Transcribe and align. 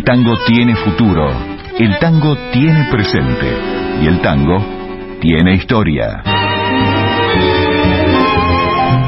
El 0.00 0.04
tango 0.06 0.32
tiene 0.46 0.74
futuro, 0.76 1.28
el 1.78 1.98
tango 1.98 2.34
tiene 2.52 2.84
presente 2.90 3.54
y 4.00 4.06
el 4.06 4.22
tango 4.22 4.56
tiene 5.20 5.56
historia. 5.56 6.22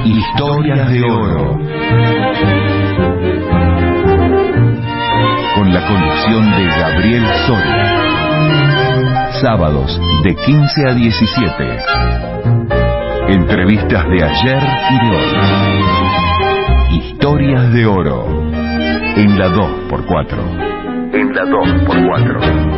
Historias 0.04 0.90
de 0.90 1.02
oro. 1.02 1.58
Con 5.54 5.72
la 5.72 5.86
conducción 5.86 6.50
de 6.56 6.66
Gabriel 6.66 7.24
Soria. 7.46 9.30
Sábados 9.40 9.98
de 10.24 10.34
15 10.34 10.88
a 10.90 10.92
17. 10.92 11.78
Entrevistas 13.28 14.04
de 14.10 14.22
ayer 14.22 14.62
y 14.90 14.98
de 15.06 15.16
hoy. 15.16 15.24
Historias 16.98 17.72
de 17.72 17.86
oro. 17.86 18.26
En 19.16 19.38
la 19.38 19.48
2x4. 19.48 20.71
La 21.34 21.44
2x4. 21.44 22.72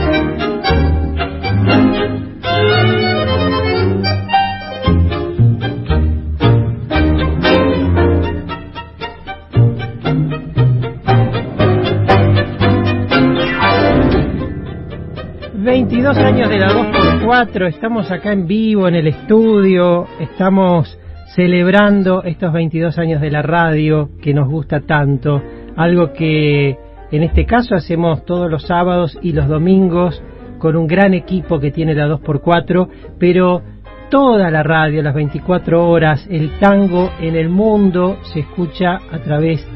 22 15.55 16.17
años 16.19 16.49
de 16.49 16.59
la 16.59 16.69
2x4, 16.69 17.69
estamos 17.69 18.11
acá 18.13 18.33
en 18.33 18.47
vivo 18.47 18.87
en 18.87 18.95
el 18.95 19.09
estudio, 19.09 20.07
estamos 20.21 20.97
celebrando 21.35 22.23
estos 22.23 22.53
22 22.53 22.97
años 22.99 23.21
de 23.21 23.33
la 23.33 23.43
radio 23.43 24.11
que 24.23 24.33
nos 24.33 24.49
gusta 24.49 24.81
tanto, 24.83 25.43
algo 25.77 26.13
que 26.13 26.84
en 27.17 27.23
este 27.23 27.47
caso 27.47 27.75
hacemos 27.75 28.25
todos 28.25 28.51
los 28.51 28.67
sábados 28.67 29.19
y 29.23 29.33
los 29.33 29.49
domingos 29.49 30.23
con 30.59 30.77
un 30.77 30.87
gran 30.87 31.15
equipo 31.15 31.61
que 31.61 31.71
tiene 31.71 31.95
la 31.95 32.09
2x4, 32.09 32.89
pero 33.19 33.63
toda 34.11 34.51
la 34.51 34.63
radio, 34.63 35.03
las 35.03 35.15
24 35.15 35.89
horas, 35.89 36.27
el 36.31 36.59
tango 36.59 37.11
en 37.21 37.37
el 37.37 37.49
mundo 37.49 38.19
se 38.33 38.41
escucha 38.41 38.99
a 39.11 39.19
través 39.19 39.67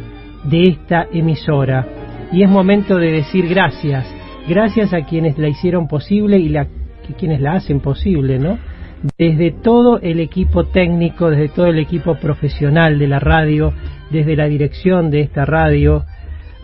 de 0.44 0.62
esta 0.62 1.06
emisora. 1.12 1.86
Y 2.32 2.42
es 2.42 2.50
momento 2.50 2.96
de 2.96 3.12
decir 3.12 3.48
gracias 3.48 4.18
gracias 4.48 4.94
a 4.94 5.02
quienes 5.02 5.38
la 5.38 5.48
hicieron 5.48 5.86
posible 5.86 6.38
y 6.38 6.48
la, 6.48 6.66
quienes 7.18 7.40
la 7.40 7.52
hacen 7.52 7.80
posible, 7.80 8.38
¿no? 8.38 8.58
Desde 9.16 9.52
todo 9.52 10.00
el 10.00 10.18
equipo 10.18 10.64
técnico, 10.64 11.30
desde 11.30 11.48
todo 11.50 11.66
el 11.66 11.78
equipo 11.78 12.16
profesional 12.16 12.98
de 12.98 13.06
la 13.06 13.20
radio, 13.20 13.72
desde 14.10 14.34
la 14.34 14.46
dirección 14.46 15.10
de 15.10 15.20
esta 15.20 15.44
radio, 15.44 16.04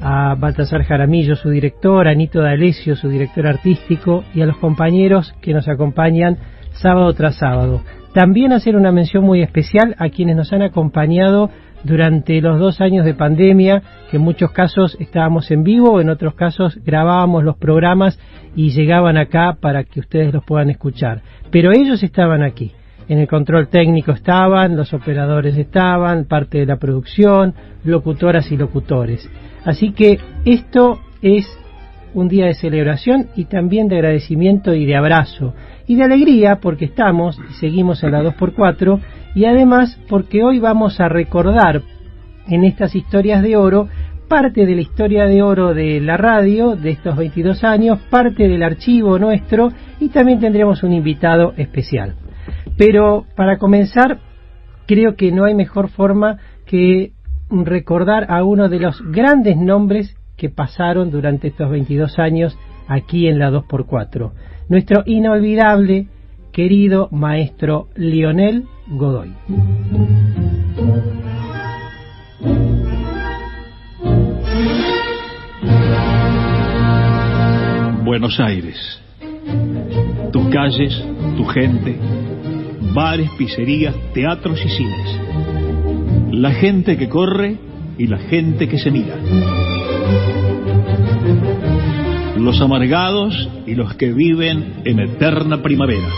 a 0.00 0.34
Baltasar 0.34 0.82
Jaramillo, 0.82 1.36
su 1.36 1.50
director, 1.50 2.08
a 2.08 2.14
Nito 2.14 2.40
D'Alessio, 2.40 2.96
su 2.96 3.08
director 3.08 3.46
artístico, 3.46 4.24
y 4.34 4.42
a 4.42 4.46
los 4.46 4.56
compañeros 4.58 5.34
que 5.40 5.54
nos 5.54 5.68
acompañan 5.68 6.38
sábado 6.72 7.12
tras 7.14 7.36
sábado. 7.36 7.82
También 8.12 8.52
hacer 8.52 8.76
una 8.76 8.92
mención 8.92 9.24
muy 9.24 9.42
especial 9.42 9.94
a 9.98 10.08
quienes 10.08 10.36
nos 10.36 10.52
han 10.52 10.62
acompañado 10.62 11.50
durante 11.84 12.40
los 12.40 12.58
dos 12.58 12.80
años 12.80 13.04
de 13.04 13.14
pandemia, 13.14 13.82
que 14.10 14.16
en 14.16 14.22
muchos 14.22 14.50
casos 14.52 14.96
estábamos 15.00 15.50
en 15.50 15.62
vivo, 15.62 16.00
en 16.00 16.08
otros 16.08 16.34
casos 16.34 16.78
grabábamos 16.84 17.44
los 17.44 17.56
programas 17.56 18.18
y 18.56 18.70
llegaban 18.70 19.16
acá 19.16 19.58
para 19.60 19.84
que 19.84 20.00
ustedes 20.00 20.32
los 20.32 20.44
puedan 20.44 20.70
escuchar. 20.70 21.22
Pero 21.50 21.72
ellos 21.72 22.02
estaban 22.02 22.42
aquí. 22.42 22.72
En 23.06 23.18
el 23.18 23.28
control 23.28 23.68
técnico 23.68 24.12
estaban, 24.12 24.76
los 24.76 24.94
operadores 24.94 25.58
estaban, 25.58 26.24
parte 26.24 26.58
de 26.58 26.66
la 26.66 26.76
producción, 26.76 27.54
locutoras 27.84 28.50
y 28.50 28.56
locutores. 28.56 29.28
Así 29.64 29.92
que 29.92 30.18
esto 30.44 31.00
es 31.22 31.46
un 32.12 32.28
día 32.28 32.46
de 32.46 32.54
celebración 32.54 33.28
y 33.34 33.46
también 33.46 33.88
de 33.88 33.96
agradecimiento 33.96 34.74
y 34.74 34.86
de 34.86 34.96
abrazo 34.96 35.54
y 35.86 35.96
de 35.96 36.04
alegría 36.04 36.60
porque 36.60 36.84
estamos 36.86 37.38
y 37.50 37.54
seguimos 37.54 38.02
en 38.04 38.12
la 38.12 38.22
2x4 38.22 39.00
y 39.34 39.46
además 39.46 39.98
porque 40.08 40.44
hoy 40.44 40.60
vamos 40.60 41.00
a 41.00 41.08
recordar 41.08 41.82
en 42.46 42.64
estas 42.64 42.94
historias 42.94 43.42
de 43.42 43.56
oro 43.56 43.88
parte 44.28 44.64
de 44.64 44.74
la 44.74 44.80
historia 44.80 45.24
de 45.26 45.42
oro 45.42 45.74
de 45.74 46.00
la 46.00 46.16
radio 46.16 46.76
de 46.76 46.90
estos 46.90 47.16
22 47.16 47.64
años, 47.64 47.98
parte 48.10 48.48
del 48.48 48.62
archivo 48.62 49.18
nuestro 49.18 49.70
y 50.00 50.08
también 50.08 50.40
tendremos 50.40 50.82
un 50.82 50.92
invitado 50.92 51.52
especial. 51.56 52.14
Pero 52.76 53.26
para 53.36 53.58
comenzar, 53.58 54.18
creo 54.86 55.14
que 55.16 55.32
no 55.32 55.44
hay 55.44 55.54
mejor 55.54 55.88
forma 55.88 56.38
que 56.66 57.12
recordar 57.50 58.30
a 58.30 58.44
uno 58.44 58.68
de 58.68 58.80
los 58.80 59.00
grandes 59.10 59.56
nombres 59.56 60.16
que 60.36 60.48
pasaron 60.50 61.10
durante 61.10 61.48
estos 61.48 61.70
22 61.70 62.18
años 62.18 62.58
aquí 62.88 63.28
en 63.28 63.38
la 63.38 63.50
2x4. 63.50 64.32
Nuestro 64.68 65.02
inolvidable, 65.06 66.08
querido 66.52 67.08
maestro 67.12 67.88
Lionel 67.94 68.64
Godoy. 68.88 69.32
Buenos 78.04 78.38
Aires. 78.38 79.00
Tus 80.32 80.48
calles, 80.48 81.04
tu 81.36 81.44
gente, 81.46 81.98
bares, 82.94 83.30
pizzerías, 83.38 83.94
teatros 84.12 84.60
y 84.64 84.68
cines. 84.68 85.63
La 86.34 86.52
gente 86.52 86.96
que 86.96 87.08
corre 87.08 87.56
y 87.98 88.06
la 88.06 88.18
gente 88.18 88.68
que 88.68 88.78
se 88.78 88.90
mira. 88.90 89.16
Los 92.36 92.60
amargados 92.60 93.48
y 93.66 93.74
los 93.74 93.94
que 93.94 94.12
viven 94.12 94.82
en 94.84 95.00
eterna 95.00 95.62
primavera 95.62 96.08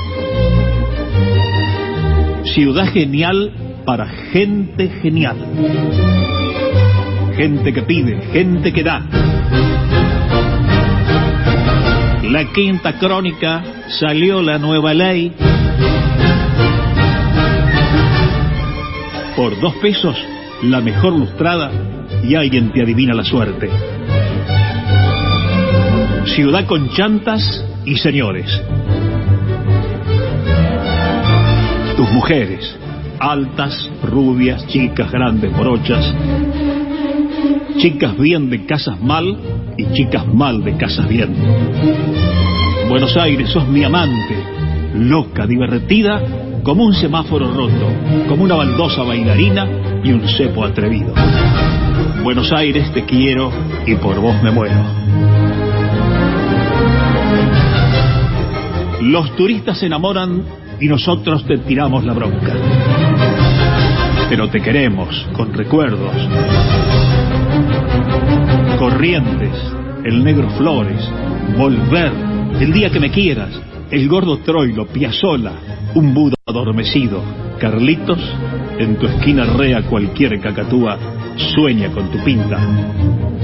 ciudad 2.56 2.87
genial 2.91 3.53
para 3.84 4.06
gente 4.06 4.88
genial. 5.03 5.37
Gente 7.37 7.71
que 7.71 7.83
pide, 7.83 8.19
gente 8.33 8.72
que 8.72 8.83
da. 8.83 9.04
La 12.31 12.50
quinta 12.54 12.98
crónica 12.98 13.62
salió 14.00 14.41
la 14.41 14.59
nueva 14.59 14.94
ley. 14.94 15.33
Por 19.36 19.60
dos 19.60 19.74
pesos, 19.76 20.16
la 20.62 20.80
mejor 20.80 21.12
lustrada 21.12 21.70
y 22.24 22.34
alguien 22.34 22.72
te 22.72 22.82
adivina 22.82 23.14
la 23.14 23.24
suerte. 23.24 23.70
Ciudad 26.24 26.66
con 26.66 26.91
chantas 26.91 27.64
y 27.84 27.97
señores 27.97 28.60
tus 31.97 32.10
mujeres, 32.12 32.76
altas, 33.19 33.91
rubias, 34.02 34.66
chicas, 34.66 35.10
grandes, 35.10 35.50
morochas, 35.50 36.14
chicas 37.78 38.18
bien 38.18 38.50
de 38.50 38.66
casas 38.66 39.00
mal 39.00 39.36
y 39.78 39.86
chicas 39.94 40.26
mal 40.26 40.62
de 40.62 40.76
casas 40.76 41.08
bien. 41.08 41.34
Buenos 42.91 43.16
Aires, 43.16 43.48
sos 43.48 43.66
mi 43.66 43.82
amante, 43.82 44.36
loca, 44.94 45.47
divertida, 45.47 46.20
como 46.66 46.84
un 46.84 46.93
semáforo 46.94 47.53
roto, 47.53 47.93
como 48.28 48.43
una 48.43 48.56
baldosa 48.56 49.04
bailarina 49.04 49.69
y 50.03 50.10
un 50.10 50.27
cepo 50.27 50.65
atrevido. 50.65 51.15
Buenos 52.25 52.50
Aires, 52.50 52.93
te 52.93 53.04
quiero 53.04 53.53
y 53.87 53.94
por 53.94 54.19
vos 54.19 54.34
me 54.43 54.50
muero. 54.50 54.75
Los 59.00 59.37
turistas 59.37 59.78
se 59.78 59.87
enamoran 59.87 60.43
y 60.81 60.88
nosotros 60.88 61.47
te 61.47 61.59
tiramos 61.59 62.04
la 62.04 62.15
bronca. 62.15 62.53
Pero 64.28 64.48
te 64.48 64.60
queremos 64.60 65.25
con 65.34 65.54
recuerdos. 65.54 66.16
Corrientes, 68.77 69.53
el 70.04 70.24
negro 70.24 70.51
Flores, 70.59 71.09
Volver, 71.57 72.10
el 72.59 72.72
día 72.72 72.91
que 72.91 72.98
me 72.98 73.13
quieras, 73.13 73.53
el 73.89 74.09
gordo 74.09 74.39
Troilo, 74.39 74.89
Piazzola, 74.89 75.53
un 75.97 76.13
Buda 76.13 76.37
adormecido, 76.45 77.22
Carlitos, 77.59 78.21
en 78.78 78.97
tu 78.97 79.07
esquina 79.07 79.45
rea 79.45 79.81
cualquier 79.83 80.39
cacatúa, 80.41 80.98
sueña 81.54 81.91
con 81.91 82.10
tu 82.10 82.22
pinta. 82.22 82.60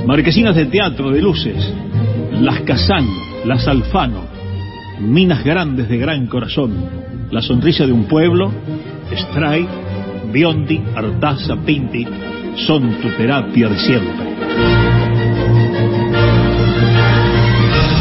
Marquesinas 0.07 0.55
de 0.55 0.67
teatro 0.67 1.11
de 1.11 1.23
luces, 1.23 1.57
las 2.33 2.61
Kazán, 2.61 3.07
las 3.47 3.67
Alfano, 3.67 4.25
minas 5.01 5.43
grandes 5.43 5.89
de 5.89 5.97
gran 5.97 6.27
corazón, 6.27 6.75
la 7.31 7.41
sonrisa 7.41 7.87
de 7.87 7.93
un 7.93 8.05
pueblo, 8.05 8.53
Stray, 9.11 9.67
Biondi, 10.31 10.83
Artaza, 10.95 11.57
Pinti, 11.57 12.07
son 12.67 13.01
tu 13.01 13.09
terapia 13.17 13.71
de 13.71 13.79
siempre. 13.79 14.37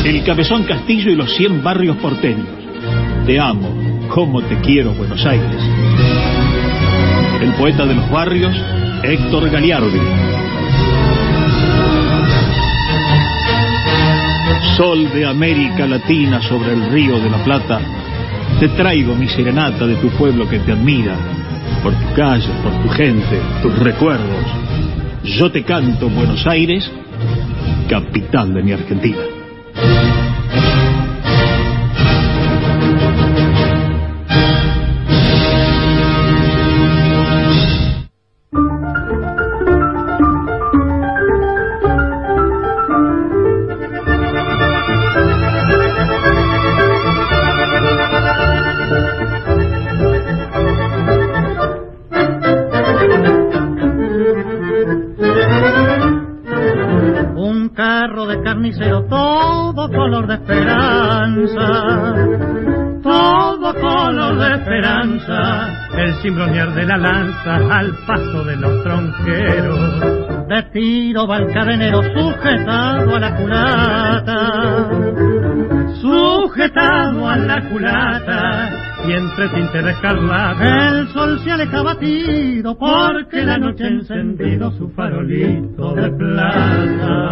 El 0.03 0.23
Cabezón 0.25 0.63
Castillo 0.63 1.09
y 1.09 1.15
los 1.15 1.33
100 1.37 1.63
barrios 1.63 1.95
porteños. 1.97 2.49
Te 3.25 3.39
amo, 3.39 3.80
como 4.13 4.41
te 4.41 4.57
quiero, 4.57 4.93
Buenos 4.93 5.25
Aires. 5.25 5.61
El 7.41 7.53
poeta 7.53 7.85
de 7.85 7.95
los 7.95 8.09
barrios, 8.09 8.53
Héctor 9.03 9.49
Galiardi. 9.49 9.99
Sol 14.75 15.11
de 15.13 15.25
América 15.25 15.87
Latina 15.87 16.41
sobre 16.41 16.73
el 16.73 16.91
río 16.91 17.19
de 17.19 17.29
la 17.29 17.43
Plata, 17.43 17.79
te 18.59 18.67
traigo 18.69 19.15
mi 19.15 19.27
serenata 19.29 19.87
de 19.87 19.95
tu 19.95 20.09
pueblo 20.09 20.47
que 20.47 20.59
te 20.59 20.73
admira, 20.73 21.15
por 21.81 21.93
tu 21.93 22.13
calle, 22.13 22.49
por 22.61 22.73
tu 22.83 22.89
gente, 22.89 23.39
tus 23.61 23.77
recuerdos. 23.79 24.45
Yo 25.23 25.51
te 25.51 25.63
canto 25.63 26.09
Buenos 26.09 26.45
Aires, 26.45 26.91
capital 27.87 28.53
de 28.53 28.63
mi 28.63 28.73
Argentina. 28.73 29.30
De 66.75 66.85
la 66.85 66.97
lanza 66.97 67.55
al 67.77 67.93
paso 68.05 68.43
de 68.43 68.55
los 68.55 68.83
tronqueros. 68.83 70.47
De 70.47 70.63
tiro 70.73 71.27
va 71.27 71.37
el 71.37 71.53
cadenero 71.53 72.01
sujetado 72.03 73.15
a 73.15 73.19
la 73.19 73.35
culata, 73.35 74.89
sujetado 76.01 77.29
a 77.29 77.37
la 77.37 77.69
culata. 77.69 78.69
Y 79.07 79.13
entre 79.13 79.49
tinte 79.49 79.81
de 79.81 79.91
escarlata 79.91 80.89
el 80.89 81.07
sol 81.09 81.39
se 81.43 81.51
aleja 81.51 81.81
batido 81.81 82.77
porque 82.77 83.43
la 83.43 83.57
noche 83.57 83.85
ha 83.85 83.87
encendido 83.87 84.71
su 84.73 84.89
farolito 84.91 85.95
de 85.95 86.11
plata. 86.11 87.30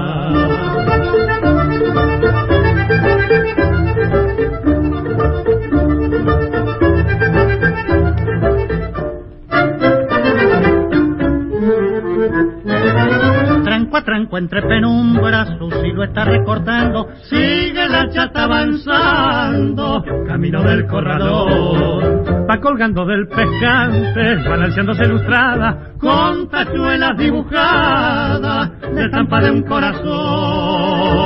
Entre 14.39 14.62
penumbras, 14.63 15.50
su 15.59 15.69
silueta 15.69 16.24
recortando, 16.24 17.09
sigue 17.24 17.88
la 17.88 18.09
chata 18.09 18.45
avanzando, 18.45 20.03
camino 20.25 20.63
del 20.63 20.88
corredor, 20.88 22.47
va 22.50 22.59
colgando 22.59 23.06
del 23.06 23.27
pescante, 23.27 24.38
balanceándose 24.50 25.03
ilustrada, 25.03 25.91
con 26.00 26.50
tachuelas 26.50 27.18
dibujadas, 27.18 28.71
de 28.95 29.06
estampa 29.06 29.41
de 29.41 29.51
un 29.51 29.63
corazón. 29.63 31.19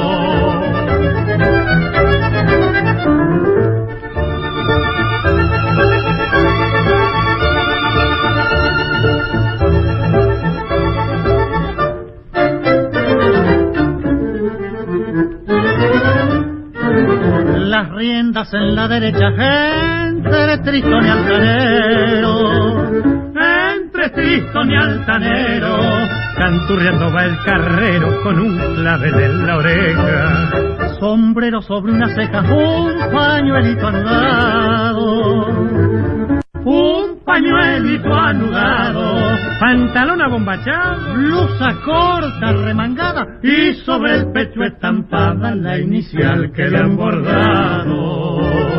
Las 17.74 17.90
riendas 17.90 18.54
en 18.54 18.76
la 18.76 18.88
derecha, 18.88 19.30
entre 20.06 20.60
Tristón 20.60 21.04
y 21.04 21.10
Altanero, 21.10 22.86
entre 23.74 24.10
Tristón 24.12 24.70
y 24.70 24.76
Altanero, 24.76 25.80
canturreando 26.38 27.12
va 27.12 27.26
el 27.26 27.36
carrero 27.44 28.22
con 28.22 28.40
un 28.40 28.76
clavel 28.76 29.20
en 29.20 29.48
la 29.48 29.58
oreja, 29.58 30.52
sombrero 31.00 31.64
sobre 31.64 31.94
una 31.94 32.14
ceja, 32.14 32.42
un 32.42 33.12
pañuelito 33.12 33.88
anudado, 33.88 35.48
un 36.66 37.03
pañuelito 37.34 38.14
anudado, 38.14 39.38
pantalón 39.60 40.22
abombachado, 40.22 41.16
blusa 41.16 41.74
corta 41.84 42.54
remangada 42.64 43.26
y 43.42 43.74
sobre 43.86 44.18
el 44.18 44.32
pecho 44.32 44.62
estampada 44.62 45.56
la 45.56 45.80
inicial 45.80 46.52
que 46.52 46.70
le 46.70 46.78
han 46.78 46.96
bordado. 46.96 48.73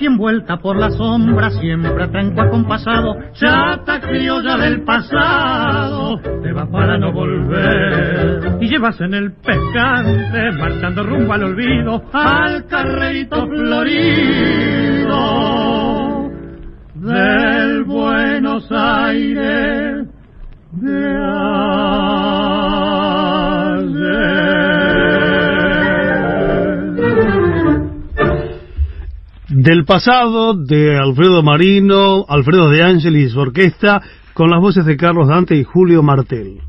Casi 0.00 0.06
envuelta 0.06 0.56
por 0.56 0.78
la 0.78 0.90
sombra, 0.90 1.50
siempre 1.50 2.08
tranco 2.08 2.40
acompasado, 2.40 3.16
chata 3.32 4.00
criolla 4.00 4.56
del 4.56 4.82
pasado, 4.82 6.18
te 6.42 6.52
va 6.52 6.64
para 6.70 6.96
no 6.96 7.12
volver. 7.12 8.56
Y 8.60 8.68
llevas 8.68 8.98
en 9.02 9.12
el 9.12 9.32
pescante, 9.32 10.52
marchando 10.52 11.02
rumbo 11.04 11.34
al 11.34 11.44
olvido, 11.44 12.02
al 12.14 12.64
carrerito 12.66 13.46
florido 13.46 15.10
del 16.94 17.84
Buenos 17.84 18.66
Aires 18.70 20.06
de 20.72 21.14
del 29.62 29.84
pasado 29.84 30.54
de 30.54 30.96
Alfredo 30.96 31.42
Marino, 31.42 32.24
Alfredo 32.26 32.70
de 32.70 32.82
Ángeles 32.82 33.26
y 33.26 33.28
su 33.28 33.40
orquesta, 33.40 34.00
con 34.32 34.48
las 34.48 34.58
voces 34.58 34.86
de 34.86 34.96
Carlos 34.96 35.28
Dante 35.28 35.54
y 35.54 35.64
Julio 35.64 36.02
Martel. 36.02 36.60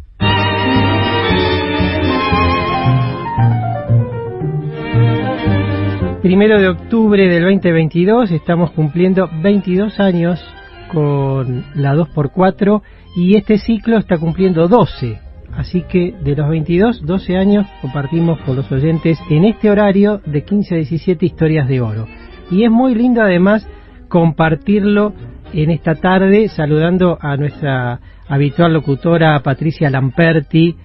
Primero 6.22 6.60
de 6.60 6.68
octubre 6.68 7.30
del 7.30 7.44
2022 7.44 8.32
estamos 8.32 8.72
cumpliendo 8.72 9.30
22 9.42 9.98
años 10.02 10.44
con 10.92 11.64
la 11.76 11.96
2x4 11.96 12.82
y 13.16 13.38
este 13.38 13.58
ciclo 13.58 14.00
está 14.00 14.18
cumpliendo 14.18 14.68
12. 14.68 15.18
Así 15.54 15.84
que 15.84 16.14
de 16.22 16.36
los 16.36 16.50
22, 16.50 17.06
12 17.06 17.38
años 17.38 17.68
compartimos 17.82 18.40
con 18.42 18.58
los 18.58 18.70
oyentes 18.70 19.18
en 19.30 19.46
este 19.46 19.70
horario 19.70 20.22
de 20.26 20.44
15 20.44 20.76
a 20.76 20.78
17 20.78 21.26
historias 21.26 21.70
de 21.70 21.80
oro. 21.80 22.08
Y 22.52 22.66
es 22.66 22.72
muy 22.72 22.94
lindo 22.94 23.22
además 23.22 23.68
compartirlo 24.10 25.14
en 25.54 25.72
esta 25.72 25.96
tarde 25.96 26.50
saludando 26.50 27.18
a 27.20 27.38
nuestra 27.38 28.00
habitual 28.28 28.74
locutora 28.74 29.42
Patricia 29.42 29.90
Lamperti 29.90 30.76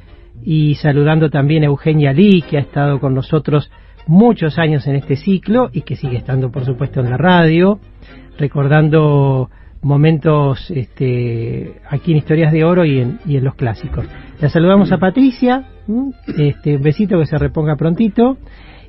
y 0.42 0.76
saludando 0.76 1.28
también 1.28 1.64
a 1.64 1.66
Eugenia 1.66 2.12
Lee 2.12 2.42
que 2.48 2.56
ha 2.56 2.60
estado 2.60 3.00
con 3.00 3.14
nosotros 3.14 3.70
muchos 4.06 4.58
años 4.58 4.86
en 4.86 4.96
este 4.96 5.16
ciclo 5.16 5.70
y 5.72 5.82
que 5.82 5.96
sigue 5.96 6.16
estando 6.16 6.50
por 6.50 6.64
supuesto 6.64 7.00
en 7.00 7.10
la 7.10 7.16
radio, 7.16 7.80
recordando 8.38 9.50
momentos 9.82 10.70
este, 10.70 11.80
aquí 11.88 12.12
en 12.12 12.18
Historias 12.18 12.52
de 12.52 12.64
Oro 12.64 12.84
y 12.84 13.00
en, 13.00 13.18
los 13.44 13.54
clásicos. 13.54 14.06
La 14.40 14.48
saludamos 14.48 14.92
a 14.92 14.98
Patricia, 14.98 15.64
este, 16.36 16.76
un 16.76 16.82
besito 16.82 17.18
que 17.18 17.26
se 17.26 17.38
reponga 17.38 17.76
prontito 17.76 18.36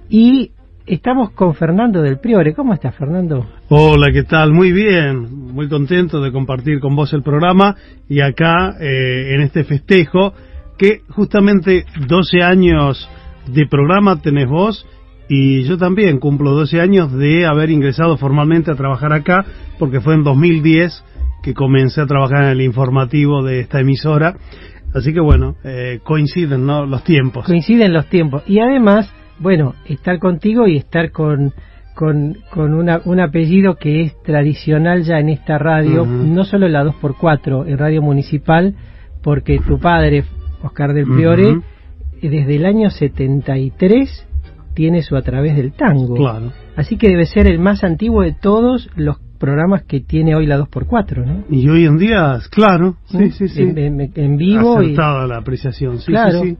y 0.09 0.51
Estamos 0.87 1.31
con 1.31 1.53
Fernando 1.53 2.01
del 2.01 2.17
Priore. 2.17 2.53
¿Cómo 2.53 2.73
estás, 2.73 2.95
Fernando? 2.95 3.45
Hola, 3.67 4.09
¿qué 4.13 4.23
tal? 4.23 4.53
Muy 4.53 4.71
bien, 4.71 5.51
muy 5.53 5.67
contento 5.67 6.21
de 6.21 6.31
compartir 6.31 6.79
con 6.79 6.95
vos 6.95 7.11
el 7.11 7.23
programa 7.23 7.75
y 8.07 8.21
acá 8.21 8.73
eh, 8.79 9.33
en 9.35 9.41
este 9.41 9.65
festejo 9.65 10.33
que 10.77 11.01
justamente 11.09 11.83
12 12.07 12.41
años 12.41 13.09
de 13.47 13.67
programa 13.67 14.21
tenés 14.21 14.47
vos 14.47 14.87
y 15.27 15.63
yo 15.63 15.77
también 15.77 16.19
cumplo 16.19 16.51
12 16.51 16.79
años 16.79 17.11
de 17.11 17.45
haber 17.45 17.69
ingresado 17.69 18.15
formalmente 18.15 18.71
a 18.71 18.75
trabajar 18.75 19.11
acá 19.11 19.43
porque 19.77 19.99
fue 19.99 20.13
en 20.13 20.23
2010 20.23 21.03
que 21.43 21.53
comencé 21.53 21.99
a 21.99 22.05
trabajar 22.05 22.45
en 22.45 22.51
el 22.51 22.61
informativo 22.61 23.43
de 23.43 23.59
esta 23.59 23.81
emisora. 23.81 24.37
Así 24.95 25.13
que 25.13 25.19
bueno, 25.19 25.57
eh, 25.65 25.99
coinciden 26.01 26.65
¿no? 26.65 26.85
los 26.85 27.03
tiempos. 27.03 27.45
Coinciden 27.45 27.91
los 27.91 28.05
tiempos. 28.07 28.43
Y 28.47 28.59
además 28.59 29.13
bueno, 29.39 29.75
estar 29.87 30.19
contigo 30.19 30.67
y 30.67 30.77
estar 30.77 31.11
con, 31.11 31.53
con, 31.95 32.37
con 32.51 32.73
una, 32.73 33.01
un 33.05 33.19
apellido 33.19 33.75
que 33.75 34.01
es 34.01 34.21
tradicional 34.23 35.03
ya 35.03 35.19
en 35.19 35.29
esta 35.29 35.57
radio, 35.57 36.05
no 36.05 36.43
solo 36.43 36.67
la 36.67 36.83
2x4, 36.83 37.67
en 37.67 37.77
Radio 37.77 38.01
Municipal, 38.01 38.75
porque 39.23 39.59
tu 39.59 39.79
padre, 39.79 40.23
Oscar 40.63 40.93
del 40.93 41.05
Priore, 41.05 41.57
eh, 42.21 42.29
desde 42.29 42.55
el 42.55 42.65
año 42.65 42.89
73 42.89 44.27
tiene 44.73 45.01
su 45.01 45.15
a 45.15 45.21
través 45.21 45.55
del 45.55 45.73
tango. 45.73 46.15
Claro. 46.15 46.51
Así 46.75 46.97
que 46.97 47.09
debe 47.09 47.25
ser 47.25 47.47
el 47.47 47.59
más 47.59 47.83
antiguo 47.83 48.21
de 48.21 48.33
todos 48.33 48.89
los 48.95 49.17
programas 49.39 49.83
que 49.83 49.99
tiene 50.01 50.35
hoy 50.35 50.45
la 50.47 50.57
2x4, 50.59 51.25
¿no? 51.25 51.43
Y 51.49 51.67
hoy 51.69 51.85
en 51.85 51.97
día, 51.97 52.39
claro, 52.51 52.97
sí, 53.05 53.31
sí, 53.31 53.47
sí. 53.49 53.61
En, 53.61 53.77
en- 53.77 54.11
en 54.15 54.37
vivo. 54.37 54.81
y, 54.81 54.85
Acertada 54.87 55.27
la 55.27 55.37
apreciación, 55.37 55.99
sí, 55.99 56.11
claro. 56.11 56.41
sí, 56.41 56.51
sí. 56.51 56.57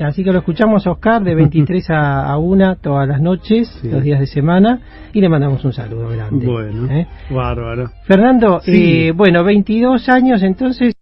Así 0.00 0.22
que 0.24 0.32
lo 0.32 0.38
escuchamos 0.38 0.86
a 0.86 0.90
Oscar 0.92 1.22
de 1.22 1.34
23 1.34 1.90
a, 1.90 2.30
a 2.32 2.38
1 2.38 2.76
todas 2.76 3.06
las 3.08 3.20
noches, 3.20 3.68
Sí. 3.82 3.88
los 3.90 4.02
días 4.02 4.20
de 4.20 4.26
semana, 4.26 4.80
y 5.12 5.20
le 5.20 5.28
mandamos 5.28 5.64
un 5.64 5.72
saludo 5.72 6.08
grande. 6.08 6.46
Bueno, 6.46 6.90
¿eh? 6.92 7.06
bárbaro. 7.30 7.90
Fernando, 8.04 8.60
Sí. 8.60 9.08
eh, 9.08 9.12
bueno, 9.12 9.44
22 9.44 10.08
años 10.08 10.42
entonces, 10.42 10.94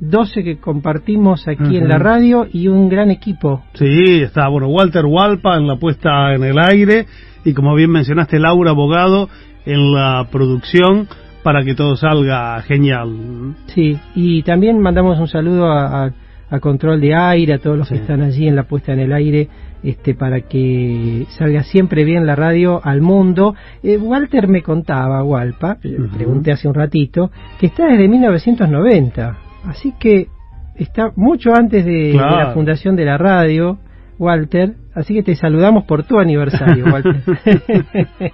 12 0.00 0.42
que 0.42 0.56
compartimos 0.58 1.46
aquí 1.46 1.76
en 1.76 1.86
la 1.88 1.98
radio 1.98 2.46
y 2.52 2.66
un 2.66 2.88
gran 2.88 3.10
equipo. 3.12 3.62
Sí, 3.74 4.20
está, 4.22 4.48
bueno, 4.48 4.66
Walter 4.68 5.04
Walpa 5.06 5.56
en 5.56 5.68
la 5.68 5.76
puesta 5.76 6.34
en 6.34 6.42
el 6.42 6.58
aire 6.58 7.06
y 7.44 7.54
como 7.54 7.74
bien 7.76 7.90
mencionaste, 7.90 8.40
Laura 8.40 8.70
Abogado 8.70 9.28
en 9.64 9.94
la 9.94 10.26
producción 10.32 11.06
para 11.44 11.62
que 11.64 11.74
todo 11.76 11.94
salga 11.94 12.60
genial. 12.62 13.54
Sí, 13.66 13.96
y 14.16 14.42
también 14.42 14.80
mandamos 14.80 15.18
un 15.20 15.28
saludo 15.28 15.66
a, 15.70 16.06
a- 16.06 16.12
a 16.52 16.60
Control 16.60 17.00
de 17.00 17.14
Aire, 17.14 17.54
a 17.54 17.58
todos 17.58 17.78
los 17.78 17.88
Sí. 17.88 17.94
que 17.94 18.00
están 18.02 18.20
allí 18.22 18.46
en 18.46 18.54
la 18.54 18.64
puesta 18.64 18.92
en 18.92 19.00
el 19.00 19.12
aire, 19.12 19.48
este, 19.82 20.14
para 20.14 20.42
que 20.42 21.26
salga 21.30 21.62
siempre 21.62 22.04
bien 22.04 22.26
la 22.26 22.36
radio 22.36 22.80
al 22.84 23.00
mundo. 23.00 23.54
Eh, 23.82 23.96
Walter 23.96 24.46
me 24.48 24.62
contaba, 24.62 25.24
Walpa, 25.24 25.78
le 25.82 26.08
pregunté 26.08 26.52
hace 26.52 26.68
un 26.68 26.74
ratito, 26.74 27.30
que 27.58 27.66
está 27.66 27.86
desde 27.86 28.06
1990, 28.06 29.38
así 29.64 29.94
que 29.98 30.28
está 30.76 31.10
mucho 31.16 31.54
antes 31.54 31.84
de, 31.86 32.12
la 32.14 32.52
fundación 32.52 32.96
de 32.96 33.06
la 33.06 33.16
radio, 33.16 33.78
Walter, 34.18 34.74
así 34.94 35.14
que 35.14 35.22
te 35.22 35.34
saludamos 35.34 35.84
por 35.84 36.04
tu 36.04 36.18
aniversario, 36.18 36.84
Walter. 36.84 37.22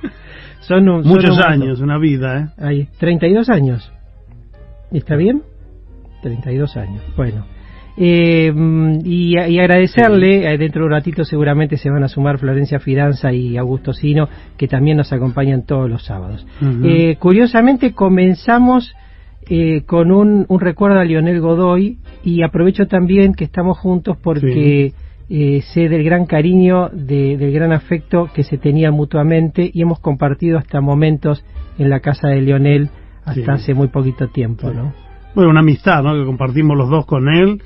son 0.60 0.88
un- 0.88 1.04
son 1.04 1.12
Muchos 1.12 1.36
un 1.38 1.44
años, 1.44 1.80
una 1.80 1.98
vida, 1.98 2.40
¿eh? 2.58 2.62
Ahí, 2.62 2.88
32 2.98 3.48
años. 3.48 3.92
¿Está 4.90 5.16
bien? 5.16 5.42
32 6.22 6.76
años. 6.76 7.02
Bueno. 7.16 7.46
Eh, 8.00 8.52
y, 9.04 9.36
y 9.38 9.58
agradecerle, 9.58 10.52
eh, 10.52 10.56
dentro 10.58 10.82
de 10.82 10.86
un 10.86 10.92
ratito 10.92 11.24
seguramente 11.24 11.76
se 11.76 11.90
van 11.90 12.04
a 12.04 12.08
sumar 12.08 12.38
Florencia 12.38 12.78
Fidanza 12.78 13.32
y 13.32 13.56
Augusto 13.56 13.92
Sino, 13.92 14.28
que 14.56 14.68
también 14.68 14.96
nos 14.96 15.12
acompañan 15.12 15.64
todos 15.66 15.90
los 15.90 16.04
sábados. 16.04 16.46
Eh, 16.84 17.16
curiosamente 17.18 17.92
comenzamos 17.94 18.94
eh, 19.50 19.82
con 19.86 20.12
un, 20.12 20.46
un 20.48 20.60
recuerdo 20.60 21.00
a 21.00 21.04
Lionel 21.04 21.40
Godoy 21.40 21.98
y 22.22 22.42
aprovecho 22.42 22.86
también 22.86 23.34
que 23.34 23.44
estamos 23.44 23.78
juntos 23.78 24.16
porque 24.22 24.92
eh, 25.30 25.60
sé 25.74 25.88
del 25.88 26.04
gran 26.04 26.26
cariño, 26.26 26.90
de- 26.92 27.36
del 27.36 27.52
gran 27.52 27.72
afecto 27.72 28.28
que 28.32 28.44
se 28.44 28.58
tenían 28.58 28.94
mutuamente 28.94 29.68
y 29.72 29.82
hemos 29.82 29.98
compartido 30.00 30.56
hasta 30.58 30.80
momentos 30.80 31.44
en 31.78 31.90
la 31.90 31.98
casa 32.00 32.28
de 32.28 32.42
Lionel 32.42 32.90
hasta 33.24 33.34
Sí. 33.34 33.50
hace 33.50 33.74
muy 33.74 33.88
poquito 33.88 34.28
tiempo, 34.28 34.70
¿no? 34.70 34.92
Bueno, 35.34 35.50
una 35.50 35.60
amistad, 35.60 36.02
¿no? 36.02 36.14
Que 36.14 36.24
compartimos 36.24 36.76
los 36.76 36.88
dos 36.88 37.04
con 37.06 37.28
él 37.28 37.60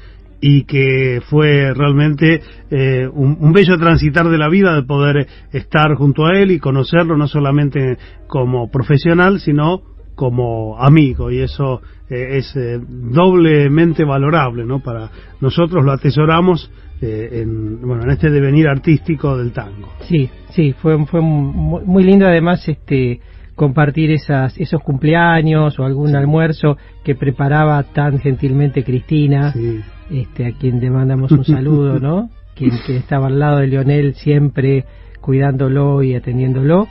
y 0.45 0.65
que 0.65 1.23
fue 1.31 1.73
realmente 1.73 2.43
eh, 2.69 3.09
un, 3.11 3.39
un 3.41 3.53
bello 3.53 3.79
transitar 3.79 4.29
de 4.29 4.37
la 4.37 4.49
vida 4.49 4.75
de 4.75 4.83
poder 4.83 5.29
estar 5.53 5.95
junto 5.95 6.27
a 6.27 6.37
él 6.37 6.51
y 6.51 6.59
conocerlo 6.59 7.17
no 7.17 7.29
solamente 7.29 7.97
como 8.27 8.69
profesional, 8.69 9.39
sino 9.39 9.83
como 10.17 10.79
amigo 10.79 11.31
y 11.31 11.41
eso 11.41 11.81
eh, 12.11 12.39
es 12.39 12.55
eh, 12.57 12.79
doblemente 12.81 14.05
valorable, 14.05 14.65
¿no? 14.65 14.81
Para 14.81 15.11
nosotros 15.41 15.85
lo 15.85 15.93
atesoramos 15.93 16.71
eh, 17.01 17.43
en, 17.43 17.81
bueno, 17.81 18.03
en 18.03 18.11
este 18.11 18.29
devenir 18.31 18.69
artístico 18.69 19.37
del 19.39 19.53
tango. 19.53 19.93
Sí, 20.01 20.29
sí, 20.51 20.73
fue, 20.73 21.07
fue 21.07 21.21
muy, 21.21 21.85
muy 21.85 22.03
lindo 22.05 22.27
además 22.27 22.69
este 22.69 23.21
compartir 23.55 24.11
esas, 24.11 24.59
esos 24.59 24.83
cumpleaños 24.83 25.79
o 25.79 25.85
algún 25.85 26.17
almuerzo 26.17 26.77
que 27.05 27.15
preparaba 27.15 27.83
tan 27.85 28.19
gentilmente 28.19 28.83
Cristina, 28.83 29.53
Sí. 29.53 29.81
Este, 30.13 30.47
a 30.47 30.53
quien 30.53 30.81
le 30.81 30.91
mandamos 30.91 31.33
un 31.33 31.45
saludo, 31.45 31.99
¿no? 31.99 32.29
Quien, 32.55 32.71
que 32.87 32.97
estaba 32.99 33.29
al 33.29 33.39
lado 33.39 33.59
de 33.61 33.67
Leonel 33.67 34.15
siempre 34.15 34.85
cuidándolo 35.23 36.03
y 36.03 36.15
atendiéndolo. 36.15 36.87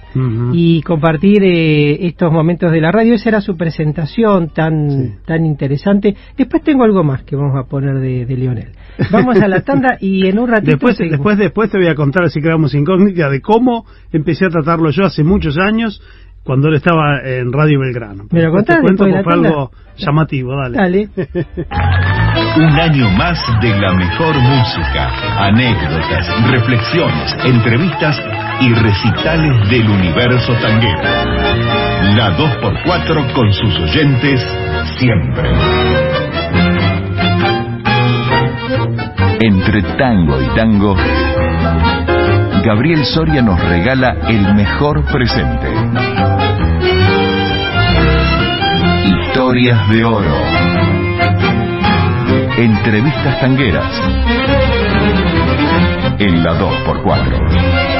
Y 0.53 0.81
compartir 0.81 1.43
eh, 1.43 2.07
estos 2.07 2.31
momentos 2.31 2.71
de 2.71 2.81
la 2.81 2.91
radio, 2.91 3.13
esa 3.13 3.29
era 3.29 3.41
su 3.41 3.55
presentación 3.57 4.49
tan, 4.49 4.89
Sí. 4.89 5.13
tan 5.25 5.45
interesante. 5.45 6.15
Después 6.37 6.63
tengo 6.63 6.83
algo 6.83 7.03
más 7.03 7.23
que 7.23 7.35
vamos 7.35 7.55
a 7.57 7.67
poner 7.69 7.99
de, 7.99 8.25
de 8.25 8.37
Lionel. 8.37 8.69
Vamos 9.11 9.37
a 9.39 9.47
la 9.47 9.61
tanda 9.61 9.97
y 9.99 10.25
en 10.27 10.39
un 10.39 10.47
ratito 10.49 10.71
Después, 10.71 10.95
seguimos. 10.97 11.19
después, 11.19 11.37
después 11.37 11.69
te 11.71 11.77
voy 11.77 11.87
a 11.87 11.95
contar, 11.95 12.23
así 12.23 12.41
creamos 12.41 12.73
incógnita, 12.73 13.29
de 13.29 13.41
cómo 13.41 13.85
empecé 14.11 14.45
a 14.45 14.49
tratarlo 14.49 14.89
yo 14.91 15.03
hace 15.05 15.23
muchos 15.23 15.57
años, 15.59 16.01
cuando 16.43 16.69
él 16.69 16.75
estaba 16.75 17.19
en 17.23 17.51
Radio 17.53 17.81
Belgrano. 17.81 18.23
¿Me 18.31 18.41
lo 18.41 18.51
Después 18.53 18.65
te 18.65 18.81
cuento 18.81 19.03
porque 19.05 19.23
fue 19.23 19.33
algo 19.33 19.71
llamativo, 19.97 20.53
dale. 20.55 20.77
Dale. 20.77 21.09
Un 22.53 22.79
año 22.79 23.09
más 23.11 23.39
de 23.61 23.69
la 23.79 23.93
mejor 23.93 24.35
música, 24.37 25.09
anécdotas, 25.39 26.27
reflexiones, 26.51 27.33
entrevistas 27.45 28.21
y 28.59 28.73
recitales 28.73 29.69
del 29.69 29.89
universo 29.89 30.53
tanguero. 30.55 31.01
La 32.15 32.35
2x4 32.37 33.33
con 33.33 33.53
sus 33.53 33.79
oyentes 33.79 34.45
siempre. 34.97 35.49
Entre 39.39 39.81
tango 39.97 40.41
y 40.41 40.47
tango, 40.55 40.95
Gabriel 42.65 43.05
Soria 43.05 43.41
nos 43.41 43.59
regala 43.61 44.17
el 44.27 44.53
mejor 44.55 45.05
presente. 45.05 45.67
Historias 49.05 49.89
de 49.89 50.03
oro. 50.03 50.80
Entrevistas 52.61 53.41
tangueras. 53.41 53.91
En 56.19 56.43
la 56.43 56.59
2x4. 56.59 57.95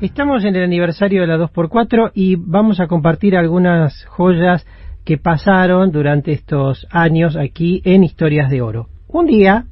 Estamos 0.00 0.44
en 0.44 0.56
el 0.56 0.64
aniversario 0.64 1.20
de 1.20 1.28
la 1.28 1.38
2x4 1.38 2.10
y 2.12 2.34
vamos 2.34 2.80
a 2.80 2.88
compartir 2.88 3.36
algunas 3.36 4.04
joyas 4.06 4.66
que 5.04 5.16
pasaron 5.16 5.92
durante 5.92 6.32
estos 6.32 6.88
años 6.90 7.36
aquí 7.36 7.82
en 7.84 8.02
Historias 8.02 8.50
de 8.50 8.62
Oro. 8.62 8.88
Un 9.06 9.26
día, 9.26 9.66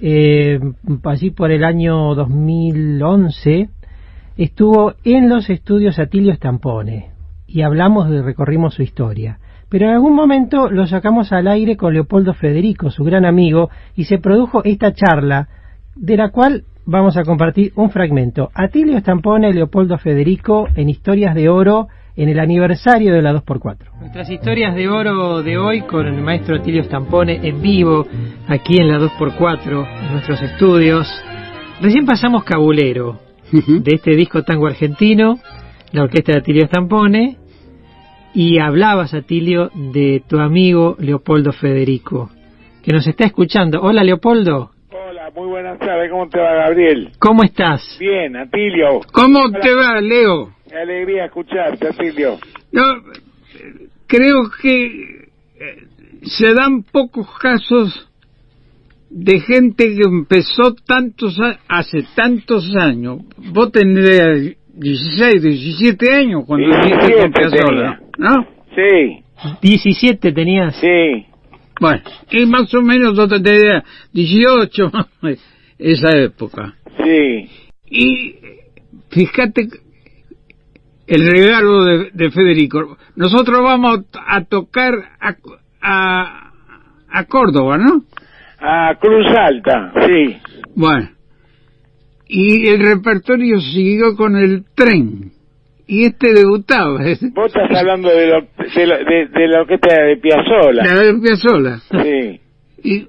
eh, 0.00 0.58
allí 1.04 1.30
por 1.30 1.50
el 1.50 1.62
año 1.62 2.14
2011, 2.14 3.68
estuvo 4.36 4.94
en 5.04 5.28
los 5.28 5.50
estudios 5.50 5.98
Atilio 5.98 6.34
Stampone 6.34 7.10
y 7.46 7.62
hablamos 7.62 8.10
de 8.10 8.22
recorrimos 8.22 8.74
su 8.74 8.82
historia. 8.82 9.38
Pero 9.68 9.86
en 9.86 9.94
algún 9.94 10.14
momento 10.14 10.70
lo 10.70 10.86
sacamos 10.86 11.32
al 11.32 11.48
aire 11.48 11.76
con 11.76 11.94
Leopoldo 11.94 12.34
Federico, 12.34 12.90
su 12.90 13.04
gran 13.04 13.24
amigo, 13.24 13.70
y 13.96 14.04
se 14.04 14.18
produjo 14.18 14.62
esta 14.64 14.92
charla 14.92 15.48
de 15.96 16.16
la 16.16 16.30
cual 16.30 16.64
vamos 16.86 17.16
a 17.16 17.24
compartir 17.24 17.72
un 17.76 17.90
fragmento. 17.90 18.50
Atilio 18.54 18.98
Stampone 19.00 19.50
y 19.50 19.52
Leopoldo 19.52 19.98
Federico 19.98 20.68
en 20.74 20.88
Historias 20.88 21.34
de 21.34 21.48
Oro 21.48 21.88
en 22.16 22.28
el 22.28 22.38
aniversario 22.38 23.12
de 23.12 23.22
la 23.22 23.32
2x4. 23.32 23.98
Nuestras 23.98 24.30
historias 24.30 24.74
de 24.74 24.88
oro 24.88 25.42
de 25.42 25.58
hoy 25.58 25.82
con 25.82 26.06
el 26.06 26.20
maestro 26.22 26.56
Atilio 26.56 26.84
Stampone 26.84 27.40
en 27.42 27.60
vivo, 27.60 28.06
aquí 28.46 28.76
en 28.78 28.88
la 28.88 28.98
2x4, 28.98 29.86
en 30.06 30.12
nuestros 30.12 30.40
estudios. 30.42 31.08
Recién 31.80 32.06
pasamos 32.06 32.44
Cabulero, 32.44 33.18
de 33.60 33.94
este 33.94 34.16
disco 34.16 34.42
tango 34.42 34.66
argentino, 34.66 35.38
la 35.92 36.02
orquesta 36.02 36.32
de 36.32 36.38
Atilio 36.38 36.66
Stampone, 36.66 37.36
y 38.34 38.58
hablabas, 38.58 39.14
Atilio, 39.14 39.70
de 39.74 40.22
tu 40.28 40.40
amigo 40.40 40.96
Leopoldo 40.98 41.52
Federico, 41.52 42.30
que 42.82 42.92
nos 42.92 43.06
está 43.06 43.24
escuchando. 43.26 43.80
Hola, 43.80 44.02
Leopoldo. 44.02 44.70
Hola, 44.90 45.30
muy 45.34 45.46
buenas 45.46 45.78
tardes. 45.78 46.10
¿Cómo 46.10 46.28
te 46.28 46.40
va, 46.40 46.52
Gabriel? 46.54 47.12
¿Cómo 47.20 47.44
estás? 47.44 47.96
Bien, 48.00 48.36
Atilio. 48.36 49.00
¿Cómo 49.12 49.50
te 49.52 49.72
va, 49.72 50.00
Leo? 50.00 50.50
Qué 50.68 50.76
alegría 50.76 51.26
escucharte, 51.26 51.88
Atilio. 51.88 52.38
No, 52.72 52.96
eh, 52.96 53.88
creo 54.08 54.50
que 54.60 54.86
eh, 54.86 55.86
se 56.22 56.54
dan 56.54 56.82
pocos 56.82 57.28
casos 57.38 58.10
de 59.16 59.38
gente 59.40 59.94
que 59.94 60.02
empezó 60.04 60.74
tantos 60.86 61.38
a- 61.40 61.58
hace 61.68 62.04
tantos 62.16 62.74
años. 62.74 63.18
Vos 63.52 63.70
tenés 63.70 64.56
16, 64.74 65.40
17 65.42 66.12
años 66.12 66.42
cuando 66.46 66.66
viniste 66.66 66.96
17 67.06 67.20
con 67.22 67.32
Piazzolla, 67.32 68.00
¿no? 68.18 68.46
Sí, 68.74 69.22
17 69.62 70.32
tenías. 70.32 70.76
sí. 70.80 71.26
Bueno, 71.80 72.02
y 72.30 72.46
más 72.46 72.72
o 72.74 72.82
menos 72.82 73.16
yo 73.16 73.26
tenía 73.28 73.82
18, 74.12 74.90
esa 75.78 76.16
época. 76.18 76.74
Sí, 77.02 77.48
Y 77.90 78.34
fíjate 79.10 79.68
el 81.06 81.30
regalo 81.30 81.84
de, 81.84 82.10
de 82.12 82.30
Federico. 82.30 82.96
Nosotros 83.16 83.60
vamos 83.62 84.00
a 84.26 84.44
tocar 84.44 84.94
a, 85.20 85.34
a, 85.82 86.52
a 87.08 87.24
Córdoba, 87.24 87.76
¿no? 87.76 88.04
A 88.66 88.94
Cruz 88.98 89.26
Alta, 89.36 89.92
sí. 90.06 90.36
Bueno. 90.74 91.10
Y 92.26 92.68
el 92.68 92.80
repertorio 92.80 93.60
siguió 93.60 94.16
con 94.16 94.36
el 94.36 94.64
tren. 94.74 95.30
Y 95.86 96.04
este 96.06 96.32
debutaba. 96.32 96.98
Vos 97.34 97.46
estás 97.46 97.78
hablando 97.78 98.08
de 98.08 98.26
lo, 98.26 98.40
de, 98.40 98.86
lo- 98.86 98.96
de, 99.04 99.26
de 99.28 99.48
la 99.48 99.60
orquesta 99.60 100.02
de 100.02 100.16
Piazzolla. 100.16 100.82
La 100.82 101.00
de 101.00 101.14
Piazzolla. 101.20 101.78
Sí. 101.90 102.40
Y, 102.82 103.06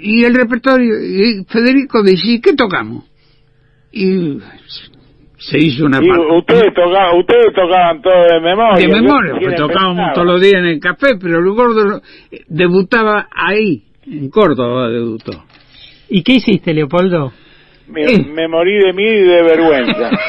y 0.00 0.24
el 0.24 0.34
repertorio, 0.34 0.94
y 1.04 1.44
Federico 1.48 2.02
decía, 2.04 2.38
¿qué 2.40 2.52
tocamos? 2.54 3.04
Y 3.92 4.38
se 5.38 5.58
hizo 5.58 5.86
una 5.86 5.98
Y 6.00 6.08
parte. 6.08 6.24
ustedes 6.36 6.74
tocaban, 6.74 7.18
ustedes 7.18 7.46
tocaban 7.54 8.00
todo 8.02 8.22
de 8.34 8.40
memoria. 8.40 8.86
De 8.86 8.92
memoria, 9.02 9.32
porque 9.40 9.56
tocábamos 9.56 10.12
todos 10.14 10.26
los 10.28 10.40
días 10.40 10.54
en 10.54 10.66
el 10.66 10.78
café, 10.80 11.16
pero 11.20 11.38
el 11.38 11.50
gordo 11.56 12.00
eh, 12.30 12.42
debutaba 12.48 13.26
ahí, 13.34 13.82
en 14.10 14.28
Córdoba 14.30 14.88
debutó. 14.88 15.44
¿Y 16.08 16.22
qué 16.22 16.34
hiciste, 16.34 16.72
Leopoldo? 16.74 17.32
Me, 17.88 18.04
Eh. 18.04 18.24
me 18.34 18.46
morí 18.48 18.76
de 18.78 18.92
miedo 18.92 19.24
y 19.24 19.28
de 19.28 19.42
vergüenza. 19.42 20.10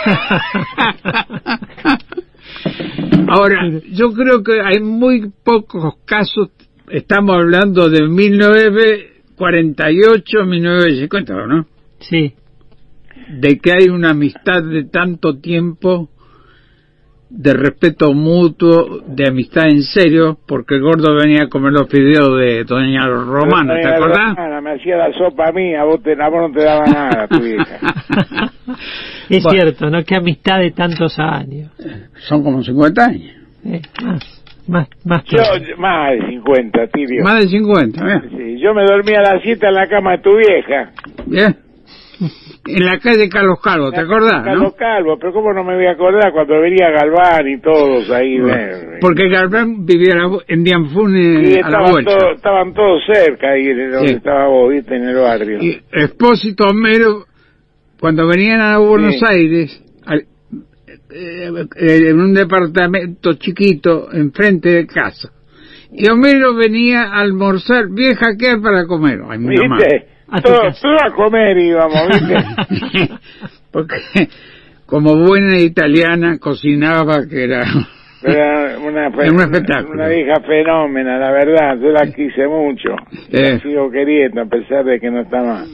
Ahora, 3.27 3.69
yo 3.91 4.11
creo 4.13 4.41
que 4.43 4.59
hay 4.61 4.79
muy 4.81 5.31
pocos 5.43 5.95
casos, 6.05 6.49
estamos 6.89 7.35
hablando 7.35 7.89
de 7.89 8.07
1948, 8.07 10.45
1950, 10.45 11.33
¿no? 11.47 11.65
sí. 11.99 12.33
De 13.29 13.59
que 13.59 13.71
hay 13.71 13.87
una 13.87 14.09
amistad 14.11 14.61
de 14.63 14.83
tanto 14.85 15.37
tiempo, 15.39 16.09
de 17.33 17.53
respeto 17.53 18.13
mutuo, 18.13 18.99
de 19.07 19.27
amistad 19.27 19.67
en 19.69 19.83
serio, 19.83 20.37
porque 20.45 20.75
el 20.75 20.81
gordo 20.81 21.15
venía 21.15 21.43
a 21.43 21.47
comer 21.47 21.71
los 21.71 21.87
fideos 21.89 22.37
de 22.37 22.65
Doña 22.65 23.07
Romana, 23.07 23.75
¿te 23.75 23.81
Doña 23.87 23.95
acordás? 23.95 24.35
Romana 24.35 24.61
me 24.61 24.71
hacía 24.73 24.97
la 24.97 25.13
sopa 25.13 25.47
a 25.47 25.51
mí, 25.53 25.73
a 25.73 25.83
vos, 25.85 26.03
te, 26.03 26.11
a 26.21 26.29
vos 26.29 26.49
no 26.49 26.51
te 26.53 26.63
daba 26.63 26.85
nada, 26.85 27.27
tu 27.27 27.43
hija. 27.45 27.79
Es 29.29 29.43
Bueno. 29.43 29.61
cierto, 29.61 29.89
¿no? 29.89 30.03
Qué 30.03 30.15
amistad 30.17 30.59
de 30.59 30.71
tantos 30.71 31.17
años. 31.17 31.71
Son 32.27 32.43
como 32.43 32.61
50 32.61 33.05
años. 33.05 33.31
Eh, 33.65 33.81
más, 34.03 34.43
más, 34.67 34.87
más 35.05 35.23
que... 35.23 35.37
Yo, 35.37 35.77
más 35.77 36.11
de 36.11 36.27
50, 36.31 36.87
tío. 36.87 37.23
Más 37.23 37.39
de 37.41 37.47
50, 37.47 38.13
¿eh? 38.13 38.21
Sí, 38.29 38.59
yo 38.61 38.73
me 38.73 38.83
dormía 38.83 39.19
a 39.19 39.33
las 39.35 39.41
7 39.41 39.65
en 39.67 39.73
la 39.73 39.87
cama 39.87 40.11
de 40.11 40.17
tu 40.17 40.31
vieja. 40.35 40.91
Bien. 41.25 41.55
En 42.63 42.85
la 42.85 42.99
calle 42.99 43.27
Carlos 43.27 43.59
Calvo, 43.59 43.91
¿te 43.91 44.01
acordás? 44.01 44.43
Carlos 44.43 44.63
¿no? 44.63 44.71
Calvo, 44.73 45.17
pero 45.19 45.33
¿cómo 45.33 45.51
no 45.51 45.63
me 45.63 45.75
voy 45.75 45.87
a 45.87 45.91
acordar 45.93 46.31
cuando 46.31 46.59
venía 46.61 46.91
Galván 46.91 47.47
y 47.47 47.59
todos 47.59 48.07
ahí? 48.11 48.37
eh, 48.37 48.97
Porque 49.01 49.27
Galván 49.29 49.83
vivía 49.83 50.13
en 50.47 50.63
Dianfune 50.63 51.41
y 51.49 51.59
a 51.59 51.69
la 51.69 51.89
vuelta. 51.89 52.11
estaban 52.35 52.71
todos 52.75 53.01
cerca 53.11 53.49
ahí 53.49 53.65
de 53.65 53.89
donde 53.89 54.09
Sí. 54.09 54.13
estaba 54.15 54.47
vos, 54.47 54.69
viste, 54.71 54.95
en 54.95 55.03
el 55.09 55.15
barrio. 55.15 55.57
Y 55.59 55.81
Expósito 55.91 56.67
Homero, 56.67 57.25
cuando 57.99 58.27
venían 58.27 58.61
a 58.61 58.77
Buenos 58.77 59.15
Sí. 59.17 59.25
Aires, 59.27 59.83
al- 60.05 60.25
eh, 61.13 61.49
eh, 61.77 62.09
en 62.09 62.19
un 62.19 62.33
departamento 62.35 63.33
chiquito 63.33 64.09
enfrente 64.13 64.69
de 64.69 64.85
casa, 64.85 65.31
y 65.91 66.07
Homero 66.09 66.53
venía 66.55 67.03
a 67.05 67.21
almorzar, 67.21 67.89
vieja, 67.89 68.37
¿qué 68.39 68.49
hay 68.51 68.61
para 68.61 68.85
comer? 68.85 69.19
Ay, 69.27 69.39
mi 69.39 69.55
mamá. 69.57 69.79
Todo, 70.39 70.61
todo 70.81 70.95
a 71.03 71.11
comer 71.13 71.57
íbamos, 71.57 72.07
¿viste? 72.07 73.13
Porque 73.71 73.97
como 74.85 75.15
buena 75.15 75.57
italiana 75.57 76.37
cocinaba 76.39 77.27
que 77.29 77.43
era... 77.43 77.63
Era 78.23 78.77
una, 78.77 79.07
un 79.07 79.39
espectáculo. 79.39 79.93
una 79.93 80.07
vieja 80.07 80.39
fenómena, 80.45 81.17
la 81.17 81.31
verdad. 81.31 81.75
Yo 81.81 81.89
la 81.89 82.05
quise 82.05 82.47
mucho. 82.47 82.89
Eh. 83.31 83.53
La 83.53 83.59
sigo 83.61 83.89
queriendo 83.89 84.41
a 84.41 84.45
pesar 84.45 84.85
de 84.85 84.99
que 84.99 85.09
no 85.09 85.21
está 85.21 85.41
más. 85.41 85.67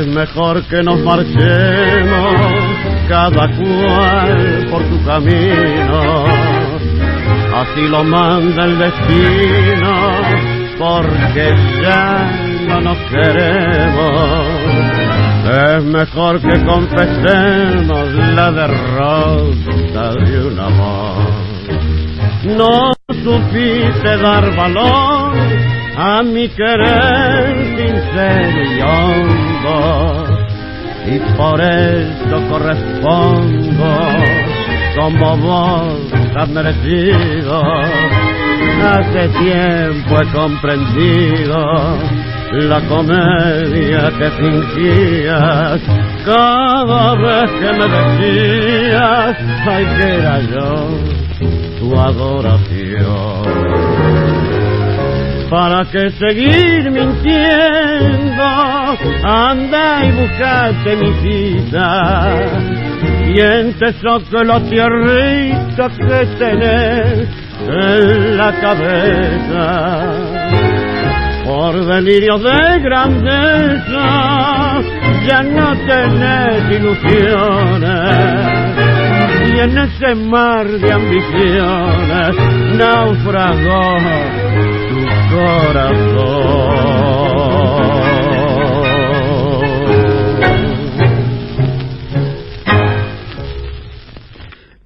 Es 0.00 0.06
mejor 0.06 0.62
que 0.62 0.82
nos 0.82 0.98
marchemos, 1.00 2.34
cada 3.06 3.48
cual 3.54 4.66
por 4.70 4.82
su 4.88 5.04
camino. 5.04 6.24
Así 7.54 7.82
lo 7.86 8.02
manda 8.02 8.64
el 8.64 8.78
destino, 8.78 10.12
porque 10.78 11.50
ya 11.82 12.32
no 12.66 12.80
nos 12.80 12.96
queremos. 13.10 14.46
Es 15.44 15.84
mejor 15.84 16.40
que 16.40 16.64
confesemos 16.64 18.08
la 18.34 18.52
derrota 18.52 20.14
de 20.14 20.46
un 20.46 20.60
amor. 20.60 21.30
No 22.56 22.90
supiste 23.22 24.16
dar 24.16 24.56
valor 24.56 25.79
a 25.96 26.22
mi 26.22 26.48
querer 26.48 27.76
sincero 27.76 28.62
y 28.62 28.80
hondo, 28.80 30.24
y 31.06 31.18
por 31.36 31.60
eso 31.60 32.48
correspondo 32.48 33.98
como 34.96 35.36
vos 35.38 36.12
has. 36.36 36.48
Hace 38.82 39.28
tiempo 39.28 40.16
he 40.22 40.32
comprendido 40.32 41.56
la 42.52 42.80
comedia 42.88 44.10
que 44.18 44.30
fingías 44.30 45.80
cada 46.24 47.14
vez 47.14 47.50
que 47.60 47.72
me 47.72 47.86
decías, 47.88 49.36
ay 49.66 49.84
que 49.96 50.14
era 50.14 50.40
yo 50.40 50.68
tu 51.78 51.94
adoración. 51.98 53.89
¿Para 55.50 55.84
que 55.90 56.10
seguir 56.10 56.90
mintiendo? 56.92 58.44
Anda 59.24 60.04
y 60.06 60.12
buscate 60.12 60.96
mi 60.96 61.12
cita. 61.22 62.36
Sientes 63.34 63.96
que 64.30 64.44
la 64.44 64.60
tierrita 64.60 65.88
que 65.88 66.26
tenés 66.38 67.28
en 67.66 68.36
la 68.36 68.52
cabeza. 68.60 69.66
Por 71.44 71.84
delirio 71.84 72.38
de 72.38 72.80
grandeza 72.80 74.06
ya 75.26 75.42
no 75.42 75.76
tenés 75.84 76.78
ilusiones 76.78 78.40
y 79.52 79.58
en 79.58 79.78
ese 79.78 80.14
mar 80.14 80.66
de 80.66 80.92
ambiciones 80.92 82.36
naufragó. 82.76 84.49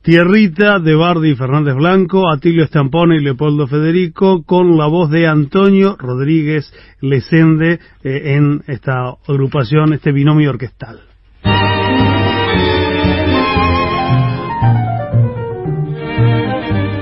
Tierrita 0.04 0.80
de 0.80 0.94
Bardi 0.94 1.35
Fernández 1.35 1.74
Blanco, 1.74 2.30
Atilio 2.30 2.64
Estampone 2.64 3.16
y 3.16 3.20
Leopoldo 3.20 3.66
Federico, 3.66 4.42
con 4.44 4.76
la 4.76 4.87
voz 4.87 5.11
de 5.11 5.26
Antonio 5.26 5.96
Rodríguez 5.98 6.70
Lesende 7.00 7.80
eh, 8.02 8.35
en 8.35 8.62
esta 8.66 9.14
agrupación, 9.26 9.94
este 9.94 10.12
binomio 10.12 10.50
orquestal. 10.50 11.13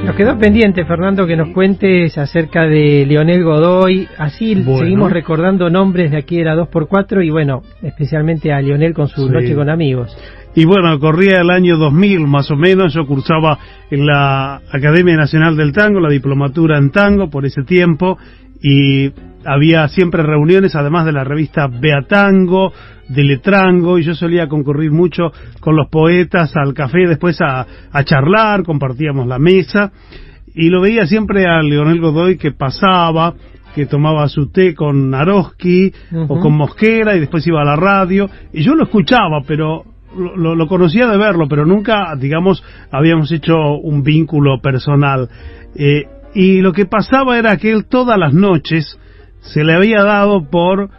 Nos 0.05 0.17
quedó 0.17 0.37
pendiente, 0.37 0.85
Fernando, 0.85 1.27
que 1.27 1.37
nos 1.37 1.51
cuentes 1.51 2.19
acerca 2.19 2.67
de 2.67 3.07
Leonel 3.07 3.45
Godoy. 3.45 4.09
Así 4.19 4.55
Bueno. 4.57 4.79
seguimos 4.81 5.13
recordando 5.13 5.71
nombres 5.71 6.11
de 6.11 6.19
aquí 6.19 6.39
de 6.39 6.45
la 6.45 6.57
2x4 6.57 7.25
y 7.25 7.31
bueno, 7.31 7.63
especialmente 7.83 8.53
a 8.53 8.61
Leonel 8.61 8.95
con 8.95 9.07
su 9.09 9.27
Sí. 9.29 9.33
noche 9.33 9.55
con 9.55 9.71
amigos. 9.71 10.17
Y 10.57 10.65
bueno, 10.67 10.99
corría 10.99 11.41
el 11.41 11.51
año 11.51 11.77
2000 11.77 12.27
más 12.27 12.51
o 12.51 12.57
menos, 12.57 12.93
yo 12.93 13.07
cursaba 13.07 13.59
en 13.91 14.05
la 14.05 14.57
Academia 14.73 15.17
Nacional 15.17 15.57
del 15.57 15.73
Tango, 15.73 16.01
la 16.01 16.11
diplomatura 16.11 16.79
en 16.79 16.91
tango 16.91 17.31
por 17.31 17.47
ese 17.47 17.63
tiempo, 17.63 18.19
y 18.61 19.11
había 19.45 19.89
siempre 19.89 20.23
reuniones, 20.23 20.75
además 20.75 21.07
de 21.07 21.13
la 21.13 21.25
revista 21.25 21.67
Beatango, 21.69 22.73
de 23.09 23.25
Letrango, 23.25 23.99
y 23.99 24.03
yo 24.03 24.15
solía 24.15 24.49
concurrir 24.49 24.91
mucho 24.91 25.33
con 25.61 25.77
los 25.77 25.89
poetas 25.89 26.53
al 26.57 26.75
café, 26.75 27.07
después 27.07 27.41
a, 27.41 27.67
a 27.91 28.05
charlar, 28.05 28.63
compartíamos 28.63 29.27
la 29.27 29.39
mesa, 29.39 29.93
y 30.55 30.69
lo 30.69 30.81
veía 30.81 31.07
siempre 31.07 31.47
a 31.47 31.63
Leonel 31.63 32.01
Godoy 32.01 32.37
que 32.37 32.53
pasaba, 32.53 33.35
que 33.75 33.87
tomaba 33.87 34.29
su 34.29 34.51
té 34.51 34.75
con 34.75 35.11
Naroski 35.11 35.93
o 36.29 36.39
con 36.39 36.55
Mosquera 36.55 37.17
y 37.17 37.21
después 37.21 37.47
iba 37.47 37.63
a 37.63 37.65
la 37.65 37.77
radio 37.77 38.29
y 38.53 38.63
yo 38.63 38.75
lo 38.75 38.85
escuchaba 38.85 39.41
pero 39.47 39.85
lo, 40.15 40.55
lo, 40.55 40.67
conocía 40.67 41.07
de 41.07 41.17
verlo, 41.17 41.49
pero 41.49 41.65
nunca, 41.65 42.15
digamos, 42.17 42.63
habíamos 42.91 43.33
hecho 43.33 43.55
un 43.83 44.03
vínculo 44.03 44.61
personal. 44.61 45.27
Eh, 45.75 46.05
y 46.35 46.61
lo 46.61 46.75
que 46.75 46.85
pasaba 46.85 47.39
era 47.39 47.57
que 47.57 47.71
él 47.71 47.87
todas 47.87 48.19
las 48.19 48.35
noches 48.35 48.99
se 49.43 49.63
le 49.63 49.75
había 49.75 50.03
dado 50.03 50.49
por 50.51 50.91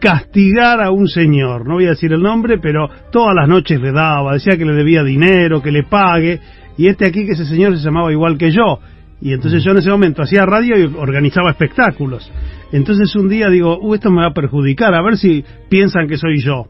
castigar 0.00 0.82
a 0.82 0.90
un 0.90 1.08
señor, 1.08 1.66
no 1.66 1.74
voy 1.74 1.86
a 1.86 1.90
decir 1.90 2.12
el 2.12 2.20
nombre, 2.20 2.58
pero 2.58 2.90
todas 3.10 3.34
las 3.34 3.48
noches 3.48 3.80
le 3.80 3.90
daba, 3.90 4.34
decía 4.34 4.58
que 4.58 4.66
le 4.66 4.74
debía 4.74 5.02
dinero, 5.02 5.62
que 5.62 5.72
le 5.72 5.84
pague, 5.84 6.40
y 6.76 6.88
este 6.88 7.06
aquí 7.06 7.24
que 7.24 7.32
ese 7.32 7.46
señor 7.46 7.76
se 7.78 7.82
llamaba 7.82 8.12
igual 8.12 8.36
que 8.36 8.50
yo, 8.50 8.80
y 9.20 9.32
entonces 9.32 9.64
yo 9.64 9.70
en 9.70 9.78
ese 9.78 9.90
momento 9.90 10.22
hacía 10.22 10.44
radio 10.44 10.78
y 10.78 10.84
organizaba 10.98 11.50
espectáculos. 11.50 12.30
Entonces 12.72 13.16
un 13.16 13.30
día 13.30 13.48
digo, 13.48 13.78
uh, 13.78 13.94
esto 13.94 14.10
me 14.10 14.20
va 14.20 14.28
a 14.28 14.34
perjudicar, 14.34 14.94
a 14.94 15.02
ver 15.02 15.16
si 15.16 15.42
piensan 15.70 16.08
que 16.08 16.18
soy 16.18 16.40
yo. 16.40 16.66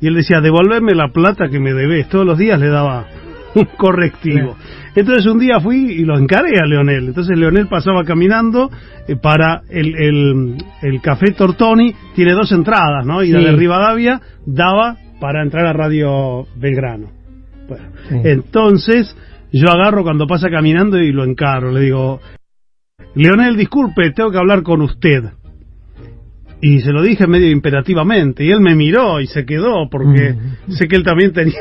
Y 0.00 0.06
él 0.06 0.14
decía, 0.14 0.40
devolverme 0.40 0.94
la 0.94 1.08
plata 1.08 1.48
que 1.48 1.58
me 1.58 1.74
debes. 1.74 2.08
Todos 2.08 2.24
los 2.24 2.38
días 2.38 2.60
le 2.60 2.68
daba 2.68 3.06
un 3.54 3.64
correctivo. 3.76 4.56
Entonces 4.94 5.26
un 5.26 5.38
día 5.38 5.60
fui 5.60 5.92
y 5.92 6.04
lo 6.04 6.18
encaré 6.18 6.58
a 6.60 6.66
Leonel. 6.66 7.08
Entonces 7.08 7.38
Leonel 7.38 7.68
pasaba 7.68 8.04
caminando 8.04 8.70
eh, 9.06 9.16
para 9.16 9.62
el, 9.68 9.94
el, 9.96 10.56
el, 10.82 11.00
Café 11.00 11.32
Tortoni, 11.32 11.94
tiene 12.14 12.32
dos 12.32 12.50
entradas, 12.52 13.06
¿no? 13.06 13.22
Y 13.22 13.30
la 13.30 13.40
de 13.40 13.52
Rivadavia 13.52 14.20
daba 14.46 14.96
para 15.20 15.42
entrar 15.42 15.66
a 15.66 15.72
Radio 15.72 16.46
Belgrano. 16.56 17.10
Bueno, 17.68 17.84
entonces 18.24 19.16
yo 19.52 19.70
agarro 19.70 20.02
cuando 20.02 20.26
pasa 20.26 20.48
caminando 20.50 20.98
y 20.98 21.12
lo 21.12 21.24
encaro, 21.24 21.70
le 21.70 21.80
digo, 21.82 22.20
Leonel, 23.14 23.56
disculpe, 23.56 24.10
tengo 24.10 24.30
que 24.30 24.38
hablar 24.38 24.62
con 24.62 24.82
usted. 24.82 25.24
Y 26.62 26.80
se 26.80 26.92
lo 26.92 27.02
dije 27.02 27.26
medio 27.26 27.50
imperativamente, 27.50 28.44
y 28.44 28.50
él 28.50 28.60
me 28.60 28.74
miró 28.74 29.20
y 29.20 29.26
se 29.26 29.46
quedó, 29.46 29.88
porque 29.90 30.34
sé 30.68 30.88
que 30.88 30.96
él 30.96 31.04
también 31.04 31.32
tenía... 31.32 31.54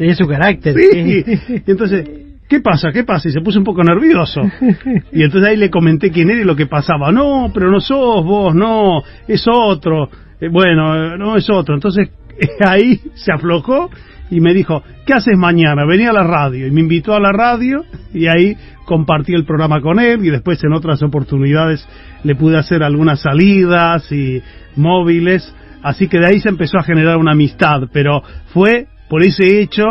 Tenía 0.00 0.14
su 0.14 0.26
carácter. 0.26 0.74
Sí. 0.74 1.24
Y 1.66 1.70
entonces, 1.70 2.08
¿qué 2.48 2.60
pasa? 2.60 2.90
¿Qué 2.90 3.04
pasa? 3.04 3.28
Y 3.28 3.32
se 3.32 3.42
puso 3.42 3.58
un 3.58 3.66
poco 3.66 3.84
nervioso. 3.84 4.40
Y 5.12 5.22
entonces 5.22 5.50
ahí 5.50 5.58
le 5.58 5.68
comenté 5.68 6.10
quién 6.10 6.30
era 6.30 6.40
y 6.40 6.44
lo 6.44 6.56
que 6.56 6.64
pasaba. 6.64 7.12
No, 7.12 7.50
pero 7.52 7.70
no 7.70 7.80
sos 7.80 8.24
vos, 8.24 8.54
no, 8.54 9.02
es 9.28 9.44
otro. 9.46 10.08
Eh, 10.40 10.48
bueno, 10.50 11.18
no 11.18 11.36
es 11.36 11.50
otro. 11.50 11.74
Entonces 11.74 12.08
ahí 12.66 12.98
se 13.12 13.30
aflojó 13.30 13.90
y 14.30 14.40
me 14.40 14.54
dijo, 14.54 14.82
¿qué 15.04 15.12
haces 15.12 15.36
mañana? 15.36 15.84
Venía 15.84 16.08
a 16.08 16.14
la 16.14 16.24
radio 16.24 16.66
y 16.66 16.70
me 16.70 16.80
invitó 16.80 17.12
a 17.12 17.20
la 17.20 17.32
radio 17.32 17.84
y 18.14 18.26
ahí 18.26 18.56
compartí 18.86 19.34
el 19.34 19.44
programa 19.44 19.82
con 19.82 20.00
él 20.00 20.24
y 20.24 20.30
después 20.30 20.64
en 20.64 20.72
otras 20.72 21.02
oportunidades 21.02 21.86
le 22.24 22.34
pude 22.36 22.56
hacer 22.56 22.82
algunas 22.82 23.20
salidas 23.20 24.10
y 24.10 24.40
móviles, 24.76 25.54
así 25.82 26.08
que 26.08 26.20
de 26.20 26.26
ahí 26.26 26.40
se 26.40 26.48
empezó 26.48 26.78
a 26.78 26.84
generar 26.84 27.18
una 27.18 27.32
amistad, 27.32 27.82
pero 27.92 28.22
fue 28.54 28.86
por 29.10 29.22
ese 29.22 29.60
hecho 29.60 29.84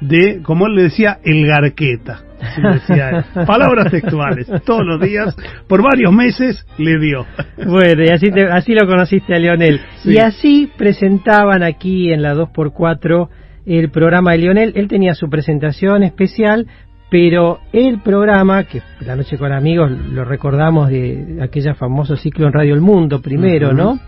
de, 0.00 0.42
como 0.42 0.66
él 0.66 0.76
le 0.76 0.82
decía, 0.84 1.18
el 1.24 1.46
garqueta. 1.46 2.20
Palabras 3.46 3.90
textuales, 3.90 4.46
todos 4.64 4.84
los 4.84 5.00
días, 5.00 5.34
por 5.66 5.82
varios 5.82 6.12
meses 6.12 6.66
le 6.76 6.98
dio. 7.00 7.26
Bueno, 7.66 8.04
y 8.04 8.10
así, 8.10 8.28
así 8.50 8.74
lo 8.74 8.86
conociste 8.86 9.34
a 9.34 9.38
Leonel. 9.38 9.80
Y 10.04 10.18
así 10.18 10.70
presentaban 10.76 11.62
aquí 11.62 12.12
en 12.12 12.22
la 12.22 12.34
2x4 12.34 13.28
el 13.64 13.90
programa 13.90 14.32
de 14.32 14.38
Lionel. 14.38 14.72
Él 14.76 14.86
tenía 14.86 15.14
su 15.14 15.30
presentación 15.30 16.02
especial, 16.02 16.66
pero 17.10 17.60
el 17.72 18.00
programa, 18.00 18.64
que 18.64 18.82
La 19.00 19.16
Noche 19.16 19.38
con 19.38 19.52
Amigos 19.52 19.90
lo 19.90 20.24
recordamos 20.24 20.90
de 20.90 21.38
aquella 21.40 21.74
famoso 21.74 22.16
ciclo 22.16 22.46
en 22.46 22.52
Radio 22.52 22.74
El 22.74 22.82
Mundo 22.82 23.22
primero, 23.22 23.72
¿no? 23.72 23.98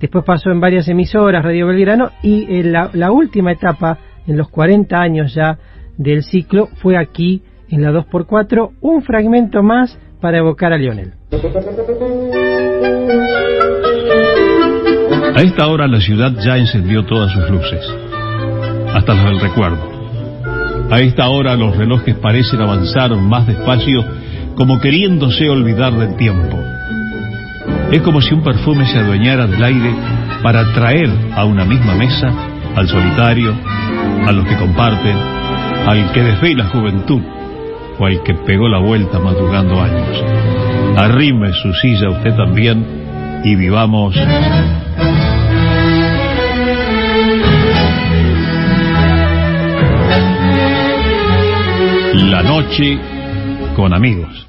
Después 0.00 0.24
pasó 0.24 0.50
en 0.50 0.60
varias 0.60 0.88
emisoras, 0.88 1.44
Radio 1.44 1.66
Belgrano, 1.66 2.10
y 2.22 2.58
en 2.58 2.72
la, 2.72 2.90
la, 2.92 3.12
última 3.12 3.52
etapa, 3.52 3.98
en 4.26 4.36
los 4.36 4.48
40 4.48 4.96
años 4.96 5.34
ya 5.34 5.58
del 5.96 6.22
ciclo, 6.22 6.68
fue 6.82 6.96
aquí, 6.96 7.42
en 7.68 7.82
la 7.82 7.92
2x4, 7.92 8.72
un 8.80 9.02
fragmento 9.02 9.62
más 9.62 9.98
para 10.20 10.38
evocar 10.38 10.72
a 10.72 10.78
Lionel. 10.78 11.12
A 15.36 15.42
esta 15.42 15.66
hora 15.66 15.86
la 15.86 16.00
ciudad 16.00 16.32
ya 16.44 16.56
encendió 16.56 17.04
todas 17.04 17.32
sus 17.32 17.50
luces 17.50 17.84
hasta 18.94 19.14
las 19.14 19.24
del 19.24 19.40
recuerdo. 19.40 19.94
A 20.90 21.00
esta 21.00 21.28
hora 21.28 21.56
los 21.56 21.76
relojes 21.76 22.14
parecen 22.16 22.60
avanzar 22.60 23.14
más 23.16 23.46
despacio 23.46 24.04
como 24.54 24.80
queriéndose 24.80 25.50
olvidar 25.50 25.92
del 25.94 26.16
tiempo. 26.16 26.56
Es 27.90 28.00
como 28.02 28.20
si 28.20 28.32
un 28.34 28.42
perfume 28.42 28.86
se 28.86 28.98
adueñara 28.98 29.46
del 29.46 29.62
aire 29.62 29.94
para 30.42 30.60
atraer 30.60 31.10
a 31.34 31.44
una 31.44 31.64
misma 31.64 31.94
mesa 31.94 32.32
al 32.76 32.88
solitario, 32.88 33.54
a 34.26 34.32
los 34.32 34.46
que 34.46 34.56
comparten, 34.56 35.16
al 35.86 36.12
que 36.12 36.22
desvé 36.22 36.54
la 36.54 36.66
juventud 36.66 37.22
o 37.98 38.06
al 38.06 38.22
que 38.22 38.34
pegó 38.34 38.68
la 38.68 38.78
vuelta 38.78 39.18
madrugando 39.18 39.80
años. 39.80 40.24
Arrime 40.96 41.52
su 41.52 41.72
silla 41.74 42.10
usted 42.10 42.34
también 42.36 43.42
y 43.44 43.54
vivamos 43.56 44.14
La 52.34 52.42
noche 52.42 52.98
con 53.76 53.94
amigos. 53.94 54.44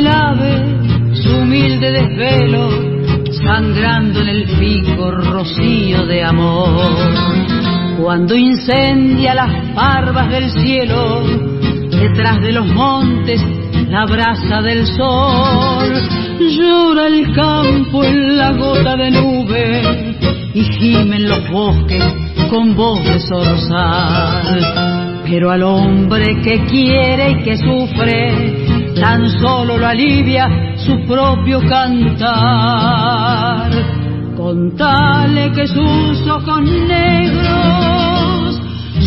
El 0.00 0.06
ave 0.06 1.14
su 1.14 1.36
humilde 1.36 1.90
desvelo, 1.90 2.70
sangrando 3.44 4.22
en 4.22 4.28
el 4.28 4.44
pico 4.58 5.10
rocío 5.10 6.06
de 6.06 6.24
amor 6.24 7.30
cuando 8.00 8.34
incendia 8.34 9.34
las 9.34 9.74
barbas 9.74 10.30
del 10.30 10.50
cielo, 10.50 11.22
detrás 11.90 12.40
de 12.40 12.52
los 12.52 12.66
montes 12.66 13.42
la 13.90 14.06
brasa 14.06 14.62
del 14.62 14.86
sol, 14.86 15.92
llora 16.38 17.08
el 17.08 17.34
campo 17.34 18.04
en 18.04 18.38
la 18.38 18.52
gota 18.52 18.96
de 18.96 19.10
nube 19.10 19.82
y 20.54 20.62
gimen 20.62 21.28
los 21.28 21.46
bosques 21.50 22.02
con 22.48 22.74
voz 22.74 23.04
de 23.04 23.20
zorzal. 23.20 25.20
Pero 25.24 25.50
al 25.50 25.62
hombre 25.62 26.40
que 26.42 26.64
quiere 26.64 27.32
y 27.32 27.42
que 27.42 27.58
sufre, 27.58 28.59
tan 28.94 29.28
solo 29.40 29.76
lo 29.76 29.86
alivia 29.86 30.48
su 30.76 31.04
propio 31.06 31.60
cantar. 31.68 33.70
Contale 34.36 35.50
que 35.52 35.66
sus 35.66 36.26
ojos 36.28 36.62
negros 36.62 38.60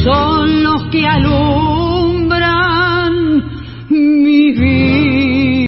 son 0.04 0.64
los 0.64 0.84
que 0.92 1.08
alumbran 1.08 2.34
mi 3.90 4.52
vida, 4.52 5.64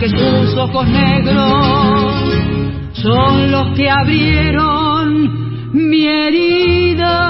que 0.00 0.08
sus 0.08 0.56
ojos 0.56 0.88
negros 0.88 2.14
son 2.94 3.50
los 3.50 3.76
que 3.76 3.90
abrieron 3.90 5.74
mi 5.74 6.06
herida. 6.06 7.26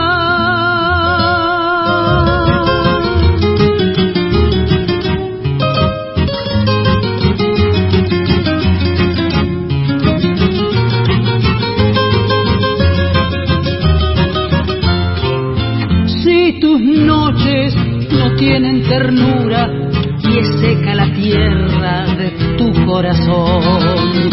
Si 16.23 16.61
tus 16.61 16.81
noches 16.81 17.75
no 18.13 18.37
tienen 18.37 18.85
ternura 18.85 19.90
y 20.39 20.45
seca 20.61 20.95
la 20.95 21.13
tierra 21.13 22.07
de 22.17 22.31
tu 22.57 22.73
corazón. 22.87 24.31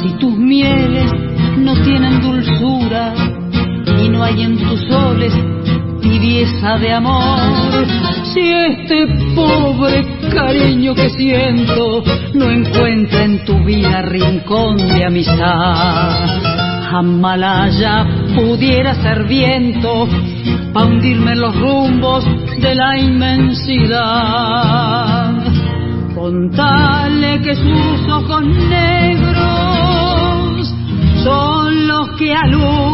Si 0.00 0.10
tus 0.18 0.36
mieles 0.36 1.12
no 1.58 1.74
tienen 1.82 2.20
dulzura 2.20 3.14
y 4.02 4.08
no 4.08 4.22
hay 4.22 4.42
en 4.42 4.58
tus 4.58 4.80
soles 4.88 5.32
tibieza 6.00 6.78
de 6.78 6.92
amor, 6.92 7.86
si 8.32 8.52
este 8.52 9.06
pobre 9.34 10.04
cariño 10.32 10.94
que 10.94 11.10
siento 11.10 12.02
no 12.34 12.50
encuentra 12.50 13.24
en 13.24 13.44
tu 13.44 13.62
vida 13.64 14.02
rincón 14.02 14.76
de 14.76 15.04
amistad, 15.04 16.60
Mahamalaya 16.90 18.04
pudiera 18.34 18.94
ser 18.96 19.24
viento 19.24 20.08
para 20.72 20.86
hundirme 20.86 21.32
en 21.32 21.40
los 21.40 21.54
rumbos 21.56 22.24
de 22.58 22.74
la 22.74 22.98
inmensidad. 22.98 24.10
Contale 26.20 27.40
que 27.40 27.54
sus 27.54 28.12
ojos 28.12 28.44
negros 28.44 29.40
son 31.24 31.88
los 31.88 32.10
que 32.18 32.34
alumbran 32.34 32.89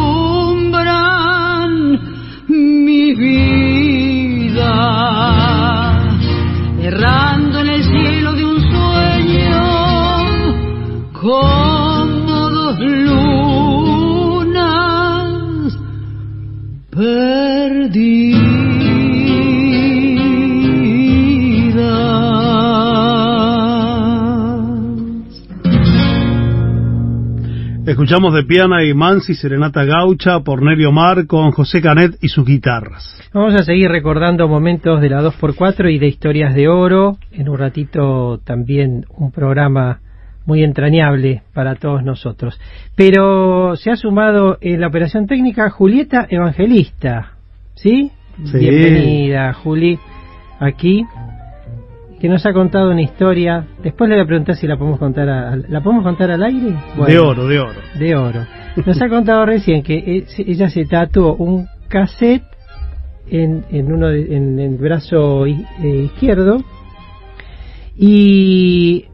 Escuchamos 28.07 28.35
de 28.35 28.43
Piana 28.43 28.85
y 28.85 28.93
Mansi 28.93 29.33
Serenata 29.33 29.83
Gaucha 29.83 30.39
por 30.39 30.63
Nerio 30.63 30.93
Mar 30.93 31.27
con 31.27 31.51
José 31.51 31.81
Canet 31.81 32.15
y 32.21 32.29
sus 32.29 32.45
guitarras. 32.45 33.19
Vamos 33.33 33.53
a 33.55 33.65
seguir 33.65 33.89
recordando 33.89 34.47
momentos 34.47 35.01
de 35.01 35.09
la 35.09 35.21
2x4 35.21 35.93
y 35.93 35.99
de 35.99 36.07
historias 36.07 36.55
de 36.55 36.69
oro. 36.69 37.17
En 37.33 37.49
un 37.49 37.57
ratito 37.57 38.39
también 38.45 39.05
un 39.09 39.33
programa 39.33 39.99
muy 40.45 40.63
entrañable 40.63 41.41
para 41.53 41.75
todos 41.75 42.01
nosotros. 42.01 42.57
Pero 42.95 43.75
se 43.75 43.91
ha 43.91 43.97
sumado 43.97 44.57
en 44.61 44.79
la 44.79 44.87
operación 44.87 45.27
técnica 45.27 45.69
Julieta 45.69 46.27
Evangelista. 46.29 47.33
¿Sí? 47.75 48.13
Sí. 48.45 48.57
Bienvenida, 48.57 49.51
Juli, 49.51 49.99
aquí. 50.61 51.03
Que 52.19 52.29
nos 52.29 52.45
ha 52.47 52.53
contado 52.53 52.89
una 52.91 53.01
historia. 53.01 53.67
Después 53.83 54.09
le 54.09 54.15
voy 54.15 54.23
a 54.23 54.27
preguntar 54.27 54.55
si 54.55 54.65
la 54.67 54.75
podemos 54.77 54.97
contar, 54.99 55.29
a- 55.29 55.55
¿la 55.55 55.81
podemos 55.81 56.03
contar 56.03 56.31
al 56.31 56.43
aire? 56.43 56.75
De 57.07 57.19
oro, 57.19 57.47
de 57.47 57.59
oro. 57.59 57.79
de 57.99 58.15
oro. 58.15 58.45
Nos 58.85 59.01
ha 59.01 59.09
contado 59.09 59.45
recién 59.45 59.83
que 59.83 60.23
se- 60.27 60.49
ella 60.49 60.69
se 60.69 60.85
tatuó 60.85 61.35
un 61.35 61.67
cassette 61.87 62.43
en, 63.29 63.65
en 63.69 63.91
uno 63.91 64.07
de- 64.07 64.35
en 64.35 64.59
el 64.59 64.77
brazo 64.77 65.45
eh, 65.45 65.55
izquierdo 66.05 66.63
y 67.95 69.05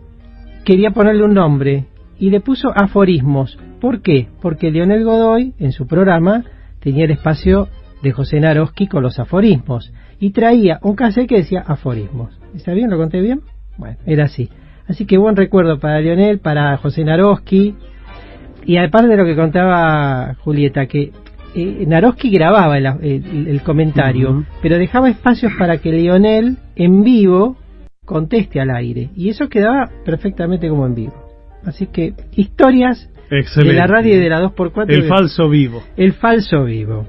quería 0.65 0.91
ponerle 0.91 1.23
un 1.23 1.33
nombre 1.33 1.85
y 2.19 2.29
le 2.29 2.39
puso 2.39 2.71
aforismos. 2.73 3.57
¿Por 3.81 4.01
qué? 4.01 4.27
Porque 4.41 4.71
Leonel 4.71 5.03
Godoy 5.03 5.53
en 5.59 5.71
su 5.71 5.87
programa 5.87 6.43
tenía 6.79 7.05
el 7.05 7.11
espacio 7.11 7.67
de 8.01 8.11
José 8.11 8.39
Naroski 8.39 8.87
con 8.87 9.03
los 9.03 9.19
aforismos 9.19 9.91
y 10.19 10.31
traía 10.31 10.79
un 10.83 10.95
cassette 10.95 11.27
que 11.29 11.37
decía 11.37 11.63
aforismos. 11.65 12.37
¿Está 12.55 12.73
bien? 12.73 12.89
¿Lo 12.89 12.97
conté 12.97 13.21
bien? 13.21 13.41
Bueno, 13.77 13.97
era 14.05 14.25
así. 14.25 14.49
Así 14.87 15.05
que 15.05 15.17
buen 15.17 15.35
recuerdo 15.35 15.79
para 15.79 15.99
Leonel, 16.01 16.39
para 16.39 16.77
José 16.77 17.03
Naroski, 17.03 17.75
y 18.65 18.77
aparte 18.77 19.07
de 19.09 19.17
lo 19.17 19.25
que 19.25 19.35
contaba 19.35 20.35
Julieta, 20.43 20.85
que 20.87 21.11
eh, 21.55 21.85
Naroski 21.87 22.29
grababa 22.31 22.77
el, 22.77 22.85
el- 23.01 23.47
el 23.47 23.61
comentario, 23.61 24.45
pero 24.61 24.77
dejaba 24.77 25.09
espacios 25.09 25.51
para 25.57 25.77
que 25.77 25.91
Lionel 25.91 26.57
en 26.75 27.03
vivo 27.03 27.57
conteste 28.05 28.59
al 28.59 28.71
aire. 28.71 29.09
Y 29.15 29.29
eso 29.29 29.49
quedaba 29.49 29.89
perfectamente 30.05 30.67
como 30.69 30.85
en 30.85 30.95
vivo. 30.95 31.13
Así 31.65 31.87
que 31.87 32.13
historias 32.35 33.09
Excelente. 33.29 33.73
de 33.73 33.79
la 33.79 33.87
radio 33.87 34.15
y 34.15 34.19
de 34.19 34.29
la 34.29 34.41
2x4. 34.41 34.85
El 34.89 35.03
falso 35.07 35.49
vivo. 35.49 35.81
el 35.95 36.13
falso 36.13 36.63
vivo. 36.65 37.07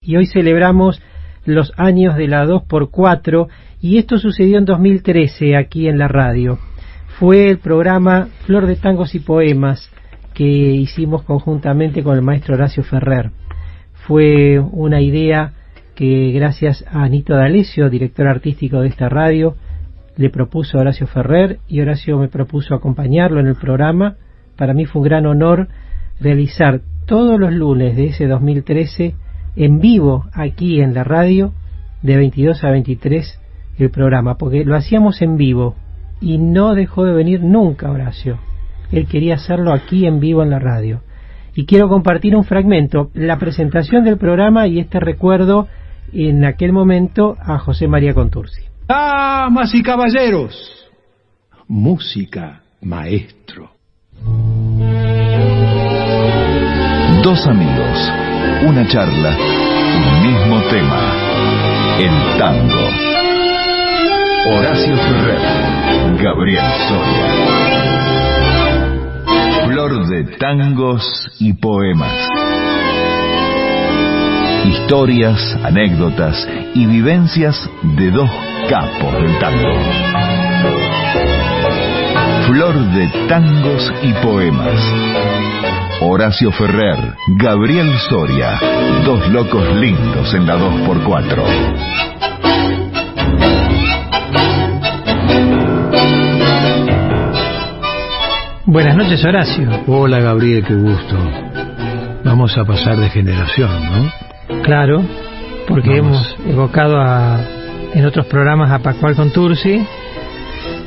Y 0.00 0.16
hoy 0.16 0.26
celebramos 0.26 1.02
los 1.44 1.72
años 1.76 2.16
de 2.16 2.28
la 2.28 2.44
2x4 2.44 3.48
y 3.80 3.98
esto 3.98 4.18
sucedió 4.18 4.58
en 4.58 4.64
2013 4.64 5.56
aquí 5.56 5.88
en 5.88 5.98
la 5.98 6.08
radio. 6.08 6.58
Fue 7.18 7.50
el 7.50 7.58
programa 7.58 8.28
Flor 8.46 8.66
de 8.66 8.76
Tangos 8.76 9.14
y 9.14 9.20
Poemas 9.20 9.90
que 10.34 10.44
hicimos 10.44 11.22
conjuntamente 11.22 12.02
con 12.02 12.16
el 12.16 12.22
maestro 12.22 12.54
Horacio 12.54 12.82
Ferrer. 12.82 13.30
Fue 14.06 14.58
una 14.58 15.00
idea 15.00 15.52
que 15.94 16.32
gracias 16.32 16.84
a 16.90 17.02
Anito 17.02 17.34
D'Alessio, 17.34 17.90
director 17.90 18.26
artístico 18.26 18.80
de 18.80 18.88
esta 18.88 19.08
radio, 19.08 19.56
le 20.16 20.30
propuso 20.30 20.78
Horacio 20.78 21.06
Ferrer 21.06 21.58
y 21.68 21.80
Horacio 21.80 22.18
me 22.18 22.28
propuso 22.28 22.74
acompañarlo 22.74 23.40
en 23.40 23.48
el 23.48 23.56
programa. 23.56 24.16
Para 24.56 24.74
mí 24.74 24.86
fue 24.86 25.02
un 25.02 25.08
gran 25.08 25.26
honor 25.26 25.68
realizar 26.20 26.80
todos 27.06 27.38
los 27.38 27.52
lunes 27.52 27.96
de 27.96 28.06
ese 28.06 28.26
2013 28.26 29.14
en 29.56 29.80
vivo 29.80 30.26
aquí 30.32 30.80
en 30.80 30.94
la 30.94 31.04
radio 31.04 31.52
de 32.02 32.16
22 32.16 32.64
a 32.64 32.70
23 32.70 33.40
el 33.78 33.90
programa, 33.90 34.36
porque 34.36 34.64
lo 34.64 34.76
hacíamos 34.76 35.22
en 35.22 35.36
vivo 35.36 35.74
y 36.20 36.38
no 36.38 36.74
dejó 36.74 37.04
de 37.04 37.12
venir 37.12 37.42
nunca 37.42 37.90
Horacio. 37.90 38.38
Él 38.92 39.06
quería 39.06 39.36
hacerlo 39.36 39.72
aquí 39.72 40.06
en 40.06 40.20
vivo 40.20 40.42
en 40.42 40.50
la 40.50 40.58
radio. 40.58 41.02
Y 41.54 41.66
quiero 41.66 41.88
compartir 41.88 42.36
un 42.36 42.44
fragmento, 42.44 43.10
la 43.14 43.38
presentación 43.38 44.04
del 44.04 44.18
programa 44.18 44.66
y 44.66 44.78
este 44.78 45.00
recuerdo 45.00 45.68
en 46.12 46.44
aquel 46.44 46.72
momento 46.72 47.36
a 47.40 47.58
José 47.58 47.88
María 47.88 48.14
Contursi. 48.14 48.62
Damas 48.86 49.74
y 49.74 49.82
caballeros, 49.82 50.88
música 51.68 52.62
maestro. 52.80 53.70
Dos 57.22 57.46
amigos, 57.46 58.12
una 58.62 58.86
charla, 58.86 59.36
un 59.96 60.22
mismo 60.22 60.60
tema. 60.70 61.00
El 61.98 62.38
tango. 62.38 62.88
Horacio 64.46 64.96
Ferrer, 64.96 65.42
Gabriel 66.22 66.64
Soria. 66.88 67.26
Flor 69.66 70.06
de 70.08 70.24
tangos 70.36 71.30
y 71.38 71.52
poemas. 71.54 72.12
Historias, 74.64 75.56
anécdotas 75.64 76.46
y 76.74 76.86
vivencias 76.86 77.68
de 77.82 78.10
dos 78.10 78.30
capos 78.68 79.12
del 79.14 79.38
tango. 79.38 79.74
Flor 82.46 82.74
de 82.92 83.08
tangos 83.26 83.92
y 84.02 84.12
poemas. 84.14 85.79
Horacio 86.02 86.50
Ferrer, 86.52 86.96
Gabriel 87.36 87.92
Soria, 88.08 88.58
dos 89.04 89.28
locos 89.28 89.64
lindos 89.76 90.32
en 90.34 90.46
la 90.46 90.56
2x4. 90.56 92.50
Buenas 98.66 98.96
noches 98.96 99.24
Horacio. 99.24 99.68
Hola 99.86 100.20
Gabriel, 100.20 100.64
qué 100.66 100.74
gusto. 100.74 101.16
Vamos 102.24 102.56
a 102.56 102.64
pasar 102.64 102.96
de 102.98 103.08
generación, 103.10 103.70
¿no? 103.90 104.62
Claro, 104.62 105.02
porque 105.66 106.00
Vamos. 106.00 106.36
hemos 106.38 106.54
evocado 106.54 107.00
a, 107.00 107.40
en 107.94 108.04
otros 108.06 108.26
programas 108.26 108.70
a 108.70 108.78
Pascual 108.78 109.16
Contursi, 109.16 109.84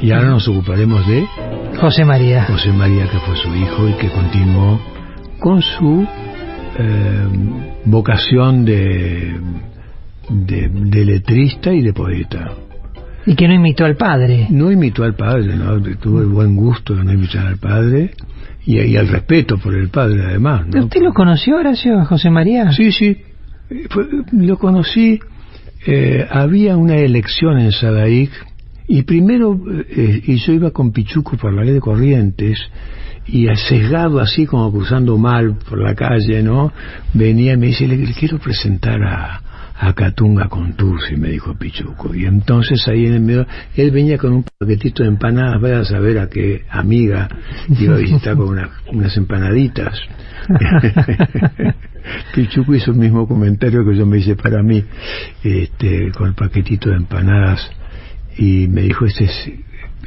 Y 0.02 0.12
ahora 0.12 0.30
nos 0.30 0.48
ocuparemos 0.48 1.06
de 1.08 1.26
José 1.80 2.06
María. 2.06 2.46
José 2.46 2.72
María, 2.72 3.08
que 3.10 3.20
fue 3.20 3.36
su 3.36 3.54
hijo 3.56 3.90
y 3.90 3.94
que 3.94 4.10
continuó 4.10 4.80
con 5.44 5.62
su 5.62 6.08
eh, 6.80 7.28
vocación 7.84 8.64
de, 8.64 9.36
de, 10.30 10.70
de 10.70 11.06
letrista 11.06 11.74
y 11.74 11.82
de 11.82 11.92
poeta. 11.92 12.54
Y 13.26 13.36
que 13.36 13.46
no 13.50 13.54
imitó 13.54 13.84
al 13.84 13.98
padre. 13.98 14.48
No 14.50 14.72
imitó 14.72 15.04
al 15.04 15.16
padre, 15.16 15.58
¿no? 15.58 15.82
tuvo 15.98 16.22
el 16.22 16.28
buen 16.28 16.56
gusto 16.56 16.96
de 16.96 17.04
no 17.04 17.12
imitar 17.12 17.46
al 17.46 17.58
padre 17.58 18.12
y, 18.66 18.80
y 18.80 18.96
el 18.96 19.10
respeto 19.10 19.58
por 19.58 19.76
el 19.76 19.90
padre 19.90 20.24
además. 20.26 20.66
¿no? 20.68 20.86
¿Usted 20.86 21.02
lo 21.02 21.12
conoció, 21.14 21.58
Horacio, 21.58 22.06
José 22.06 22.30
María? 22.30 22.72
Sí, 22.72 22.94
sí. 22.94 23.18
Fue- 23.90 24.08
lo 24.32 24.58
conocí. 24.58 25.20
eh, 25.86 26.26
había 26.32 26.78
una 26.78 26.96
elección 26.96 27.60
en 27.60 27.74
Sadaic 27.74 28.32
y 28.88 29.04
primero, 29.04 29.60
eh, 29.90 30.22
y 30.26 30.36
yo 30.38 30.54
iba 30.54 30.72
con 30.72 30.92
Pichuco 30.92 31.38
por 31.38 31.54
la 31.54 31.64
ley 31.64 31.74
de 31.74 31.80
Corrientes 31.80 32.60
y 33.26 33.48
sesgado 33.56 34.20
así 34.20 34.46
como 34.46 34.72
cruzando 34.72 35.18
mal 35.18 35.56
por 35.70 35.80
la 35.80 35.96
calle, 35.96 36.44
¿no? 36.44 36.72
Venía 37.14 37.54
y 37.54 37.58
me 37.58 37.68
dice, 37.68 37.88
le, 37.88 38.14
quiero 38.14 38.38
presentar 38.40 39.02
a, 39.02 39.42
a 39.80 39.94
Catunga 39.94 40.50
Contursi, 40.50 41.16
me 41.16 41.30
dijo 41.30 41.56
Pichuco. 41.58 42.14
Y 42.14 42.26
entonces 42.26 42.86
ahí 42.90 43.06
en 43.06 43.14
el 43.14 43.22
medio, 43.22 43.48
él 43.76 43.92
venía 43.92 44.18
con 44.18 44.34
un 44.34 44.46
paquetito 44.60 45.04
de 45.04 45.10
empanadas, 45.10 45.62
vaya 45.62 45.80
a 45.80 45.86
saber 45.86 46.20
a 46.20 46.28
qué 46.30 46.66
amiga 46.70 47.30
iba 47.80 47.96
a 47.96 48.00
visitar 48.00 48.36
con 48.36 48.50
una- 48.50 48.70
unas 48.92 49.16
empanaditas. 49.16 49.98
Pichuco 52.36 52.76
hizo 52.76 52.92
el 52.92 52.98
mismo 52.98 53.28
comentario 53.28 53.86
que 53.86 53.96
yo 53.96 54.06
me 54.06 54.18
hice 54.20 54.36
para 54.36 54.62
mí, 54.62 54.84
este, 55.44 56.12
con 56.12 56.28
el 56.28 56.34
paquetito 56.34 56.90
de 56.90 56.98
empanadas, 56.98 57.70
y 58.38 58.68
me 58.68 58.82
dijo, 58.82 59.06
este 59.06 59.26
es 59.26 59.48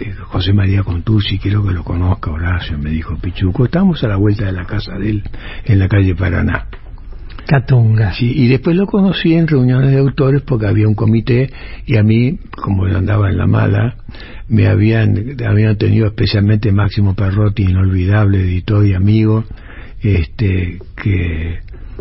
eh, 0.01 0.15
José 0.25 0.53
María 0.53 0.83
Contursi, 0.83 1.39
quiero 1.39 1.65
que 1.65 1.73
lo 1.73 1.83
conozca 1.83 2.31
Horacio, 2.31 2.79
me 2.79 2.91
dijo 2.91 3.17
Pichuco, 3.17 3.65
estamos 3.65 4.03
a 4.05 4.09
la 4.09 4.17
vuelta 4.17 4.45
de 4.45 4.53
la 4.53 4.65
casa 4.65 4.99
de 4.99 5.11
él, 5.11 5.23
en 5.65 5.79
la 5.79 5.89
calle 5.89 6.15
Paraná. 6.15 6.67
Catunga. 7.47 8.13
Sí, 8.13 8.33
y 8.35 8.49
después 8.49 8.77
lo 8.77 8.87
conocí 8.87 9.35
en 9.35 9.47
reuniones 9.47 9.93
de 9.93 9.99
autores 9.99 10.43
porque 10.43 10.67
había 10.67 10.89
un 10.89 10.95
comité 10.95 11.49
y 11.87 11.97
a 11.97 12.03
mí, 12.03 12.39
como 12.51 12.89
yo 12.89 12.99
andaba 12.99 13.31
en 13.31 13.39
la 13.39 13.47
mala, 13.47 13.97
me 14.49 14.67
habían, 14.67 15.37
habían 15.47 15.77
tenido 15.77 16.07
especialmente 16.07 16.73
Máximo 16.73 17.15
Perrotti, 17.15 17.63
inolvidable 17.63 18.41
editor 18.41 18.85
y 18.85 18.95
amigo, 18.95 19.45
este, 20.01 20.79
que 21.01 21.61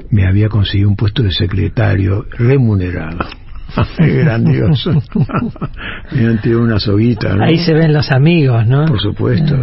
me 0.09 0.27
había 0.27 0.49
conseguido 0.49 0.89
un 0.89 0.95
puesto 0.95 1.21
de 1.21 1.31
secretario 1.31 2.25
remunerado. 2.37 3.25
Grandioso. 3.99 4.91
han 6.11 6.41
tirado 6.41 6.63
una 6.63 6.79
soguita. 6.79 7.35
¿no? 7.35 7.43
Ahí 7.43 7.57
se 7.57 7.73
ven 7.73 7.93
los 7.93 8.11
amigos, 8.11 8.65
¿no? 8.67 8.85
Por 8.85 8.99
supuesto. 9.01 9.55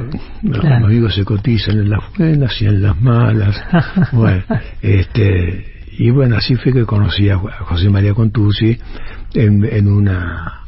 Los 0.42 0.60
Claro. 0.60 0.86
amigos 0.86 1.14
se 1.14 1.24
cotizan 1.24 1.78
en 1.78 1.90
las 1.90 2.00
buenas 2.16 2.60
y 2.60 2.66
en 2.66 2.82
las 2.82 3.00
malas. 3.00 3.62
bueno, 4.12 4.42
este, 4.80 5.66
y 5.98 6.10
bueno, 6.10 6.36
así 6.36 6.54
fue 6.56 6.72
que 6.72 6.84
conocí 6.84 7.28
a 7.28 7.36
José 7.38 7.88
María 7.90 8.14
Contursi 8.14 8.78
en, 9.34 9.64
en 9.64 9.88
una 9.88 10.58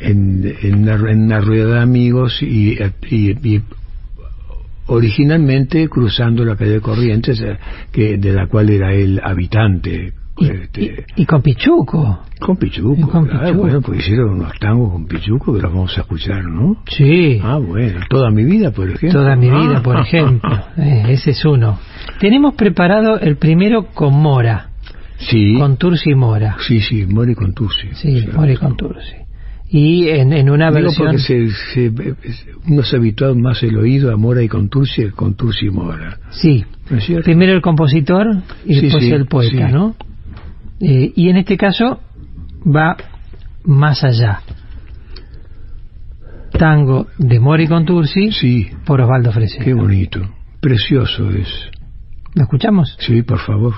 en, 0.00 0.52
en 0.62 0.74
una, 0.82 0.94
en 1.10 1.22
una 1.24 1.40
rueda 1.40 1.74
de 1.74 1.80
amigos 1.80 2.42
y, 2.42 2.76
y- 3.10 3.38
y 3.44 3.62
originalmente 4.86 5.88
cruzando 5.88 6.44
la 6.44 6.56
calle 6.56 6.80
Corrientes, 6.80 7.40
eh, 7.40 7.56
que 7.92 8.16
de 8.18 8.32
la 8.32 8.46
cual 8.48 8.68
era 8.70 8.92
el 8.92 9.20
habitante. 9.22 10.12
Y, 10.38 10.46
este, 10.48 10.82
y- 11.16 11.22
y 11.22 11.26
con 11.26 11.42
Pichuco. 11.42 12.20
con 12.40 12.56
Pichuco, 12.56 12.94
y 12.98 13.02
con 13.02 13.26
claro, 13.26 13.40
Pichuco. 13.46 13.60
bueno, 13.62 13.80
pues 13.82 13.98
hicieron 14.00 14.30
unos 14.30 14.52
tangos 14.58 14.92
con 14.92 15.06
Pichuco 15.06 15.54
que 15.54 15.60
los 15.62 15.72
vamos 15.72 15.96
a 15.98 16.00
escuchar, 16.00 16.44
¿no? 16.44 16.76
Sí. 16.88 17.38
Ah, 17.42 17.58
bueno, 17.58 18.00
toda 18.08 18.30
mi 18.30 18.42
vida, 18.44 18.70
por 18.72 18.88
ejemplo. 18.90 19.20
Toda 19.20 19.36
mi 19.36 19.50
vida, 19.50 19.76
Ah. 19.78 19.82
por 19.82 19.98
ejemplo. 20.00 20.50
Eh, 20.78 21.04
ese 21.08 21.30
es 21.32 21.44
uno. 21.44 21.78
Tenemos 22.18 22.54
preparado 22.54 23.18
el 23.20 23.36
primero 23.36 23.86
con 23.94 24.14
Mora, 24.14 24.68
Sí, 25.18 25.54
con 25.58 25.76
Tursi 25.76 26.14
Mora. 26.14 26.56
sí, 26.66 26.80
sí, 26.80 27.04
Mori 27.06 27.34
con 27.34 27.52
Tursi. 27.52 27.88
Sí, 27.92 28.26
Mora 28.34 28.52
y 28.52 28.56
con 28.56 28.76
Tursi. 28.76 29.14
Y 29.68 30.08
en, 30.08 30.32
en 30.32 30.50
una 30.50 30.70
Digo 30.70 30.82
versión... 30.88 31.06
porque 31.08 31.18
se, 31.20 31.50
se- 31.72 31.92
uno 32.68 32.82
se 32.82 32.96
habituado 32.96 33.34
más 33.36 33.62
el 33.62 33.76
oído 33.76 34.12
a 34.12 34.16
Mora 34.16 34.42
y 34.42 34.48
con 34.48 34.68
Tursi 34.68 35.02
que 35.04 35.10
con 35.12 35.34
Tursi 35.34 35.66
y 35.66 35.70
Mora. 35.70 36.18
Sí, 36.30 36.64
¿No 36.90 36.96
es 36.98 37.04
cierto? 37.04 37.24
primero 37.24 37.52
el 37.52 37.62
compositor 37.62 38.26
y 38.66 38.74
Sí, 38.74 38.80
después 38.82 39.04
sí, 39.04 39.10
el 39.12 39.26
poeta, 39.26 39.68
sí. 39.68 39.72
¿no? 39.72 39.94
Eh, 40.82 41.12
y 41.14 41.28
en 41.28 41.36
este 41.36 41.56
caso 41.56 42.00
va 42.66 42.96
más 43.64 44.02
allá. 44.02 44.40
Tango 46.58 47.06
de 47.18 47.40
Mori 47.40 47.66
con 47.68 47.84
Tursi 47.86 48.30
Sí, 48.32 48.68
por 48.84 49.00
Osvaldo 49.00 49.32
Fresedo. 49.32 49.64
qué 49.64 49.74
bonito. 49.74 50.20
Precioso 50.60 51.30
es. 51.30 51.48
¿Lo 52.34 52.42
escuchamos? 52.42 52.96
Sí, 52.98 53.22
por 53.22 53.38
favor. 53.38 53.74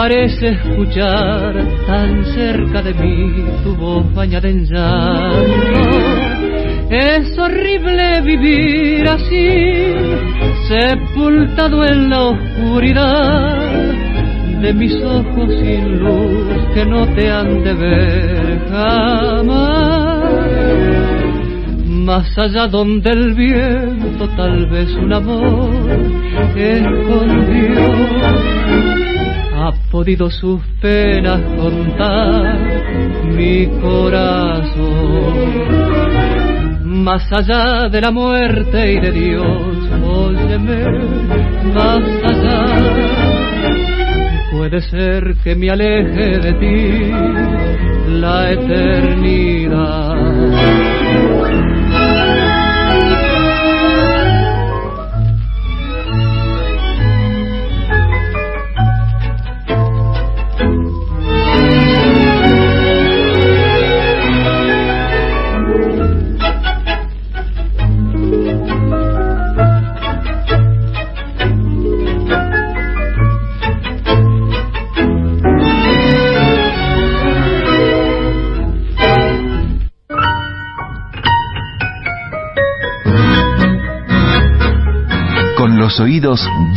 Parece 0.00 0.48
escuchar 0.48 1.52
tan 1.86 2.24
cerca 2.32 2.80
de 2.80 2.94
mí 2.94 3.44
tu 3.62 3.76
voz 3.76 4.14
bañada 4.14 4.48
en 4.48 4.64
llanto. 4.64 5.80
Es 6.88 7.38
horrible 7.38 8.22
vivir 8.22 9.06
así, 9.06 9.92
sepultado 10.68 11.84
en 11.84 12.08
la 12.08 12.22
oscuridad 12.28 13.92
de 14.62 14.72
mis 14.72 14.94
ojos 15.02 15.50
sin 15.60 15.98
luz 15.98 16.48
que 16.72 16.86
no 16.86 17.06
te 17.14 17.30
han 17.30 17.62
de 17.62 17.74
ver 17.74 18.58
jamás 18.70 20.30
más 21.84 22.38
allá 22.38 22.66
donde 22.68 23.10
el 23.10 23.34
viento 23.34 24.26
tal 24.34 24.64
vez 24.70 24.88
un 24.94 25.12
amor 25.12 25.70
escondió 26.56 27.90
ha 29.60 29.72
podido 29.90 30.30
sus 30.30 30.62
penas 30.80 31.40
contar 31.56 32.58
mi 33.26 33.66
corazón. 33.80 35.34
Más 36.82 37.30
allá 37.30 37.88
de 37.88 38.00
la 38.00 38.10
muerte 38.10 38.92
y 38.92 39.00
de 39.00 39.12
Dios 39.12 39.90
óyeme 40.02 40.84
más 41.74 42.02
allá. 42.24 42.64
Puede 44.50 44.80
ser 44.80 45.34
que 45.44 45.54
me 45.54 45.70
aleje 45.70 46.38
de 46.38 46.52
ti 46.54 47.12
la 48.08 48.50
eternidad 48.52 49.49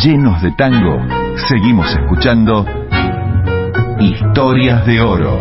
llenos 0.02 0.41
de 0.41 0.52
tango, 0.52 1.00
seguimos 1.48 1.89
escuchando 1.91 2.66
Historias 4.00 4.86
de 4.86 5.02
Oro. 5.02 5.38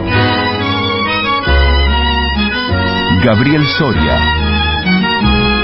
Gabriel 3.24 3.64
Soria, 3.78 4.18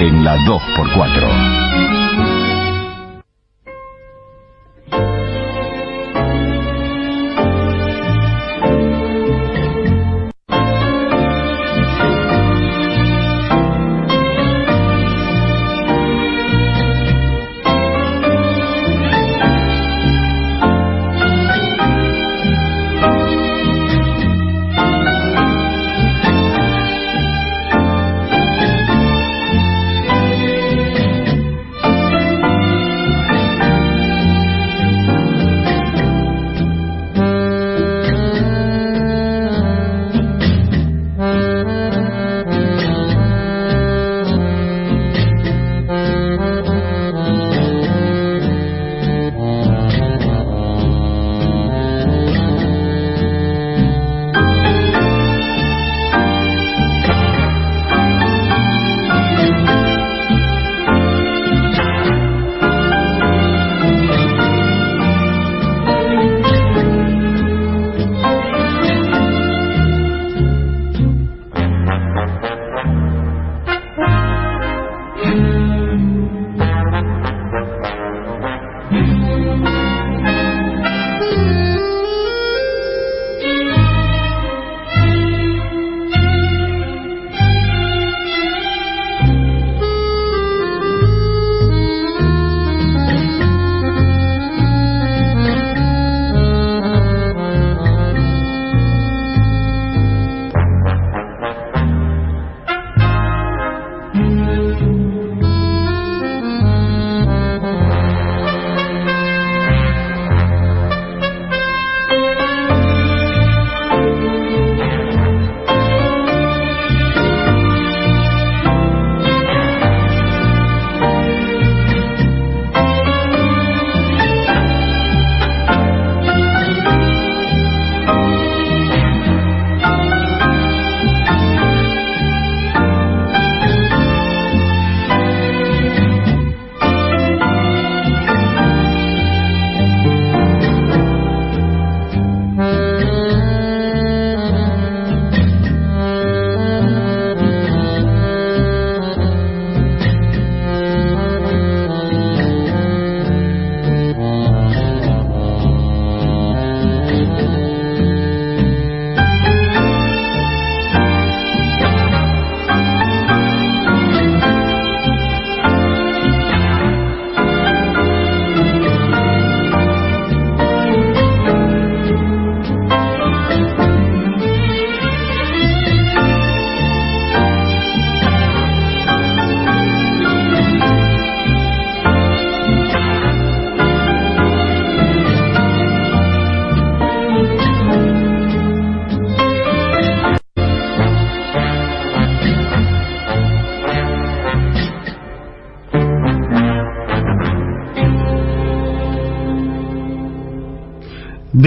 en 0.00 0.24
la 0.24 0.36
2x4. 0.38 2.27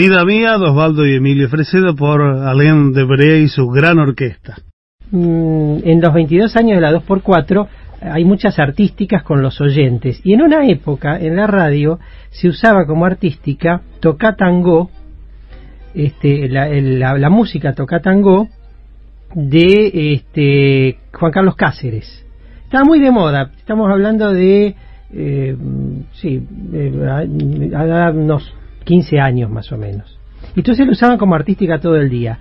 Vida 0.02 0.26
Mía 0.26 0.58
de 0.58 0.66
Osvaldo 0.66 1.06
y 1.06 1.14
Emilio, 1.14 1.46
ofrecido 1.46 1.96
por 1.96 2.24
Alain 2.24 2.92
Debré 2.92 3.42
y 3.42 3.48
su 3.48 3.68
gran 3.68 4.00
orquesta. 4.00 4.56
Mm, 5.12 5.76
en 5.84 6.02
los 6.02 6.12
22 6.12 6.56
años 6.56 6.78
de 6.78 6.82
la 6.82 6.92
2x4 6.92 7.68
hay 8.02 8.26
muchas 8.26 8.58
artísticas 8.58 9.22
con 9.22 9.44
los 9.44 9.62
oyentes. 9.62 10.20
Y 10.24 10.34
en 10.34 10.42
una 10.42 10.66
época, 10.68 11.20
en 11.20 11.36
la 11.36 11.46
radio, 11.46 12.00
se 12.32 12.48
usaba 12.48 12.88
como 12.88 13.06
artística 13.06 13.82
toca 14.00 14.36
tango, 14.36 14.90
este, 15.94 16.50
la, 16.50 16.68
la, 16.70 17.16
la 17.20 17.30
música 17.30 17.74
toca 17.74 18.00
tango 18.00 18.48
de 19.36 20.16
este, 20.16 20.98
Juan 21.14 21.32
Carlos 21.32 21.56
Cáceres. 21.56 22.26
Estaba 22.64 22.86
muy 22.86 23.00
de 23.00 23.12
moda, 23.12 23.52
estamos 23.56 23.88
hablando 23.92 24.34
de, 24.34 24.76
eh, 25.14 25.56
sí, 26.14 26.44
eh, 26.74 27.28
unos 28.16 28.52
15 28.84 29.20
años 29.20 29.50
más 29.50 29.72
o 29.72 29.78
menos. 29.78 30.20
Entonces 30.56 30.86
lo 30.86 30.92
usaban 30.92 31.18
como 31.18 31.36
artística 31.36 31.80
todo 31.80 31.96
el 31.96 32.10
día. 32.10 32.40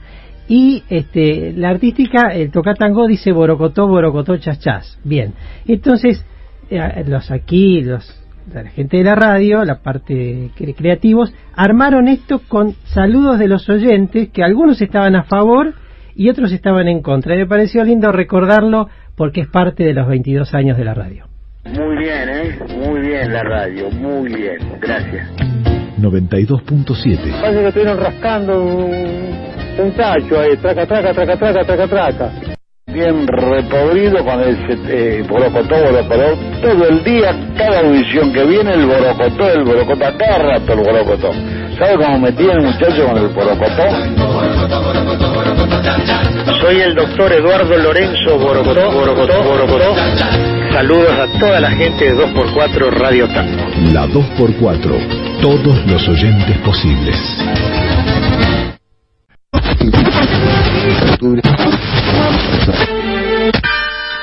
Y 0.49 0.82
este, 0.91 1.53
la 1.53 1.70
artística, 1.70 2.34
el 2.34 2.51
tocatango 2.51 3.07
dice 3.07 3.30
borocotó, 3.30 3.86
borocotó, 3.86 4.36
chas, 4.38 4.99
Bien. 5.05 5.32
Entonces, 5.66 6.24
eh, 6.70 7.05
los 7.07 7.30
aquí, 7.30 7.82
los, 7.82 8.20
la 8.53 8.64
gente 8.70 8.97
de 8.97 9.05
la 9.05 9.14
radio, 9.14 9.64
la 9.64 9.80
parte 9.80 10.51
creativos, 10.76 11.32
armaron 11.55 12.09
esto 12.09 12.41
con 12.49 12.74
saludos 12.84 13.38
de 13.38 13.47
los 13.47 13.68
oyentes, 13.68 14.30
que 14.30 14.43
algunos 14.43 14.82
estaban 14.82 15.14
a 15.14 15.22
favor 15.22 15.74
y 16.16 16.28
otros 16.28 16.51
estaban 16.53 16.88
en 16.88 17.01
contra. 17.01 17.36
Y 17.36 17.38
me 17.38 17.47
pareció 17.47 17.84
lindo 17.84 18.11
recordarlo 18.11 18.88
porque 19.16 19.43
es 19.43 19.49
parte 19.49 19.84
de 19.84 19.95
los 19.95 20.09
22 20.09 20.53
años 20.55 20.76
de 20.76 20.84
la 20.84 20.95
radio. 20.95 21.26
Muy 21.64 21.97
bien, 21.99 22.28
¿eh? 22.28 22.59
Muy 22.76 23.01
bien 23.01 23.32
la 23.32 23.43
radio, 23.43 23.91
muy 23.91 24.34
bien. 24.34 24.59
Gracias. 24.80 25.80
92.7 26.01 27.40
Parece 27.40 27.61
que 27.61 27.68
estuvieron 27.68 27.98
rascando 27.98 28.62
un, 28.62 29.92
tacho 29.96 30.40
ahí, 30.40 30.57
traca, 30.57 30.86
traca, 30.86 31.12
traca, 31.12 31.36
traca, 31.36 31.64
traca, 31.64 31.86
traca. 31.88 32.32
Bien 32.86 33.26
repodrido 33.26 34.24
con 34.24 34.40
el 34.40 34.57
eh, 34.88 35.24
borocotó, 35.28 35.76
borocotó, 35.76 36.36
todo 36.61 36.88
el 36.88 37.05
día, 37.05 37.34
cada 37.57 37.80
audición 37.80 38.32
que 38.32 38.44
viene, 38.44 38.74
el 38.74 38.86
borocotó, 38.86 39.48
el 39.48 39.64
borocotó, 39.64 40.07
a 40.07 40.16
cada 40.16 40.38
rato 40.38 40.72
el 40.72 40.80
borocotó. 40.80 41.32
¿Sabe 41.78 41.96
cómo 41.96 42.18
me 42.18 42.32
tiene 42.32 42.53
el 42.55 42.62
muchacho 42.62 43.07
con 43.07 43.16
el 43.16 43.28
borocotó? 43.28 43.84
Soy 46.61 46.80
el 46.80 46.94
doctor 46.94 47.32
Eduardo 47.32 47.76
Lorenzo 47.78 48.38
Borocotó, 48.38 48.90
Borocotó, 48.90 49.42
Borocotó. 49.44 49.94
Saludos 50.73 51.12
a 51.12 51.27
toda 51.39 51.61
la 51.61 51.71
gente 51.73 52.05
de 52.05 52.14
2x4 52.14 52.91
Radio 52.93 53.29
Tango. 53.29 53.68
La 53.93 54.07
2x4, 54.07 55.41
todos 55.43 55.87
los 55.87 56.09
oyentes 56.09 56.57
posibles. 56.59 57.16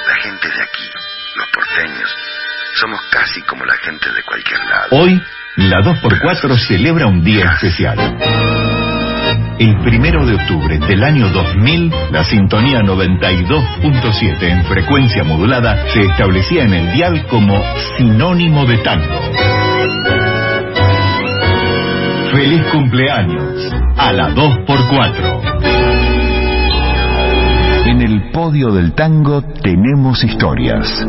La 0.06 0.16
gente 0.24 0.48
de 0.48 0.64
aquí, 0.64 0.90
los 1.36 1.48
porteños, 1.54 2.16
somos 2.80 3.02
casi 3.12 3.42
como 3.42 3.66
la 3.66 3.76
gente 3.76 4.10
de 4.10 4.24
cualquier 4.24 4.60
lado. 4.60 4.88
Hoy, 4.92 5.22
la 5.58 5.82
2x4 5.82 6.58
celebra 6.66 7.08
un 7.08 7.24
día 7.24 7.52
especial. 7.56 7.98
El 9.60 9.76
primero 9.80 10.24
de 10.24 10.36
octubre 10.36 10.78
del 10.78 11.04
año 11.04 11.30
2000, 11.30 11.92
la 12.12 12.24
sintonía 12.24 12.82
92.7 12.82 14.44
en 14.44 14.64
frecuencia 14.66 15.24
modulada 15.24 15.88
se 15.94 16.04
establecía 16.04 16.64
en 16.64 16.76
el 16.76 16.94
dial 16.94 17.26
como 17.26 17.60
sinónimo 17.98 18.68
de 18.68 18.78
tango. 18.78 19.20
Feliz 22.32 22.62
cumpleaños 22.72 23.72
a 23.98 24.14
la 24.14 24.30
2x4. 24.30 25.58
En 27.88 28.02
el 28.02 28.30
podio 28.32 28.72
del 28.74 28.94
tango 28.94 29.42
tenemos 29.42 30.24
historias. 30.24 31.04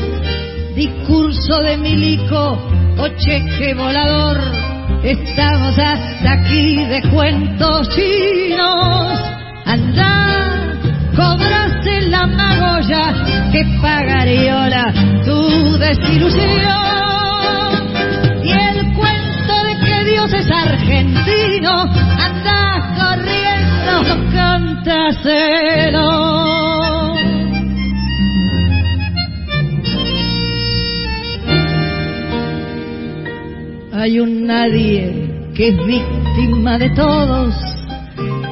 Discurso 0.76 1.64
de 1.64 1.78
milico 1.78 2.60
o 3.00 3.08
cheque 3.18 3.74
volador, 3.74 4.73
estamos 5.04 5.78
hasta 5.80 6.32
aquí 6.32 6.86
de 6.86 7.02
cuentos 7.10 7.90
chinos. 7.90 9.20
Anda, 9.66 10.52
cobraste 11.16 12.02
la 12.10 12.28
magolla 12.28 13.14
que 13.52 13.66
pagariola 13.82 14.94
tu 15.26 15.78
desilusión. 15.78 16.44
Y 18.44 18.52
el 18.52 18.94
cuento 18.94 19.64
de 19.64 19.76
que 19.86 20.04
Dios 20.12 20.34
es 20.34 20.52
argentino, 20.52 21.82
anda 21.82 22.94
corriendo, 22.98 24.04
cántaselo. 24.34 26.04
Hay 34.04 34.20
un 34.20 34.46
nadie 34.46 35.50
que 35.56 35.70
es 35.70 35.86
víctima 35.86 36.78
de 36.78 36.90
todos 36.90 37.56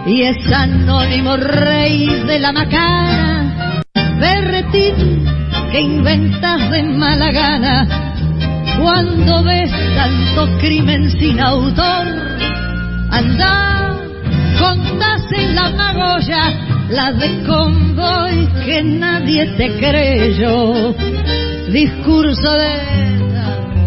y 0.06 0.22
es 0.22 0.50
anónimo 0.50 1.36
rey 1.36 2.06
de 2.26 2.40
la 2.40 2.54
macana, 2.54 3.84
berretín 4.18 5.26
que 5.74 5.82
inventas 5.82 6.72
de 6.72 6.84
mala 6.84 7.34
gana 7.34 7.86
cuando 8.82 9.44
ves 9.44 9.70
tanto 9.94 10.58
crimen 10.60 11.12
sin 11.20 11.38
autor. 11.42 12.08
Anda, 13.12 14.00
contás 14.58 15.30
en 15.34 15.54
la 15.54 15.70
magolla 15.72 16.88
la 16.92 17.12
de 17.12 17.44
convoy 17.46 18.48
que 18.64 18.84
nadie 18.84 19.48
te 19.58 19.70
creyó. 19.80 20.96
Discurso 21.74 22.54
de 22.54 22.92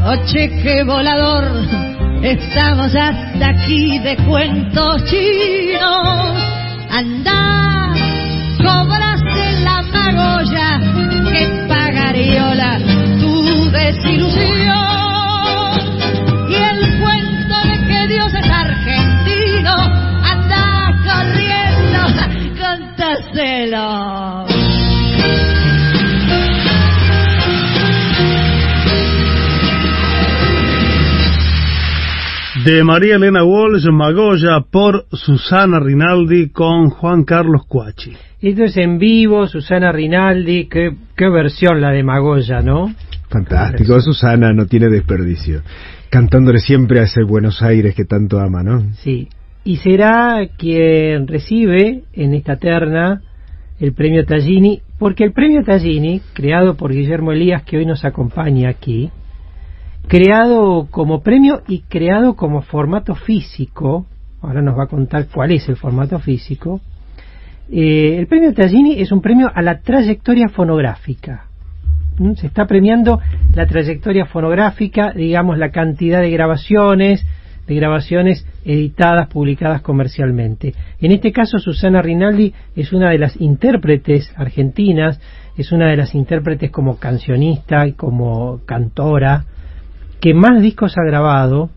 o 0.06 0.16
cheque 0.26 0.82
volador, 0.84 1.44
estamos 2.22 2.94
hasta 2.94 3.48
aquí 3.48 3.98
de 4.00 4.16
cuentos 4.28 5.04
chinos. 5.06 6.36
Anda, 6.90 7.94
cobraste 8.58 9.60
la 9.62 9.82
magolla 9.82 10.80
que 11.32 11.66
pagariola 11.68 12.78
tu 13.18 13.70
desilusión. 13.70 14.43
De 32.64 32.82
María 32.82 33.16
Elena 33.16 33.44
Walsh, 33.44 33.90
Magoya 33.90 34.60
por 34.70 35.04
Susana 35.12 35.80
Rinaldi 35.80 36.48
con 36.48 36.88
Juan 36.88 37.24
Carlos 37.24 37.66
Cuachi. 37.68 38.14
Esto 38.40 38.64
es 38.64 38.78
en 38.78 38.98
vivo, 38.98 39.46
Susana 39.46 39.92
Rinaldi, 39.92 40.66
qué, 40.68 40.96
qué 41.14 41.28
versión 41.28 41.82
la 41.82 41.90
de 41.90 42.02
Magoya, 42.02 42.62
¿no? 42.62 42.90
Fantástico, 43.28 44.00
Susana 44.00 44.54
no 44.54 44.64
tiene 44.64 44.88
desperdicio. 44.88 45.60
Cantándole 46.08 46.58
siempre 46.58 47.00
a 47.00 47.02
ese 47.02 47.22
Buenos 47.22 47.60
Aires 47.60 47.94
que 47.94 48.06
tanto 48.06 48.40
ama, 48.40 48.62
¿no? 48.62 48.82
Sí. 48.94 49.28
Y 49.62 49.76
será 49.76 50.48
quien 50.56 51.26
recibe 51.26 52.04
en 52.14 52.32
esta 52.32 52.56
terna 52.56 53.20
el 53.78 53.92
premio 53.92 54.24
Tallini, 54.24 54.80
porque 54.98 55.24
el 55.24 55.32
premio 55.32 55.62
Tallini, 55.64 56.22
creado 56.32 56.76
por 56.76 56.92
Guillermo 56.92 57.32
Elías, 57.32 57.62
que 57.64 57.76
hoy 57.76 57.84
nos 57.84 58.06
acompaña 58.06 58.70
aquí, 58.70 59.10
creado 60.08 60.88
como 60.90 61.22
premio 61.22 61.62
y 61.66 61.80
creado 61.82 62.34
como 62.34 62.62
formato 62.62 63.14
físico, 63.14 64.06
ahora 64.42 64.62
nos 64.62 64.78
va 64.78 64.84
a 64.84 64.88
contar 64.88 65.26
cuál 65.32 65.52
es 65.52 65.68
el 65.68 65.76
formato 65.76 66.18
físico, 66.18 66.80
eh, 67.70 68.16
el 68.18 68.26
premio 68.26 68.52
Tallini 68.52 69.00
es 69.00 69.10
un 69.10 69.22
premio 69.22 69.50
a 69.52 69.62
la 69.62 69.80
trayectoria 69.80 70.48
fonográfica. 70.48 71.46
¿Mm? 72.18 72.34
Se 72.34 72.46
está 72.46 72.66
premiando 72.66 73.20
la 73.54 73.66
trayectoria 73.66 74.26
fonográfica, 74.26 75.12
digamos, 75.12 75.58
la 75.58 75.70
cantidad 75.70 76.20
de 76.20 76.30
grabaciones, 76.30 77.24
de 77.66 77.74
grabaciones 77.74 78.46
editadas, 78.64 79.28
publicadas 79.28 79.80
comercialmente. 79.80 80.74
En 81.00 81.12
este 81.12 81.32
caso, 81.32 81.58
Susana 81.58 82.02
Rinaldi 82.02 82.52
es 82.76 82.92
una 82.92 83.10
de 83.10 83.18
las 83.18 83.40
intérpretes 83.40 84.30
argentinas, 84.36 85.18
es 85.56 85.72
una 85.72 85.88
de 85.88 85.96
las 85.96 86.14
intérpretes 86.14 86.70
como 86.70 86.98
cancionista 86.98 87.86
y 87.86 87.92
como 87.92 88.60
cantora, 88.66 89.46
que 90.20 90.34
más 90.34 90.60
discos 90.62 90.94
ha 90.98 91.04
grabado, 91.04 91.70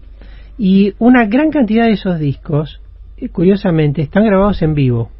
y 0.58 0.94
una 1.00 1.26
gran 1.26 1.52
cantidad 1.52 1.86
de 1.86 1.94
esos 1.94 2.20
discos, 2.20 2.82
eh, 3.18 3.30
curiosamente, 3.30 4.02
están 4.02 4.26
grabados 4.26 4.62
en 4.62 4.74
vivo. 4.74 5.12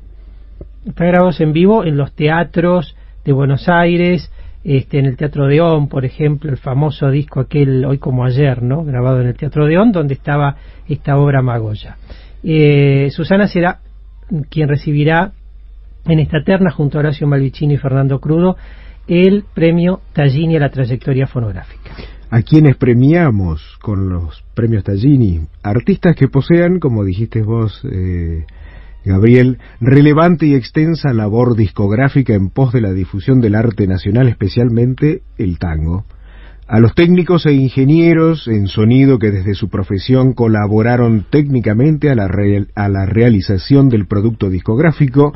Están 0.86 1.08
grabados 1.08 1.40
en 1.42 1.54
vivo 1.54 1.84
en 1.84 1.98
los 1.98 2.14
teatros 2.14 2.96
de 3.24 3.34
Buenos 3.34 3.68
Aires, 3.70 4.32
este, 4.64 5.00
en 5.00 5.06
el 5.06 5.16
Teatro 5.16 5.48
de 5.48 5.62
por 5.90 6.04
ejemplo, 6.04 6.50
el 6.50 6.58
famoso 6.58 7.10
disco 7.10 7.40
aquel 7.40 7.86
Hoy 7.86 8.00
como 8.00 8.26
ayer, 8.26 8.62
¿no? 8.64 8.84
grabado 8.84 9.22
en 9.22 9.28
el 9.28 9.36
Teatro 9.36 9.66
de 9.66 9.78
On, 9.78 9.92
donde 9.92 10.14
estaba 10.14 10.58
esta 10.88 11.18
obra 11.18 11.42
Magoya. 11.42 11.98
Eh, 12.44 13.10
Susana 13.12 13.48
será 13.48 13.80
quien 14.50 14.68
recibirá 14.68 15.32
en 16.06 16.20
esta 16.20 16.44
terna, 16.44 16.72
junto 16.72 16.98
a 16.98 17.00
Horacio 17.00 17.28
Malvicini 17.28 17.76
y 17.76 17.78
Fernando 17.78 18.20
Crudo, 18.20 18.58
el 19.08 19.46
premio 19.54 20.02
Tallini 20.14 20.58
a 20.58 20.60
la 20.60 20.70
trayectoria 20.70 21.28
fonográfica. 21.28 21.92
A 22.30 22.42
quienes 22.42 22.76
premiamos 22.76 23.78
con 23.82 24.10
los 24.10 24.44
premios 24.54 24.84
Tallini, 24.84 25.48
artistas 25.64 26.16
que 26.16 26.28
posean, 26.28 26.80
como 26.80 27.06
dijiste 27.06 27.42
vos, 27.42 27.82
eh, 27.90 28.46
Gabriel, 29.06 29.60
relevante 29.80 30.46
y 30.46 30.54
extensa 30.54 31.14
labor 31.14 31.56
discográfica 31.56 32.34
en 32.34 32.50
pos 32.50 32.74
de 32.74 32.82
la 32.82 32.92
difusión 32.92 33.40
del 33.40 33.56
arte 33.56 33.88
nacional, 33.88 34.28
especialmente 34.28 35.22
el 35.38 35.58
tango. 35.58 36.04
A 36.70 36.82
los 36.82 36.96
técnicos 36.96 37.46
e 37.46 37.54
ingenieros 37.54 38.46
en 38.50 38.68
sonido 38.68 39.20
que 39.20 39.32
desde 39.32 39.54
su 39.54 39.70
profesión 39.70 40.34
colaboraron 40.34 41.26
técnicamente 41.30 42.10
a 42.10 42.16
la, 42.16 42.28
realización 43.06 43.88
del 43.88 44.06
producto 44.06 44.50
discográfico 44.50 45.32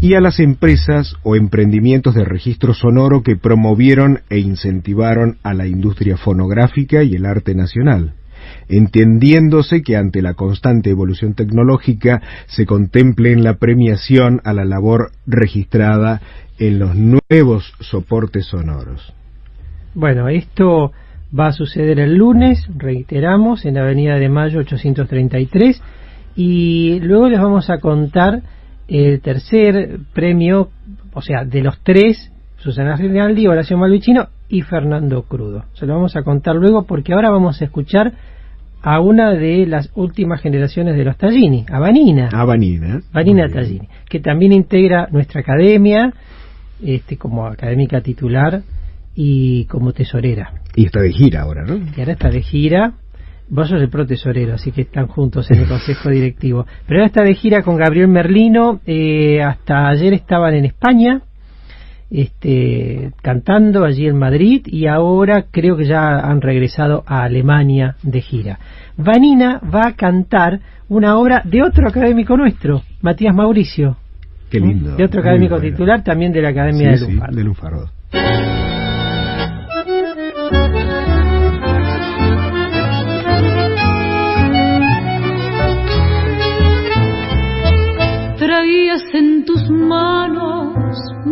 y 0.00 0.14
a 0.14 0.22
las 0.22 0.40
empresas 0.40 1.16
o 1.22 1.36
emprendimientos 1.36 2.14
de 2.14 2.24
registro 2.24 2.72
sonoro 2.72 3.22
que 3.22 3.36
promovieron 3.36 4.20
e 4.30 4.38
incentivaron 4.38 5.36
a 5.42 5.52
la 5.52 5.66
industria 5.66 6.16
fonográfica 6.16 7.02
y 7.02 7.14
el 7.14 7.26
arte 7.26 7.54
nacional 7.54 8.14
entendiéndose 8.68 9.82
que 9.82 9.96
ante 9.96 10.22
la 10.22 10.32
constante 10.32 10.88
evolución 10.88 11.34
tecnológica 11.34 12.22
se 12.46 12.64
contemple 12.64 13.32
en 13.32 13.44
la 13.44 13.58
premiación 13.58 14.40
a 14.44 14.54
la 14.54 14.64
labor 14.64 15.10
registrada 15.26 16.22
en 16.58 16.78
los 16.78 16.96
nuevos 16.96 17.74
soportes 17.80 18.46
sonoros. 18.46 19.12
Bueno, 19.94 20.28
esto 20.28 20.92
va 21.36 21.48
a 21.48 21.52
suceder 21.52 21.98
el 21.98 22.14
lunes, 22.14 22.64
reiteramos, 22.76 23.64
en 23.64 23.74
la 23.74 23.82
Avenida 23.82 24.16
de 24.16 24.28
Mayo 24.28 24.60
833 24.60 25.82
y 26.36 27.00
luego 27.00 27.28
les 27.28 27.40
vamos 27.40 27.70
a 27.70 27.78
contar 27.78 28.42
el 28.86 29.20
tercer 29.20 29.98
premio, 30.12 30.68
o 31.12 31.22
sea, 31.22 31.44
de 31.44 31.62
los 31.62 31.80
tres, 31.82 32.30
Susana 32.58 32.94
Rinaldi, 32.94 33.48
Horacio 33.48 33.76
Malvicino 33.76 34.28
y 34.48 34.62
Fernando 34.62 35.22
Crudo. 35.22 35.64
Se 35.74 35.86
lo 35.86 35.94
vamos 35.94 36.14
a 36.14 36.22
contar 36.22 36.54
luego 36.54 36.84
porque 36.84 37.12
ahora 37.12 37.30
vamos 37.30 37.60
a 37.60 37.64
escuchar 37.64 38.12
a 38.82 39.00
una 39.00 39.32
de 39.32 39.66
las 39.66 39.90
últimas 39.96 40.40
generaciones 40.40 40.96
de 40.96 41.04
los 41.04 41.16
Tallini, 41.16 41.66
a 41.70 41.80
Vanina. 41.80 42.28
A 42.32 42.44
Vanina. 42.44 43.00
Vanina 43.12 43.48
Tallini, 43.48 43.88
que 44.08 44.20
también 44.20 44.52
integra 44.52 45.08
nuestra 45.10 45.40
academia 45.40 46.12
este, 46.80 47.16
como 47.16 47.46
académica 47.46 48.00
titular 48.00 48.62
y 49.14 49.64
como 49.66 49.92
tesorera. 49.92 50.52
Y 50.76 50.86
está 50.86 51.00
de 51.00 51.12
gira 51.12 51.42
ahora, 51.42 51.64
¿no? 51.64 51.76
Y 51.76 52.00
ahora 52.00 52.12
está 52.12 52.30
de 52.30 52.42
gira. 52.42 52.92
Vos 53.48 53.68
sos 53.68 53.82
el 53.82 53.88
pro 53.88 54.06
tesorero, 54.06 54.54
así 54.54 54.70
que 54.70 54.82
están 54.82 55.08
juntos 55.08 55.50
en 55.50 55.58
el 55.58 55.66
consejo 55.66 56.08
directivo. 56.08 56.66
Pero 56.86 57.00
ahora 57.00 57.06
está 57.06 57.24
de 57.24 57.34
gira 57.34 57.62
con 57.62 57.76
Gabriel 57.76 58.08
Merlino. 58.08 58.80
Eh, 58.86 59.42
hasta 59.42 59.88
ayer 59.88 60.12
estaban 60.14 60.54
en 60.54 60.66
España 60.66 61.22
este, 62.10 63.12
cantando 63.22 63.84
allí 63.84 64.06
en 64.06 64.18
Madrid 64.18 64.62
y 64.66 64.86
ahora 64.86 65.46
creo 65.50 65.76
que 65.76 65.84
ya 65.84 66.18
han 66.18 66.40
regresado 66.40 67.04
a 67.06 67.22
Alemania 67.22 67.96
de 68.02 68.20
gira. 68.20 68.58
Vanina 68.96 69.60
va 69.72 69.86
a 69.86 69.92
cantar 69.94 70.60
una 70.88 71.16
obra 71.16 71.42
de 71.44 71.62
otro 71.62 71.88
académico 71.88 72.36
nuestro, 72.36 72.82
Matías 73.00 73.34
Mauricio. 73.34 73.96
Qué 74.50 74.58
lindo. 74.58 74.96
De 74.96 75.04
otro 75.04 75.20
académico 75.20 75.60
titular 75.60 76.02
también 76.02 76.32
de 76.32 76.42
la 76.42 76.48
Academia 76.48 76.90
de 76.90 76.98
Lunfardo. 76.98 77.36
de 77.36 77.44
Lunfardo. 77.44 77.90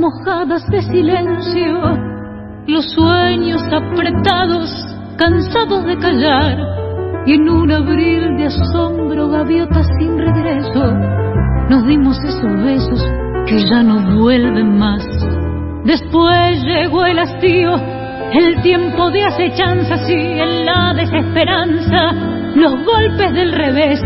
Mojadas 0.08 0.66
de 0.68 0.80
silencio, 0.82 1.74
los 2.66 2.90
sueños 2.92 3.62
apretados, 3.70 4.70
cansados 5.18 5.84
de 5.84 5.98
callar, 5.98 6.56
y 7.26 7.34
en 7.34 7.48
un 7.48 7.70
abril 7.70 8.36
de 8.38 8.46
asombro, 8.46 9.28
gaviota 9.28 9.82
sin 9.98 10.18
regreso, 10.18 10.92
nos 11.68 11.86
dimos 11.86 12.18
esos 12.24 12.64
besos 12.64 13.04
que 13.46 13.58
ya 13.68 13.82
no 13.82 14.18
vuelven 14.18 14.78
más. 14.78 15.04
Después 15.84 16.62
llegó 16.64 17.04
el 17.04 17.18
hastío, 17.18 17.74
el 18.32 18.62
tiempo 18.62 19.10
de 19.10 19.24
acechanzas 19.24 20.08
y 20.08 20.14
en 20.14 20.64
la 20.64 20.94
desesperanza, 20.94 22.12
los 22.54 22.72
golpes 22.84 23.34
del 23.34 23.52
revés 23.52 24.00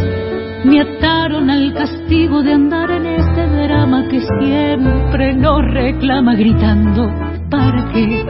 me 0.64 0.80
ataron 0.80 1.50
al 1.50 1.74
castigo 1.74 2.42
de 2.42 2.52
andar 2.52 2.90
en 2.90 3.06
este 3.06 3.46
drama 3.46 4.06
que 4.08 4.20
siempre 4.40 5.34
nos 5.34 5.62
reclama 5.72 6.34
gritando, 6.34 7.10
¿para 7.50 7.90
qué? 7.92 8.24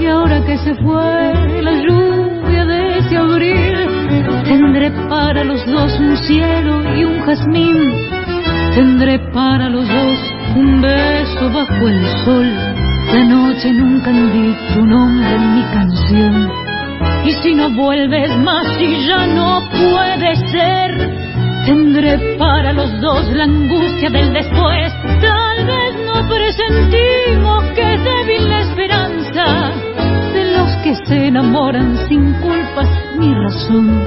Y 0.00 0.06
ahora 0.06 0.44
que 0.44 0.56
se 0.58 0.74
fue 0.74 1.62
la 1.62 1.72
lluvia 1.72 2.64
de 2.66 2.98
ese 2.98 3.16
abril, 3.16 3.74
tendré 4.44 4.90
para 5.08 5.42
los 5.42 5.64
dos 5.66 5.98
un 5.98 6.16
cielo 6.18 6.96
y 6.96 7.04
un 7.04 7.20
jazmín, 7.22 7.92
tendré 8.74 9.18
para 9.32 9.68
los 9.68 9.88
dos 9.88 10.18
un 10.54 10.80
beso 10.80 11.50
bajo 11.52 11.88
el 11.88 12.06
sol, 12.24 12.46
la 13.12 13.24
noche 13.24 13.72
nunca 13.72 14.06
candil 14.06 14.54
tu 14.72 14.86
nombre 14.86 15.34
en 15.34 15.54
mi 15.56 15.62
canción. 15.72 16.66
Y 17.24 17.32
si 17.42 17.54
no 17.54 17.70
vuelves 17.70 18.30
más 18.38 18.66
y 18.80 19.06
ya 19.06 19.26
no 19.26 19.62
puede 19.70 20.36
ser, 20.50 21.15
Tendré 21.66 22.36
para 22.38 22.72
los 22.72 23.00
dos 23.00 23.26
la 23.32 23.42
angustia 23.42 24.08
del 24.08 24.32
después. 24.32 24.92
Tal 25.20 25.66
vez 25.66 25.94
no 26.06 26.28
presentimos 26.28 27.64
que 27.74 27.82
débil 27.82 28.48
la 28.48 28.60
esperanza 28.60 29.72
de 30.32 30.44
los 30.56 30.70
que 30.84 30.94
se 30.94 31.26
enamoran 31.26 32.06
sin 32.08 32.34
culpas 32.34 32.88
ni 33.18 33.34
razón. 33.34 34.00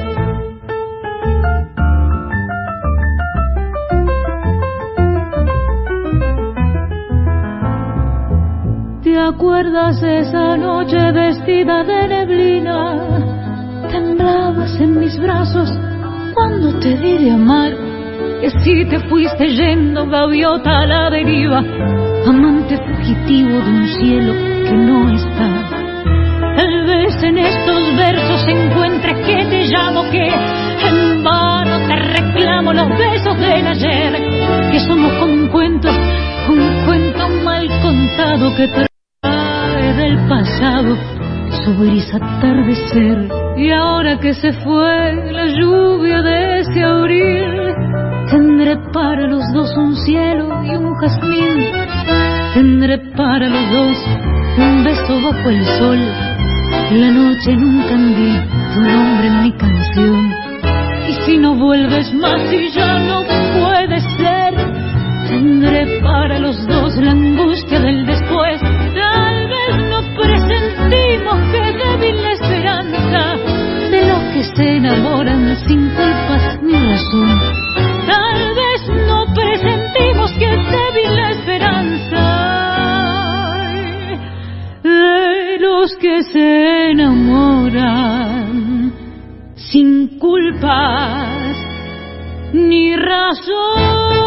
¿Te 9.04 9.20
acuerdas 9.20 10.02
esa 10.02 10.56
noche 10.56 11.12
vestida 11.12 11.84
de 11.84 12.08
neblina? 12.08 13.20
Temblabas 13.92 14.80
en 14.80 14.98
mis 14.98 15.20
brazos 15.20 15.70
cuando 16.40 16.80
te 16.80 16.96
di 16.96 17.18
de 17.18 17.32
amar, 17.32 17.74
que 18.40 18.50
si 18.62 18.86
te 18.86 18.98
fuiste 19.10 19.46
yendo 19.50 20.08
gaviota 20.08 20.84
a 20.84 20.86
la 20.86 21.10
deriva, 21.10 21.60
amante 22.26 22.78
fugitivo 22.78 23.60
de 23.60 23.70
un 23.70 23.88
cielo 23.88 24.34
que 24.64 24.72
no 24.72 25.12
está. 25.12 25.50
Tal 26.56 26.86
vez 26.86 27.24
en 27.24 27.38
estos 27.40 27.98
versos 27.98 28.48
encuentres 28.48 29.18
que 29.26 29.46
te 29.52 29.68
llamo, 29.68 30.10
que 30.12 30.28
en 30.88 31.24
vano 31.26 31.78
te 31.88 31.96
reclamo 31.98 32.72
los 32.72 32.88
besos 32.98 33.38
del 33.38 33.68
ayer, 33.68 34.72
que 34.72 34.80
somos 34.80 35.12
como 35.20 35.34
un 35.34 35.48
cuento, 35.48 35.90
un 35.90 36.86
cuento 36.86 37.28
mal 37.44 37.68
contado 37.82 38.56
que 38.56 38.68
trae 38.70 39.94
del 39.94 40.18
pasado 40.30 41.19
su 41.52 41.78
gris 41.78 42.14
atardecer. 42.14 43.28
Y 43.58 43.72
ahora 43.72 44.20
que 44.20 44.34
se 44.34 44.54
fue 44.54 45.32
la 45.32 45.48
lluvia 45.48 46.22
de 46.22 46.60
este 46.60 46.84
abril, 46.84 47.74
tendré 48.30 48.78
para 48.94 49.28
los 49.28 49.44
dos 49.54 49.76
un 49.78 49.96
cielo 49.96 50.64
y 50.64 50.76
un 50.76 50.94
jazmín. 50.96 51.66
Tendré 52.54 52.98
para 53.16 53.48
los 53.48 53.72
dos 53.72 53.98
un 54.58 54.84
beso 54.84 55.22
bajo 55.22 55.50
el 55.50 55.66
sol, 55.66 56.00
la 56.92 57.12
noche 57.12 57.52
en 57.52 57.64
un 57.64 57.80
tu 58.74 58.82
nombre 58.82 59.28
en 59.28 59.44
mi 59.44 59.52
canción. 59.54 60.34
Y 61.08 61.14
si 61.26 61.38
no 61.38 61.56
vuelves 61.56 62.14
más 62.14 62.42
y 62.54 62.70
ya 62.72 63.00
no 63.00 63.24
puede 63.60 64.00
ser, 64.18 64.54
tendré 65.28 66.00
para 66.02 66.40
los 66.40 66.66
dos 66.68 66.96
la 66.98 67.12
angustia 67.12 67.80
del 67.80 68.06
después. 68.06 68.62
Enamoran 74.90 75.56
sin 75.68 75.90
culpas 75.90 76.60
ni 76.64 76.74
razón. 76.74 77.40
Tal 78.08 78.56
vez 78.56 78.82
no 79.08 79.26
presentimos 79.34 80.32
que 80.34 80.48
débil 80.48 81.16
la 81.16 81.30
esperanza 81.32 82.26
de 84.84 85.60
los 85.60 85.96
que 85.98 86.24
se 86.24 86.92
enamoran 86.92 88.50
sin 89.56 90.18
culpas 90.18 91.56
ni 92.54 92.96
razón. 92.96 94.20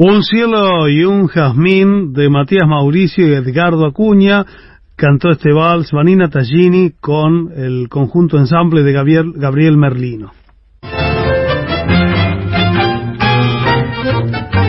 Un 0.00 0.22
cielo 0.22 0.88
y 0.88 1.02
un 1.04 1.26
jazmín 1.26 2.12
de 2.12 2.28
Matías 2.30 2.68
Mauricio 2.68 3.26
y 3.26 3.32
Edgardo 3.34 3.84
Acuña 3.84 4.46
cantó 4.98 5.30
este 5.30 5.52
vals 5.52 5.92
Vanina 5.92 6.28
Tallini 6.28 6.90
con 7.00 7.52
el 7.56 7.88
conjunto 7.88 8.36
ensamble 8.36 8.82
de 8.82 8.92
Gabriel, 8.92 9.32
Gabriel 9.36 9.76
Merlino. 9.76 10.32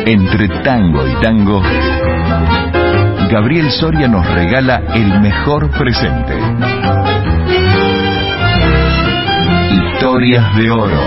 Entre 0.06 0.48
tango 0.64 1.08
y 1.08 1.22
tango, 1.22 1.62
Gabriel 3.32 3.72
Soria 3.72 4.08
nos 4.08 4.26
regala 4.32 4.84
el 4.94 5.20
mejor 5.20 5.72
presente. 5.72 6.38
Historias 9.94 10.56
de 10.58 10.72
oro. 10.72 11.02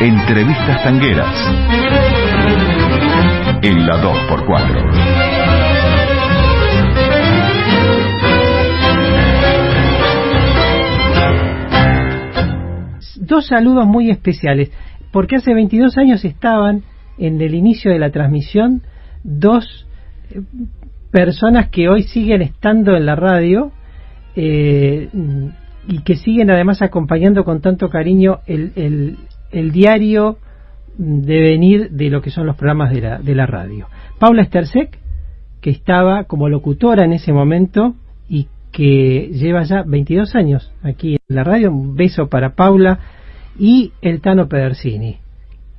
Entrevistas 0.00 0.82
tangueras. 0.82 1.34
En 3.62 3.86
la 3.86 4.02
2x4. 4.02 5.75
Dos 13.26 13.46
saludos 13.46 13.86
muy 13.86 14.10
especiales, 14.10 14.70
porque 15.12 15.36
hace 15.36 15.54
22 15.54 15.96
años 15.98 16.24
estaban 16.24 16.82
en 17.18 17.40
el 17.40 17.54
inicio 17.54 17.90
de 17.90 17.98
la 17.98 18.10
transmisión 18.10 18.82
dos 19.24 19.86
eh, 20.30 20.40
personas 21.10 21.68
que 21.70 21.88
hoy 21.88 22.04
siguen 22.04 22.42
estando 22.42 22.96
en 22.96 23.06
la 23.06 23.16
radio 23.16 23.72
eh, 24.34 25.08
y 25.88 26.02
que 26.02 26.16
siguen 26.16 26.50
además 26.50 26.82
acompañando 26.82 27.44
con 27.44 27.60
tanto 27.60 27.88
cariño 27.88 28.40
el, 28.46 28.72
el, 28.76 29.16
el 29.50 29.72
diario 29.72 30.38
de 30.98 31.40
venir 31.40 31.90
de 31.90 32.10
lo 32.10 32.22
que 32.22 32.30
son 32.30 32.46
los 32.46 32.56
programas 32.56 32.92
de 32.92 33.00
la, 33.00 33.18
de 33.18 33.34
la 33.34 33.46
radio. 33.46 33.88
Paula 34.18 34.42
Estersek, 34.42 34.98
que 35.60 35.70
estaba 35.70 36.24
como 36.24 36.48
locutora 36.48 37.04
en 37.04 37.12
ese 37.12 37.32
momento 37.32 37.94
y 38.28 38.48
que 38.72 39.30
lleva 39.32 39.62
ya 39.62 39.82
22 39.82 40.34
años 40.34 40.72
aquí 40.82 41.14
en 41.14 41.36
la 41.36 41.44
radio. 41.44 41.70
Un 41.70 41.96
beso 41.96 42.28
para 42.28 42.54
Paula 42.54 42.98
y 43.58 43.92
el 44.02 44.20
Tano 44.20 44.48
Pedersini, 44.48 45.18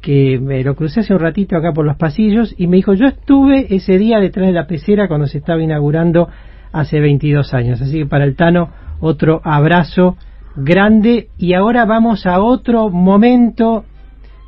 que 0.02 0.40
me 0.40 0.64
lo 0.64 0.76
crucé 0.76 1.02
hace 1.02 1.14
un 1.14 1.20
ratito 1.20 1.56
acá 1.56 1.74
por 1.74 1.86
los 1.86 1.98
pasillos 1.98 2.54
y 2.58 2.68
me 2.68 2.78
dijo, 2.78 2.94
yo 2.94 3.08
estuve 3.08 3.76
ese 3.76 3.98
día 3.98 4.20
detrás 4.20 4.48
de 4.48 4.54
la 4.54 4.68
pecera 4.68 5.08
cuando 5.08 5.28
se 5.28 5.40
estaba 5.40 5.62
inaugurando 5.62 6.30
hace 6.72 7.00
22 7.00 7.54
años. 7.54 7.82
Así 7.82 8.00
que 8.00 8.06
para 8.06 8.24
el 8.24 8.36
Tano 8.36 8.70
otro 9.00 9.42
abrazo 9.44 10.18
grande. 10.56 11.28
Y 11.38 11.54
ahora 11.54 11.86
vamos 11.86 12.26
a 12.26 12.42
otro 12.42 12.90
momento 12.90 13.86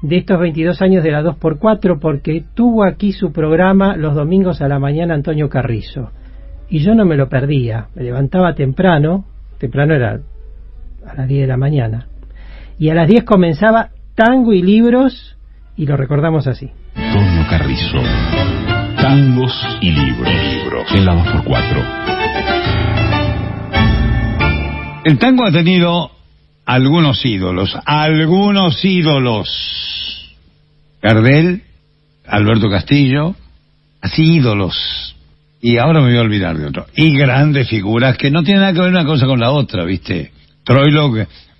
de 0.02 0.18
estos 0.18 0.40
22 0.40 0.82
años 0.82 1.04
de 1.04 1.12
la 1.12 1.24
2x4 1.24 2.00
porque 2.00 2.44
tuvo 2.54 2.86
aquí 2.86 3.12
su 3.12 3.32
programa 3.32 3.98
los 3.98 4.16
domingos 4.16 4.62
a 4.62 4.68
la 4.68 4.80
mañana 4.80 5.14
Antonio 5.14 5.50
Carrizo. 5.50 6.12
Y 6.70 6.80
yo 6.80 6.94
no 6.94 7.04
me 7.04 7.18
lo 7.18 7.28
perdía, 7.30 7.88
me 7.96 8.04
levantaba 8.04 8.54
temprano, 8.54 9.26
temprano 9.58 9.96
era 9.96 10.22
a 11.06 11.16
las 11.16 11.28
10 11.28 11.42
de 11.42 11.48
la 11.48 11.58
mañana 11.58 12.06
y 12.80 12.90
a 12.90 12.96
las 12.96 13.08
10 13.08 13.26
comenzaba 13.26 13.90
Tango 14.16 14.54
y 14.54 14.64
Libros 14.64 15.36
y 15.76 15.86
lo 15.86 15.98
recordamos 15.98 16.48
así. 16.48 16.72
Antonio 16.96 17.46
Carrizo. 17.50 18.02
Tangos 18.96 19.54
y 19.82 19.92
libros. 19.92 20.28
libros. 20.28 20.92
En 20.94 21.06
la 21.06 21.14
2x4. 21.16 22.00
El 25.06 25.18
tango 25.18 25.46
ha 25.46 25.52
tenido 25.52 26.12
algunos 26.66 27.26
ídolos, 27.26 27.78
algunos 27.86 28.84
ídolos. 28.84 30.36
Gardel, 31.02 31.64
Alberto 32.28 32.70
Castillo, 32.70 33.36
así 34.02 34.36
ídolos. 34.36 35.16
Y 35.62 35.78
ahora 35.78 36.02
me 36.02 36.10
voy 36.10 36.18
a 36.18 36.22
olvidar 36.22 36.58
de 36.58 36.68
otro. 36.68 36.86
Y 36.96 37.18
grandes 37.18 37.70
figuras 37.70 38.18
que 38.18 38.32
no 38.32 38.44
tienen 38.44 38.62
nada 38.62 38.74
que 38.74 38.80
ver 38.82 38.90
una 38.92 39.06
cosa 39.06 39.26
con 39.26 39.40
la 39.40 39.52
otra, 39.52 39.84
¿viste? 39.86 40.32
Troilo, 40.64 41.12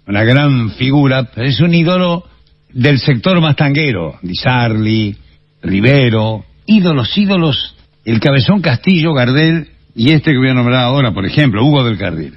una 0.10 0.24
gran 0.24 0.72
figura, 0.72 1.30
es 1.36 1.60
un 1.62 1.74
ídolo 1.74 2.26
del 2.74 2.98
sector 2.98 3.40
más 3.40 3.56
tanguero. 3.56 4.16
Di 4.24 5.16
Rivero, 5.62 6.46
ídolos, 6.66 7.16
ídolos. 7.16 7.76
El 8.06 8.20
Cabezón 8.20 8.62
Castillo, 8.62 9.14
Gardel 9.14 9.68
y 9.96 10.12
este 10.12 10.32
que 10.32 10.38
voy 10.38 10.50
a 10.50 10.56
nombrar 10.56 10.82
ahora, 10.82 11.14
por 11.14 11.28
ejemplo, 11.28 11.64
Hugo 11.64 11.84
del 11.84 12.00
Carril. 12.00 12.34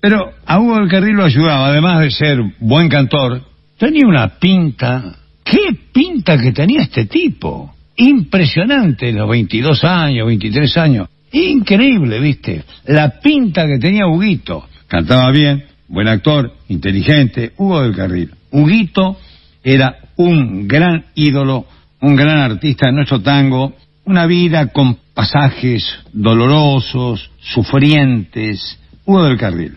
Pero 0.00 0.30
a 0.46 0.58
Hugo 0.58 0.76
del 0.76 0.88
Carril 0.88 1.16
lo 1.16 1.24
ayudaba, 1.24 1.66
además 1.66 2.00
de 2.00 2.10
ser 2.10 2.38
buen 2.58 2.88
cantor, 2.88 3.42
tenía 3.76 4.06
una 4.06 4.38
pinta. 4.38 5.16
¿Qué 5.44 5.76
pinta 5.92 6.38
que 6.38 6.52
tenía 6.52 6.82
este 6.82 7.04
tipo? 7.04 7.74
Impresionante, 7.96 9.12
los 9.12 9.28
22 9.28 9.84
años, 9.84 10.26
23 10.26 10.76
años. 10.78 11.08
Increíble, 11.32 12.18
¿viste? 12.18 12.64
La 12.86 13.20
pinta 13.20 13.66
que 13.66 13.78
tenía 13.78 14.06
Huguito. 14.06 14.66
Cantaba 14.86 15.30
bien, 15.30 15.64
buen 15.90 16.06
actor, 16.06 16.52
inteligente, 16.68 17.52
Hugo 17.56 17.82
del 17.82 17.94
Carril. 17.94 18.30
Huguito 18.52 19.18
era 19.62 19.96
un 20.16 20.66
gran 20.66 21.04
ídolo, 21.14 21.66
un 22.00 22.16
gran 22.16 22.38
artista 22.38 22.86
de 22.86 22.92
nuestro 22.92 23.20
tango, 23.20 23.74
una 24.04 24.26
vida 24.26 24.68
con 24.68 24.96
pasajes 25.12 25.84
dolorosos, 26.12 27.30
sufrientes. 27.40 28.78
Hugo 29.04 29.24
del 29.24 29.36
Carril. 29.36 29.76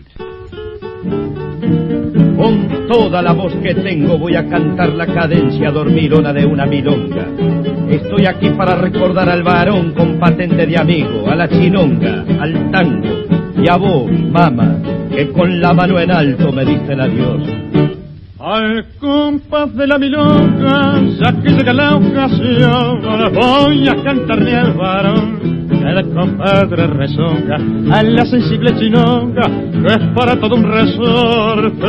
Con 2.38 2.88
toda 2.88 3.22
la 3.22 3.34
voz 3.34 3.53
que 3.64 3.74
tengo 3.74 4.18
voy 4.18 4.36
a 4.36 4.47
cantar 4.47 4.89
la 4.89 5.07
cadencia 5.07 5.72
dormilona 5.72 6.32
de 6.32 6.45
una 6.45 6.66
milonga. 6.66 7.28
Estoy 7.89 8.26
aquí 8.28 8.49
para 8.49 8.76
recordar 8.76 9.30
al 9.30 9.43
varón 9.43 9.93
con 9.93 10.20
patente 10.20 10.66
de 10.68 10.78
amigo, 10.78 11.28
a 11.28 11.36
la 11.36 11.47
chinonga, 11.47 12.26
al 12.39 12.72
tango 12.72 13.42
y 13.57 13.69
a 13.69 13.77
vos, 13.77 14.11
mamá, 14.11 14.77
que 15.11 15.29
con 15.31 15.61
la 15.61 15.73
mano 15.73 15.99
en 15.99 16.11
alto 16.11 16.51
me 16.51 16.65
diste 16.65 16.93
el 16.93 17.01
adiós. 17.01 17.41
Al 18.39 18.85
compás 18.99 19.73
de 19.75 19.87
la 19.87 19.97
milonga, 19.97 21.01
ya 21.19 21.31
que 21.41 21.49
llega 21.49 21.73
la 21.73 21.95
ocasión, 21.95 23.01
voy 23.33 23.87
a 23.87 24.03
cantarle 24.03 24.55
al 24.55 24.73
varón 24.73 25.39
el 25.85 26.13
compadre 26.13 26.87
rezonga, 26.87 27.57
a 27.91 28.03
la 28.03 28.25
sensible 28.25 28.75
chinonga, 28.77 29.43
que 29.71 29.87
es 29.87 29.99
para 30.15 30.35
todo 30.39 30.55
un 30.55 30.63
resorte. 30.63 31.87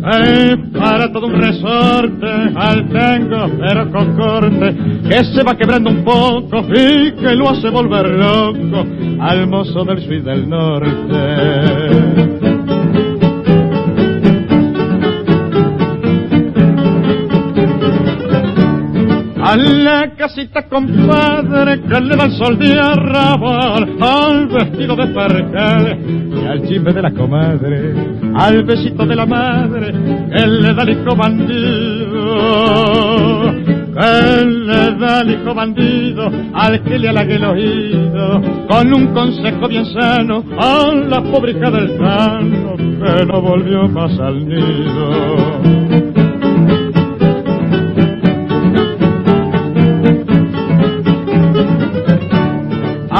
Que 0.00 0.56
para 0.78 1.12
todo 1.12 1.26
un 1.26 1.34
resorte, 1.34 2.26
al 2.56 2.88
tango 2.88 3.50
pero 3.58 3.90
con 3.90 4.16
corte, 4.16 4.74
que 5.08 5.24
se 5.24 5.42
va 5.42 5.54
quebrando 5.56 5.90
un 5.90 6.02
poco 6.04 6.64
y 6.74 7.12
que 7.12 7.34
lo 7.34 7.50
hace 7.50 7.68
volver 7.68 8.08
loco 8.08 8.86
al 9.20 9.46
mozo 9.46 9.84
del 9.84 10.00
sur 10.00 10.22
del 10.22 10.48
norte. 10.48 12.29
A 19.50 19.56
la 19.56 20.14
casita 20.16 20.62
compadre 20.68 21.80
que 21.80 22.00
le 22.00 22.14
da 22.14 22.24
el 22.26 22.32
sol 22.38 22.56
de 22.56 22.70
arrabal, 22.78 23.96
al 24.00 24.46
vestido 24.46 24.94
de 24.94 25.08
percal 25.08 25.98
y 26.06 26.46
al 26.46 26.68
chisme 26.68 26.92
de 26.92 27.02
la 27.02 27.10
comadre, 27.10 27.94
al 28.32 28.62
besito 28.62 29.04
de 29.04 29.16
la 29.16 29.26
madre 29.26 29.92
que 30.30 30.46
le 30.46 30.72
da 30.72 30.82
el 30.84 30.90
hijo 30.90 31.16
bandido, 31.16 32.24
que 33.92 34.46
le 34.46 34.94
da 35.00 35.18
al 35.18 35.30
hijo 35.32 35.52
bandido, 35.52 36.30
al 36.54 36.84
que 36.84 36.98
le 37.00 37.08
halague 37.08 37.34
el 37.34 37.44
oído, 37.44 38.40
con 38.68 38.94
un 38.94 39.08
consejo 39.08 39.66
bien 39.66 39.86
sano, 39.86 40.44
a 40.60 40.94
la 40.94 41.20
pobre 41.22 41.50
hija 41.50 41.72
del 41.72 41.98
cano, 41.98 42.76
que 42.76 43.26
no 43.26 43.42
volvió 43.42 43.88
más 43.88 44.16
al 44.20 44.46
nido. 44.46 45.89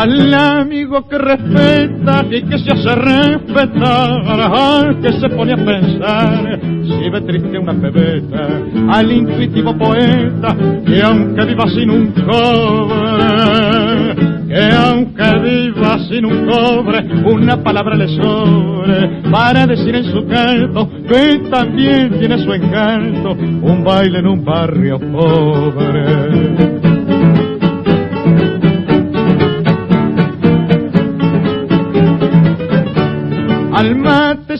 Al 0.01 0.33
amigo 0.33 1.07
que 1.07 1.19
respeta 1.19 2.25
y 2.31 2.41
que 2.43 2.59
se 2.59 2.73
hace 2.73 2.95
respetar, 2.95 4.97
que 5.03 5.13
se 5.13 5.29
pone 5.29 5.53
a 5.53 5.57
pensar 5.57 6.59
si 6.85 7.11
ve 7.11 7.21
triste 7.21 7.59
una 7.59 7.75
pebeta, 7.75 8.49
al 8.89 9.13
intuitivo 9.13 9.77
poeta 9.77 10.57
que 10.87 11.03
aunque 11.03 11.45
viva 11.45 11.69
sin 11.69 11.91
un 11.91 12.13
cobre, 12.13 14.15
que 14.49 14.71
aunque 14.75 15.39
viva 15.41 15.99
sin 16.09 16.25
un 16.25 16.47
cobre, 16.47 17.05
una 17.31 17.63
palabra 17.63 17.95
le 17.95 18.09
sobre 18.09 19.21
para 19.31 19.67
decir 19.67 19.95
en 19.95 20.05
su 20.05 20.27
canto 20.27 20.89
que 21.07 21.43
también 21.51 22.19
tiene 22.19 22.39
su 22.39 22.51
encanto, 22.55 23.33
un 23.33 23.85
baile 23.85 24.21
en 24.21 24.27
un 24.27 24.43
barrio 24.43 24.99
pobre. 24.99 26.90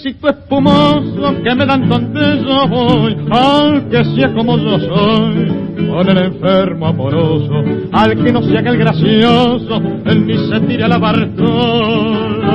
Matecito 0.01 0.29
espumoso 0.29 1.43
que 1.43 1.55
me 1.55 1.67
dan 1.67 1.89
donde 1.89 2.43
yo 2.43 2.69
voy, 2.69 3.17
al 3.31 3.89
que 3.89 4.05
sea 4.05 4.33
como 4.33 4.57
yo 4.57 4.79
soy, 4.79 5.49
con 5.89 6.09
el 6.09 6.19
enfermo 6.19 6.87
amoroso, 6.87 7.63
al 7.93 8.23
que 8.23 8.33
no 8.33 8.43
se 8.43 8.57
haga 8.57 8.71
el 8.71 8.79
gracioso, 8.79 9.83
él 10.07 10.27
ni 10.27 10.39
se 10.49 10.61
tire 10.61 10.85
a 10.85 10.89
la 10.89 10.99
bartola, 10.99 12.49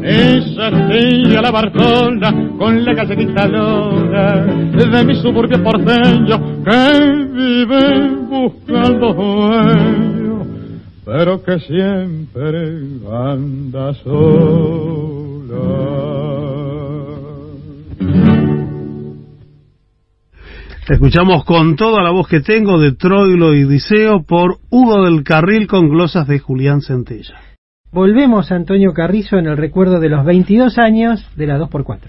ni 0.00 0.54
se 0.54 0.70
tire 0.90 1.38
a 1.38 1.42
la 1.42 1.50
bartola 1.50 2.34
con 2.58 2.84
la 2.84 2.94
galletita 2.94 3.46
lora 3.46 4.44
de 4.44 5.04
mi 5.04 5.14
suburbio 5.16 5.62
porteño 5.62 6.64
que 6.64 7.28
vive 7.32 8.08
buscando 8.28 9.14
dueño, 9.14 10.46
pero 11.04 11.42
que 11.42 11.60
siempre 11.60 12.80
anda 13.08 13.94
solo. 13.94 15.27
Escuchamos 20.88 21.44
con 21.44 21.76
toda 21.76 22.02
la 22.02 22.10
voz 22.10 22.28
que 22.28 22.40
tengo 22.40 22.78
de 22.80 22.92
Troilo 22.92 23.54
y 23.54 23.64
Diceo 23.64 24.22
por 24.22 24.58
Hugo 24.70 25.04
del 25.04 25.22
Carril 25.22 25.66
con 25.66 25.88
glosas 25.88 26.26
de 26.26 26.38
Julián 26.38 26.80
Centella. 26.80 27.34
Volvemos 27.92 28.50
a 28.50 28.56
Antonio 28.56 28.92
Carrizo 28.92 29.36
en 29.36 29.46
el 29.46 29.56
recuerdo 29.56 30.00
de 30.00 30.08
los 30.08 30.24
22 30.24 30.78
años 30.78 31.26
de 31.36 31.46
la 31.46 31.58
2x4. 31.58 32.00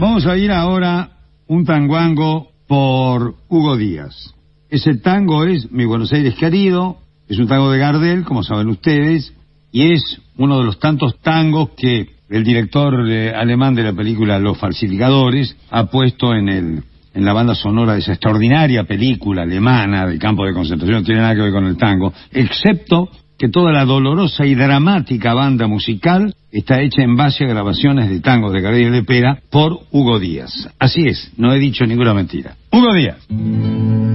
Vamos 0.00 0.26
a 0.26 0.36
ir 0.36 0.52
ahora 0.52 1.10
un 1.46 1.64
tanguango 1.64 2.48
por 2.66 3.34
Hugo 3.48 3.76
Díaz. 3.76 4.34
Ese 4.70 4.96
tango 4.96 5.44
es 5.44 5.70
Mi 5.70 5.84
Buenos 5.84 6.12
Aires 6.12 6.34
querido, 6.34 6.98
es 7.28 7.38
un 7.38 7.48
tango 7.48 7.70
de 7.70 7.78
Gardel, 7.78 8.24
como 8.24 8.42
saben 8.42 8.68
ustedes, 8.68 9.34
y 9.70 9.92
es 9.92 10.20
uno 10.36 10.58
de 10.58 10.64
los 10.64 10.78
tantos 10.78 11.18
tangos 11.20 11.70
que 11.70 12.11
el 12.32 12.44
director 12.44 13.08
eh, 13.08 13.32
alemán 13.34 13.74
de 13.74 13.84
la 13.84 13.92
película 13.92 14.38
Los 14.38 14.58
Falsificadores 14.58 15.56
ha 15.70 15.86
puesto 15.86 16.34
en 16.34 16.48
el 16.48 16.82
en 17.14 17.24
la 17.26 17.32
banda 17.34 17.54
sonora 17.54 17.92
de 17.92 18.00
esa 18.00 18.12
extraordinaria 18.12 18.84
película 18.84 19.42
alemana 19.42 20.06
del 20.06 20.18
campo 20.18 20.46
de 20.46 20.54
concentración, 20.54 21.00
no 21.00 21.04
tiene 21.04 21.20
nada 21.20 21.34
que 21.34 21.42
ver 21.42 21.52
con 21.52 21.66
el 21.66 21.76
tango, 21.76 22.12
excepto 22.30 23.10
que 23.38 23.48
toda 23.48 23.72
la 23.72 23.84
dolorosa 23.84 24.46
y 24.46 24.54
dramática 24.54 25.34
banda 25.34 25.66
musical 25.66 26.34
está 26.50 26.80
hecha 26.80 27.02
en 27.02 27.16
base 27.16 27.44
a 27.44 27.48
grabaciones 27.48 28.08
de 28.08 28.20
tango 28.20 28.52
de 28.52 28.60
Gabriel 28.60 28.92
de 28.92 29.02
Pera 29.02 29.40
por 29.50 29.80
Hugo 29.90 30.18
Díaz. 30.18 30.70
Así 30.78 31.06
es, 31.06 31.32
no 31.36 31.52
he 31.52 31.58
dicho 31.58 31.84
ninguna 31.84 32.14
mentira. 32.14 32.54
Hugo 32.70 32.94
Díaz. 32.94 34.11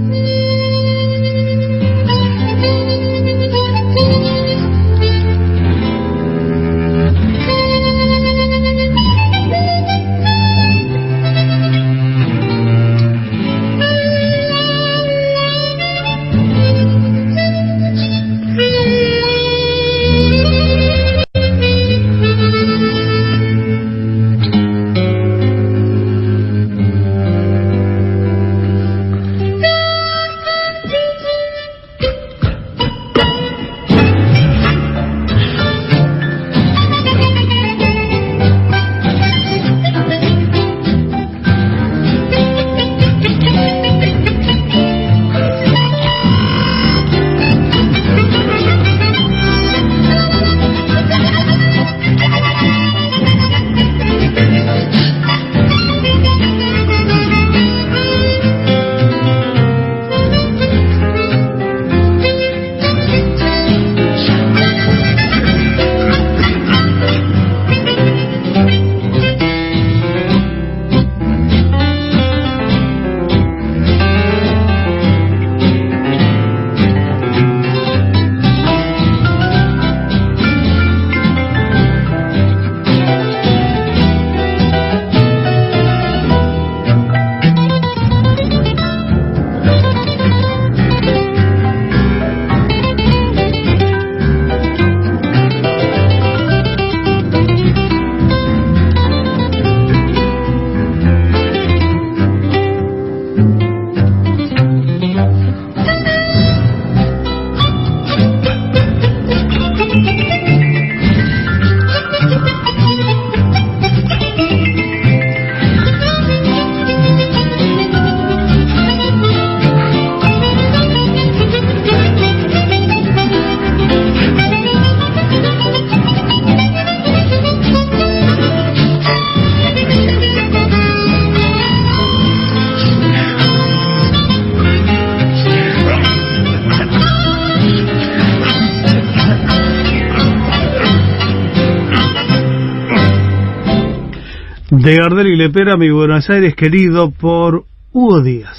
De 144.87 144.95
Gardel 144.95 145.27
y 145.27 145.35
Lepera, 145.35 145.75
mi 145.75 145.89
Buenos 145.89 146.29
Aires 146.29 146.55
querido, 146.55 147.11
por 147.11 147.65
Hugo 147.91 148.21
Díaz. 148.21 148.57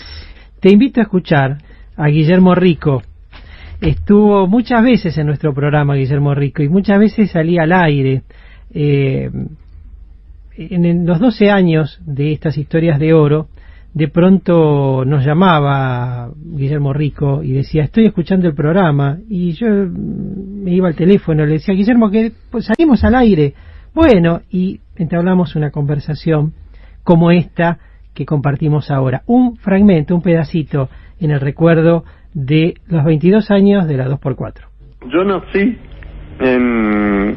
Te 0.60 0.70
invito 0.70 1.00
a 1.00 1.04
escuchar 1.04 1.56
a 1.96 2.08
Guillermo 2.08 2.54
Rico. 2.54 3.02
Estuvo 3.80 4.46
muchas 4.46 4.82
veces 4.82 5.16
en 5.16 5.26
nuestro 5.26 5.54
programa 5.54 5.94
Guillermo 5.94 6.34
Rico 6.34 6.62
y 6.62 6.68
muchas 6.68 6.98
veces 6.98 7.30
salía 7.30 7.62
al 7.62 7.72
aire. 7.72 8.24
Eh, 8.74 9.30
en 10.58 11.06
los 11.06 11.18
12 11.18 11.50
años 11.50 11.98
de 12.04 12.32
estas 12.32 12.58
historias 12.58 13.00
de 13.00 13.14
oro, 13.14 13.48
de 13.94 14.08
pronto 14.08 15.06
nos 15.06 15.24
llamaba 15.24 16.30
Guillermo 16.36 16.92
Rico 16.92 17.42
y 17.42 17.52
decía, 17.52 17.84
estoy 17.84 18.04
escuchando 18.04 18.46
el 18.48 18.54
programa, 18.54 19.16
y 19.30 19.52
yo 19.52 19.66
me 19.66 20.74
iba 20.74 20.88
al 20.88 20.94
teléfono, 20.94 21.46
le 21.46 21.54
decía, 21.54 21.72
Guillermo, 21.72 22.10
que 22.10 22.32
salimos 22.60 23.02
al 23.02 23.14
aire. 23.14 23.54
Bueno, 23.94 24.40
y 24.50 24.80
entablamos 24.96 25.56
una 25.56 25.70
conversación 25.70 26.52
como 27.04 27.30
esta 27.30 27.78
que 28.14 28.26
compartimos 28.26 28.90
ahora. 28.90 29.22
Un 29.26 29.56
fragmento, 29.56 30.14
un 30.14 30.22
pedacito 30.22 30.88
en 31.20 31.30
el 31.30 31.40
recuerdo 31.40 32.04
de 32.34 32.74
los 32.88 33.04
22 33.04 33.50
años 33.50 33.86
de 33.88 33.96
la 33.96 34.08
2x4. 34.08 34.52
Yo 35.12 35.24
nací 35.24 35.76
en 36.40 37.36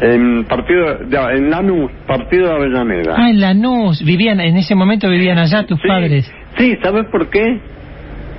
en 0.00 0.44
partido 0.44 1.00
en 1.30 1.50
Lanús, 1.50 1.90
partido 2.06 2.48
de 2.48 2.54
Avellaneda. 2.54 3.14
Ah, 3.16 3.30
en 3.30 3.40
Lanús, 3.40 4.02
vivían, 4.04 4.40
en 4.40 4.56
ese 4.56 4.74
momento 4.74 5.08
vivían 5.08 5.38
allá 5.38 5.64
tus 5.66 5.80
padres. 5.80 6.30
Sí, 6.58 6.76
¿sabes 6.82 7.06
por 7.10 7.28
qué? 7.30 7.60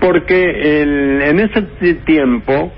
Porque 0.02 0.82
el- 0.82 1.22
en 1.22 1.40
ese 1.40 1.62
ti- 1.80 1.94
tiempo 2.06 2.72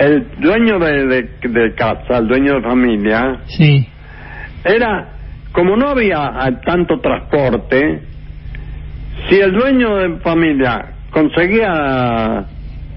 el 0.00 0.26
dueño 0.40 0.78
de, 0.78 1.06
de- 1.06 1.48
de 1.48 1.74
casa, 1.74 2.18
el 2.18 2.26
dueño 2.26 2.54
de 2.56 2.62
familia, 2.62 3.36
Sí. 3.46 3.86
era 4.64 5.08
como 5.52 5.76
no 5.76 5.88
había 5.90 6.18
ah, 6.26 6.50
tanto 6.64 6.98
transporte, 7.00 8.00
si 9.28 9.36
el 9.36 9.52
dueño 9.52 9.96
de 9.96 10.16
familia 10.20 10.86
conseguía 11.10 12.44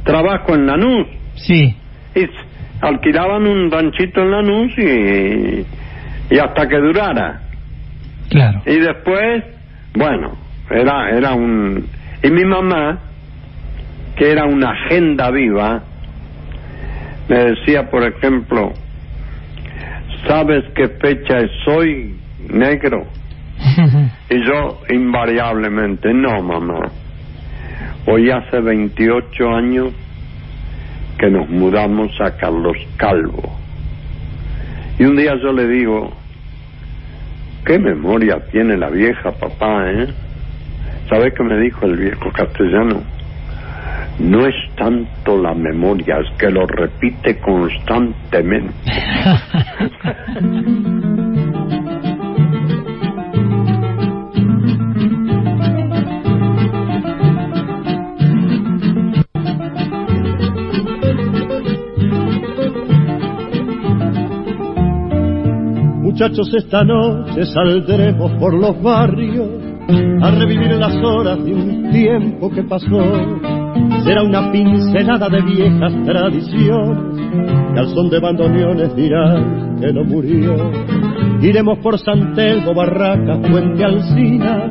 trabajo 0.04 0.56
en 0.56 0.66
Lanús, 0.68 1.08
sí. 1.36 1.76
y 2.16 2.26
alquilaban 2.82 3.48
un 3.48 3.72
ranchito 3.72 4.22
en 4.22 4.32
Lanús 4.32 4.72
y, 4.78 5.66
y 6.34 6.40
hasta 6.40 6.68
que 6.68 6.78
durara. 6.78 7.42
Claro. 8.30 8.62
Y 8.66 8.80
después, 8.80 9.44
bueno, 9.96 10.38
era, 10.70 11.10
era 11.10 11.34
un... 11.34 11.86
Y 12.24 12.30
mi 12.32 12.46
mamá, 12.46 13.00
que 14.16 14.32
era 14.32 14.46
una 14.46 14.72
agenda 14.72 15.30
viva, 15.32 15.84
me 17.28 17.38
decía, 17.38 17.90
por 17.90 18.04
ejemplo, 18.04 18.74
¿sabes 20.28 20.64
qué 20.76 20.90
fecha 20.90 21.40
es 21.40 21.52
hoy, 21.68 22.16
negro? 22.50 23.06
Y 24.30 24.44
yo 24.48 24.80
invariablemente, 24.90 26.12
no, 26.12 26.42
mamá. 26.42 26.90
Hoy 28.08 28.32
hace 28.32 28.60
28 28.60 29.50
años 29.50 29.94
que 31.20 31.30
nos 31.30 31.48
mudamos 31.50 32.10
a 32.20 32.36
Carlos 32.36 32.76
Calvo. 32.98 33.58
Y 34.98 35.04
un 35.04 35.16
día 35.16 35.36
yo 35.42 35.54
le 35.54 35.68
digo, 35.68 36.12
¿qué 37.66 37.78
memoria 37.78 38.40
tiene 38.52 38.76
la 38.76 38.90
vieja, 38.90 39.32
papá, 39.32 39.92
eh? 39.92 40.08
¿Sabes 41.10 41.34
qué 41.36 41.44
me 41.44 41.58
dijo 41.60 41.86
el 41.86 41.98
viejo 41.98 42.32
castellano? 42.32 43.04
No 44.20 44.46
es 44.46 44.56
tanto 44.76 45.42
la 45.42 45.54
memoria, 45.54 46.18
es 46.20 46.38
que 46.38 46.50
lo 46.50 46.66
repite 46.66 47.40
constantemente. 47.40 48.74
Muchachos, 66.02 66.54
esta 66.54 66.84
noche 66.84 67.46
saldremos 67.48 68.32
por 68.34 68.54
los 68.54 68.82
barrios 68.82 69.50
a 70.22 70.32
revivir 70.32 70.72
las 70.74 70.96
horas 71.04 71.44
de 71.44 71.54
un 71.54 71.90
tiempo 71.92 72.50
que 72.52 72.64
pasó. 72.64 73.53
Será 74.04 74.24
una 74.24 74.52
pincelada 74.52 75.30
de 75.30 75.42
viejas 75.42 75.94
tradiciones, 76.04 77.92
son 77.94 78.10
de 78.10 78.20
bandoneones 78.20 78.96
dirán 78.96 79.78
que 79.80 79.94
no 79.94 80.04
murió. 80.04 80.56
Iremos 81.42 81.80
por 81.80 81.98
San 81.98 82.34
Telmo, 82.34 82.74
Barracas, 82.74 83.40
Puente 83.50 83.84
Alcina, 83.84 84.70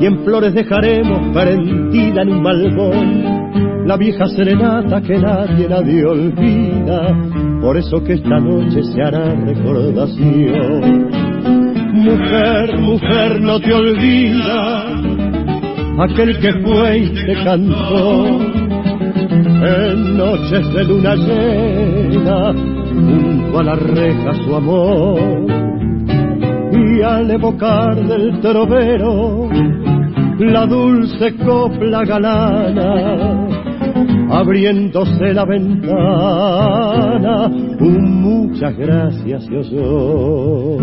y 0.00 0.06
en 0.06 0.24
flores 0.24 0.54
dejaremos 0.54 1.34
prendida 1.34 2.22
en 2.22 2.28
un 2.28 2.42
balcón 2.42 3.86
la 3.86 3.96
vieja 3.96 4.26
serenata 4.26 5.00
que 5.00 5.16
nadie, 5.18 5.68
nadie 5.68 6.04
olvida. 6.04 7.16
Por 7.62 7.76
eso 7.76 8.02
que 8.04 8.14
esta 8.14 8.38
noche 8.40 8.82
se 8.82 9.00
hará 9.00 9.32
recordación. 9.34 11.08
Mujer, 11.94 12.78
mujer, 12.78 13.40
no 13.40 13.58
te 13.58 13.72
olvidas 13.72 15.06
aquel 15.98 16.38
que 16.38 16.52
fue 16.62 16.98
y 16.98 17.08
te 17.08 17.34
cantó 17.42 18.65
en 19.30 20.16
noches 20.16 20.72
de 20.72 20.84
luna 20.84 21.14
llena 21.16 22.52
junto 22.52 23.58
a 23.58 23.62
la 23.62 23.74
reja 23.74 24.34
su 24.44 24.54
amor. 24.54 25.18
Y 26.72 27.02
al 27.02 27.30
evocar 27.30 27.96
del 28.06 28.40
trovero 28.40 29.48
la 30.38 30.66
dulce 30.66 31.34
copla 31.36 32.04
galana 32.04 33.46
abriéndose 34.30 35.32
la 35.32 35.44
ventana 35.44 37.46
un 37.80 38.22
muchas 38.22 38.76
gracias 38.76 39.44
se 39.44 39.56
oyó 39.56 40.76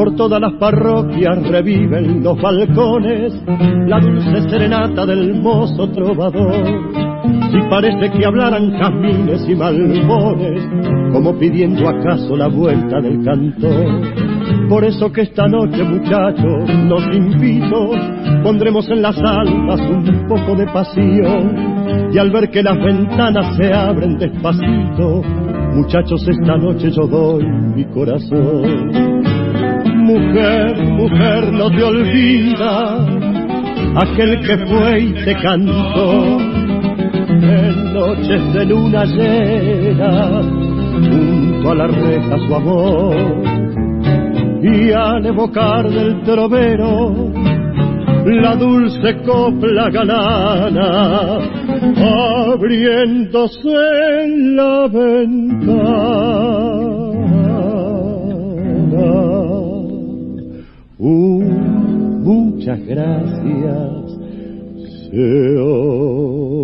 por 0.00 0.16
todas 0.16 0.40
las 0.40 0.54
parroquias 0.54 1.46
reviven 1.46 2.24
los 2.24 2.40
balcones 2.40 3.34
la 3.86 4.00
dulce 4.00 4.48
serenata 4.48 5.04
del 5.04 5.34
mozo 5.34 5.90
trovador. 5.90 6.64
Y 7.52 7.68
parece 7.68 8.10
que 8.10 8.24
hablaran 8.24 8.70
jazmines 8.78 9.46
y 9.46 9.54
malbones, 9.54 10.66
como 11.12 11.38
pidiendo 11.38 11.86
acaso 11.86 12.34
la 12.34 12.48
vuelta 12.48 12.98
del 13.02 13.22
cantor. 13.22 14.70
Por 14.70 14.84
eso 14.84 15.12
que 15.12 15.20
esta 15.20 15.46
noche, 15.46 15.84
muchachos, 15.84 16.70
los 16.88 17.04
invito, 17.14 17.90
pondremos 18.42 18.88
en 18.88 19.02
las 19.02 19.18
almas 19.18 19.80
un 19.80 20.26
poco 20.28 20.56
de 20.56 20.66
pasión. 20.68 22.10
Y 22.10 22.16
al 22.16 22.30
ver 22.30 22.50
que 22.50 22.62
las 22.62 22.78
ventanas 22.78 23.54
se 23.54 23.70
abren 23.70 24.16
despacito, 24.16 25.20
muchachos, 25.74 26.26
esta 26.26 26.56
noche 26.56 26.90
yo 26.90 27.06
doy 27.06 27.44
mi 27.74 27.84
corazón. 27.84 29.19
Mujer, 30.10 30.76
mujer, 30.86 31.52
no 31.52 31.70
te 31.70 31.84
olvidas 31.84 33.00
aquel 33.94 34.40
que 34.40 34.58
fue 34.66 35.00
y 35.02 35.12
te 35.24 35.36
cantó 35.36 36.40
en 37.28 37.94
noches 37.94 38.52
de 38.52 38.64
luna 38.66 39.04
llena 39.04 40.42
junto 40.92 41.70
a 41.70 41.74
la 41.76 41.86
reja 41.86 42.38
su 42.44 42.54
amor. 42.56 43.16
Y 44.62 44.90
al 44.90 45.24
evocar 45.26 45.88
del 45.88 46.22
trovero 46.22 47.30
la 48.24 48.56
dulce 48.56 49.16
copla 49.24 49.90
galana 49.90 51.38
abriéndose 52.50 54.24
en 54.24 54.56
la 54.56 54.88
ventana 54.88 56.59
un 61.00 62.22
muchas 62.22 62.78
gracias 62.86 64.10
se 65.10 65.58
oyó. 65.58 66.60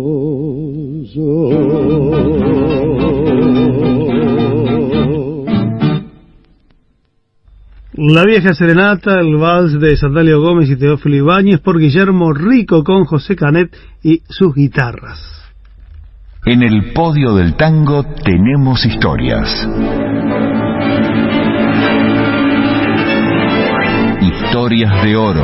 La 7.93 8.23
vieja 8.25 8.53
serenata, 8.53 9.19
el 9.19 9.37
vals 9.37 9.79
de 9.79 9.97
Sandalio 9.97 10.39
Gómez 10.39 10.69
y 10.69 10.75
Teófilo 10.75 11.15
Ibáñez 11.15 11.59
por 11.59 11.79
Guillermo 11.79 12.31
Rico 12.31 12.83
con 12.83 13.05
José 13.05 13.35
Canet 13.35 13.75
y 14.03 14.21
sus 14.29 14.53
guitarras. 14.53 15.19
En 16.45 16.61
el 16.61 16.93
podio 16.93 17.33
del 17.33 17.55
tango 17.55 18.05
tenemos 18.23 18.85
historias. 18.85 19.67
Historias 24.47 25.03
de 25.03 25.15
oro. 25.17 25.43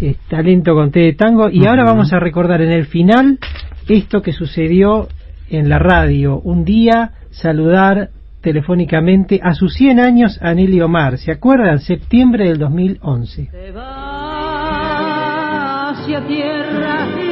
eh, 0.00 0.16
talento 0.30 0.74
con 0.74 0.90
té 0.90 1.00
de 1.00 1.12
tango 1.12 1.50
y 1.50 1.66
ahora 1.66 1.84
vamos 1.84 2.14
a 2.14 2.18
recordar 2.18 2.62
en 2.62 2.72
el 2.72 2.86
final 2.86 3.38
esto 3.86 4.22
que 4.22 4.32
sucedió 4.32 5.08
en 5.50 5.68
la 5.68 5.78
radio. 5.78 6.40
Un 6.40 6.64
día 6.64 7.10
saludar 7.30 8.08
telefónicamente 8.40 9.40
a 9.42 9.52
sus 9.52 9.74
100 9.74 10.00
años 10.00 10.38
a 10.40 10.54
Nelly 10.54 10.80
Omar. 10.80 11.18
¿Se 11.18 11.32
acuerdan? 11.32 11.80
Septiembre 11.80 12.48
del 12.48 12.56
2011. 12.58 13.50
Se 13.50 13.72
va 13.72 15.90
hacia 15.90 16.26
tierras 16.26 17.29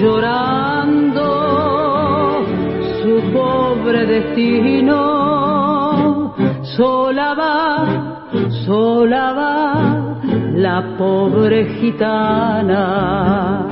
llorando 0.00 1.24
su 3.02 3.32
pobre 3.32 4.06
destino. 4.06 4.96
Sola 6.76 7.34
va, 7.34 8.28
sola 8.64 9.32
va 9.32 10.20
la 10.54 10.94
pobre 10.96 11.74
gitana. 11.80 13.66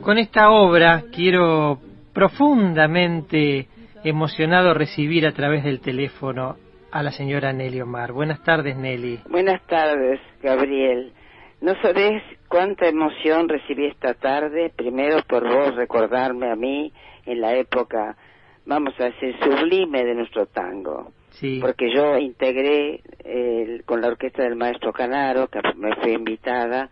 Con 0.00 0.18
esta 0.18 0.50
obra 0.50 1.04
quiero 1.10 1.78
profundamente 2.12 3.68
emocionado 4.04 4.74
recibir 4.74 5.26
a 5.26 5.32
través 5.32 5.64
del 5.64 5.80
teléfono 5.80 6.56
a 6.94 7.02
la 7.02 7.10
señora 7.10 7.52
Nelly 7.52 7.80
Omar. 7.80 8.12
Buenas 8.12 8.40
tardes, 8.44 8.76
Nelly. 8.76 9.18
Buenas 9.28 9.60
tardes, 9.66 10.20
Gabriel. 10.40 11.12
No 11.60 11.74
sabés 11.82 12.22
cuánta 12.46 12.86
emoción 12.86 13.48
recibí 13.48 13.86
esta 13.86 14.14
tarde, 14.14 14.72
primero 14.76 15.18
por 15.28 15.42
vos 15.42 15.74
recordarme 15.74 16.52
a 16.52 16.54
mí 16.54 16.92
en 17.26 17.40
la 17.40 17.56
época, 17.56 18.16
vamos 18.64 18.94
a 19.00 19.06
decir, 19.06 19.34
sublime 19.42 20.04
de 20.04 20.14
nuestro 20.14 20.46
tango. 20.46 21.10
Sí. 21.30 21.58
Porque 21.60 21.92
yo 21.92 22.16
integré 22.16 23.00
eh, 23.24 23.82
con 23.84 24.00
la 24.00 24.06
orquesta 24.06 24.44
del 24.44 24.54
maestro 24.54 24.92
Canaro, 24.92 25.48
que 25.48 25.58
me 25.74 25.96
fui 25.96 26.12
invitada, 26.12 26.90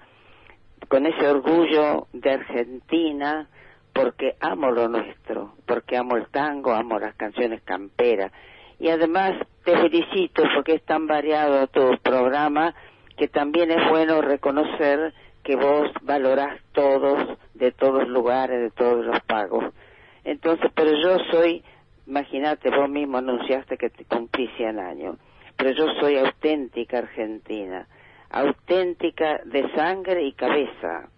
con 0.89 1.07
ese 1.07 1.29
orgullo 1.29 2.09
de 2.13 2.29
Argentina, 2.29 3.49
porque 3.93 4.35
amo 4.41 4.73
lo 4.73 4.89
nuestro, 4.89 5.53
porque 5.65 5.97
amo 5.97 6.17
el 6.17 6.27
tango, 6.27 6.73
amo 6.73 6.99
las 6.99 7.15
canciones 7.15 7.63
camperas. 7.63 8.33
Y 8.83 8.91
además 8.91 9.35
te 9.65 9.77
felicito 9.79 10.43
porque 10.57 10.75
es 10.75 10.83
tan 10.83 11.07
variado 11.07 11.69
tu 11.69 11.97
programa 12.03 12.75
que 13.17 13.29
también 13.29 13.71
es 13.71 13.89
bueno 13.89 14.21
reconocer 14.21 15.15
que 15.45 15.55
vos 15.55 15.89
valorás 16.03 16.61
todos, 16.73 17.39
de 17.55 17.71
todos 17.71 18.09
lugares, 18.09 18.61
de 18.61 18.71
todos 18.71 19.05
los 19.05 19.21
pagos. 19.21 19.73
Entonces, 20.25 20.69
pero 20.75 20.91
yo 21.01 21.17
soy, 21.31 21.63
imagínate, 22.09 22.71
vos 22.71 22.91
mismo 22.91 23.19
anunciaste 23.19 23.77
que 23.77 23.89
te 23.89 24.05
cumplí 24.05 24.49
100 24.57 24.81
años, 24.81 25.17
pero 25.57 25.71
yo 25.71 25.87
soy 26.01 26.19
auténtica 26.19 26.99
argentina, 26.99 27.87
auténtica 28.31 29.43
de 29.45 29.73
sangre 29.77 30.25
y 30.25 30.33
cabeza. 30.33 31.09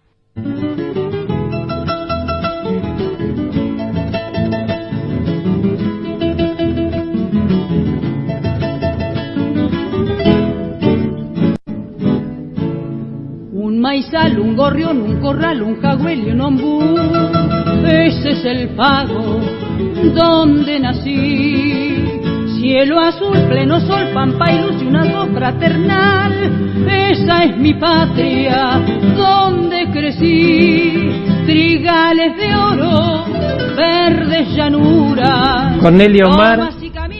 Maizal, 13.94 14.40
un 14.40 14.56
gorrión, 14.56 15.00
un 15.02 15.20
corral, 15.20 15.62
un 15.62 15.80
jagüel 15.80 16.26
y 16.26 16.30
un 16.32 16.40
ombú. 16.40 16.82
Ese 17.86 18.30
es 18.30 18.44
el 18.44 18.70
pago 18.70 19.40
donde 20.14 20.80
nací. 20.80 22.04
Cielo 22.58 22.98
azul, 22.98 23.38
pleno 23.48 23.78
sol, 23.80 24.08
pampa 24.12 24.50
y 24.50 24.58
luz 24.62 24.82
y 24.82 24.86
una 24.86 25.04
voz 25.04 25.28
fraternal. 25.32 26.32
Esa 26.88 27.44
es 27.44 27.56
mi 27.56 27.74
patria 27.74 28.82
donde 29.16 29.88
crecí. 29.92 31.12
Trigales 31.46 32.36
de 32.36 32.56
oro, 32.56 33.26
verdes 33.76 34.48
llanuras. 34.56 35.78
Cornelio 35.78 36.30
Omar, 36.30 36.70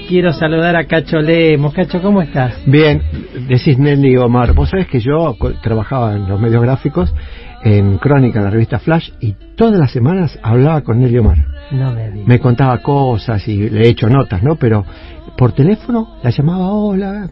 quiero 0.09 0.32
saludar 0.32 0.76
a 0.76 0.84
Cacho 0.86 1.18
Lemos. 1.18 1.72
Cacho, 1.74 2.00
¿cómo 2.00 2.22
estás? 2.22 2.55
Bien, 2.66 3.02
decís 3.48 3.78
Nelly 3.78 4.16
Omar. 4.16 4.55
Vos 4.55 4.70
sabés 4.70 4.86
que 4.86 5.00
yo 5.00 5.36
trabajaba 5.62 6.14
en 6.14 6.28
los 6.28 6.40
medios 6.40 6.62
gráficos, 6.62 7.14
en 7.62 7.98
Crónica, 7.98 8.38
en 8.38 8.44
la 8.44 8.50
revista 8.50 8.78
Flash, 8.78 9.11
y 9.20 9.34
todas 9.57 9.78
las 9.78 9.90
semanas 9.90 10.38
hablaba 10.42 10.82
con 10.82 11.00
Nelly 11.00 11.18
Omar. 11.18 11.38
No 11.70 11.92
me 11.92 12.11
digas. 12.11 12.28
Me 12.28 12.38
contaba 12.38 12.78
cosas 12.78 13.46
y 13.48 13.70
le 13.70 13.82
he 13.82 13.88
hecho 13.88 14.09
notas, 14.09 14.42
¿no? 14.42 14.57
Pero 14.57 14.84
por 15.36 15.52
teléfono 15.52 16.16
la 16.22 16.30
llamaba, 16.30 16.72
hola, 16.72 17.30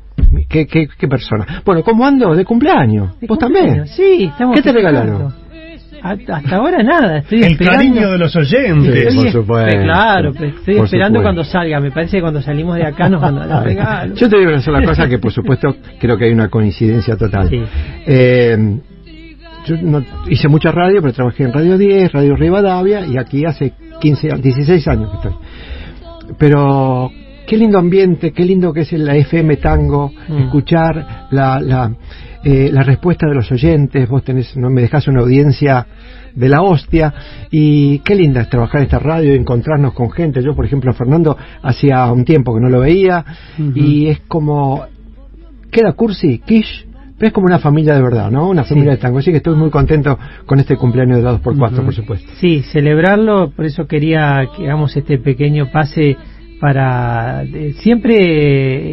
qué, 0.48 0.66
qué, 0.66 0.88
qué 0.98 1.08
persona. 1.08 1.62
Bueno, 1.64 1.82
¿cómo 1.82 2.06
ando? 2.06 2.34
De 2.34 2.44
cumpleaños. 2.44 3.14
¿Vos 3.28 3.38
también? 3.38 3.86
Sí, 3.86 4.24
estamos 4.24 4.56
¿Qué 4.56 4.62
te 4.62 4.72
regalaron? 4.72 5.41
Hasta 6.02 6.36
hasta 6.36 6.56
ahora 6.56 6.82
nada, 6.82 7.18
estoy 7.18 7.38
El 7.44 7.52
esperando. 7.52 7.78
cariño 7.78 8.10
de 8.10 8.18
los 8.18 8.34
oyentes. 8.34 8.94
Estoy 8.94 9.16
por 9.16 9.26
es- 9.26 9.32
supuesto. 9.32 9.80
Claro, 9.82 10.30
estoy 10.30 10.48
Por 10.50 10.84
esperando 10.86 10.90
supuesto. 10.90 11.22
cuando 11.22 11.44
salga. 11.44 11.80
Me 11.80 11.90
parece 11.92 12.16
que 12.16 12.20
cuando 12.20 12.42
salimos 12.42 12.76
de 12.76 12.86
acá 12.86 13.08
nos 13.08 13.20
van 13.20 13.38
a 13.38 13.46
dar 13.46 13.64
regalos. 13.64 14.18
Yo 14.18 14.28
te 14.28 14.38
digo 14.38 14.50
una 14.50 14.60
sola 14.60 14.82
cosa 14.82 15.08
que 15.08 15.18
por 15.18 15.32
supuesto 15.32 15.76
creo 16.00 16.18
que 16.18 16.24
hay 16.24 16.32
una 16.32 16.48
coincidencia 16.48 17.16
total. 17.16 17.48
Eh, 18.06 18.78
yo 19.64 19.76
no, 19.80 20.04
hice 20.28 20.48
mucha 20.48 20.72
radio, 20.72 21.00
pero 21.00 21.12
trabajé 21.12 21.44
en 21.44 21.52
Radio 21.52 21.78
10, 21.78 22.10
Radio 22.12 22.34
Rivadavia 22.34 23.06
y 23.06 23.16
aquí 23.16 23.44
hace 23.44 23.72
15, 24.00 24.32
a- 24.32 24.36
16 24.36 24.88
años 24.88 25.08
que 25.10 25.16
estoy. 25.18 25.32
Pero 26.38 27.10
qué 27.52 27.58
lindo 27.58 27.78
ambiente, 27.78 28.32
qué 28.32 28.46
lindo 28.46 28.72
que 28.72 28.80
es 28.80 28.92
la 28.92 29.14
FM 29.14 29.58
Tango, 29.58 30.10
Mm. 30.26 30.38
escuchar 30.44 31.26
la, 31.30 31.60
la, 31.60 31.92
eh, 32.42 32.70
la 32.72 32.82
respuesta 32.82 33.26
de 33.28 33.34
los 33.34 33.52
oyentes, 33.52 34.08
vos 34.08 34.24
tenés, 34.24 34.56
no 34.56 34.70
me 34.70 34.80
dejás 34.80 35.06
una 35.06 35.20
audiencia 35.20 35.86
de 36.34 36.48
la 36.48 36.62
hostia 36.62 37.12
y 37.50 37.98
qué 37.98 38.14
linda 38.14 38.40
es 38.40 38.48
trabajar 38.48 38.78
en 38.80 38.84
esta 38.84 38.98
radio 38.98 39.34
y 39.34 39.36
encontrarnos 39.36 39.92
con 39.92 40.10
gente. 40.10 40.42
Yo, 40.42 40.54
por 40.56 40.64
ejemplo, 40.64 40.94
Fernando, 40.94 41.36
hacía 41.62 42.10
un 42.10 42.24
tiempo 42.24 42.54
que 42.54 42.60
no 42.62 42.70
lo 42.70 42.80
veía 42.80 43.22
y 43.74 44.06
es 44.06 44.20
como, 44.28 44.86
queda 45.70 45.92
cursi, 45.92 46.38
quiche, 46.38 46.86
pero 47.18 47.26
es 47.28 47.32
como 47.34 47.46
una 47.48 47.58
familia 47.58 47.94
de 47.94 48.02
verdad, 48.02 48.30
¿no? 48.30 48.48
Una 48.48 48.64
familia 48.64 48.92
de 48.92 48.96
tango. 48.96 49.18
Así 49.18 49.30
que 49.30 49.36
estoy 49.36 49.56
muy 49.56 49.68
contento 49.68 50.18
con 50.46 50.58
este 50.58 50.76
cumpleaños 50.76 51.18
de 51.18 51.22
la 51.22 51.32
2x4, 51.38 51.72
Ujú. 51.74 51.84
por 51.84 51.94
supuesto. 51.94 52.32
Sí, 52.40 52.62
celebrarlo, 52.62 53.50
por 53.50 53.66
eso 53.66 53.86
quería 53.86 54.46
que 54.56 54.64
hagamos 54.64 54.96
este 54.96 55.18
pequeño 55.18 55.70
pase 55.70 56.16
para... 56.62 57.42
eh, 57.42 57.74
siempre 57.80 58.14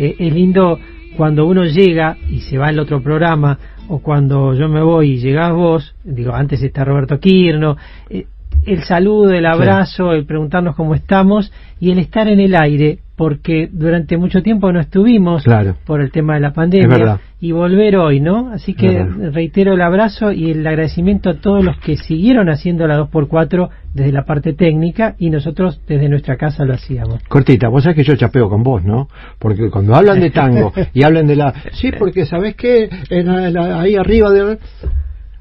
eh, 0.07 0.15
es 0.17 0.33
lindo 0.33 0.79
cuando 1.15 1.45
uno 1.45 1.65
llega 1.65 2.17
y 2.27 2.41
se 2.41 2.57
va 2.57 2.69
al 2.69 2.79
otro 2.79 3.03
programa, 3.03 3.59
o 3.89 3.99
cuando 3.99 4.55
yo 4.55 4.67
me 4.67 4.81
voy 4.81 5.11
y 5.11 5.17
llegás 5.17 5.53
vos, 5.53 5.95
digo, 6.03 6.33
antes 6.33 6.63
está 6.63 6.83
Roberto 6.83 7.19
Quirno, 7.19 7.77
eh, 8.09 8.25
el 8.73 8.83
saludo, 8.83 9.31
el 9.31 9.45
abrazo, 9.45 10.13
el 10.13 10.25
preguntarnos 10.25 10.75
cómo 10.75 10.95
estamos 10.95 11.51
y 11.79 11.91
el 11.91 11.99
estar 11.99 12.27
en 12.27 12.39
el 12.39 12.55
aire, 12.55 12.99
porque 13.15 13.67
durante 13.71 14.17
mucho 14.17 14.41
tiempo 14.41 14.71
no 14.71 14.79
estuvimos 14.79 15.43
Claro. 15.43 15.75
por 15.85 16.01
el 16.01 16.11
tema 16.11 16.35
de 16.35 16.39
la 16.39 16.53
pandemia 16.53 17.19
y 17.41 17.51
volver 17.51 17.97
hoy, 17.97 18.19
¿no? 18.21 18.49
Así 18.53 18.73
que 18.73 19.03
reitero 19.33 19.73
el 19.73 19.81
abrazo 19.81 20.31
y 20.31 20.51
el 20.51 20.65
agradecimiento 20.65 21.29
a 21.29 21.33
todos 21.35 21.63
los 21.63 21.77
que 21.79 21.97
siguieron 21.97 22.49
haciendo 22.49 22.87
la 22.87 22.97
2x4 22.99 23.69
desde 23.93 24.11
la 24.11 24.23
parte 24.25 24.53
técnica 24.53 25.15
y 25.19 25.29
nosotros 25.29 25.81
desde 25.87 26.07
nuestra 26.09 26.37
casa 26.37 26.63
lo 26.65 26.73
hacíamos. 26.73 27.21
Cortita, 27.27 27.67
vos 27.69 27.83
sabés 27.83 27.97
que 27.97 28.03
yo 28.03 28.15
chapeo 28.15 28.49
con 28.49 28.63
vos, 28.63 28.83
¿no? 28.85 29.07
Porque 29.37 29.69
cuando 29.69 29.95
hablan 29.95 30.19
de 30.19 30.29
tango 30.31 30.71
y 30.93 31.03
hablan 31.03 31.27
de 31.27 31.35
la... 31.35 31.53
Sí, 31.73 31.91
porque 31.97 32.25
¿sabés 32.25 32.55
qué? 32.55 32.89
En 33.09 33.27
la- 33.27 33.49
la- 33.49 33.81
ahí 33.81 33.95
arriba 33.95 34.31
de... 34.31 34.57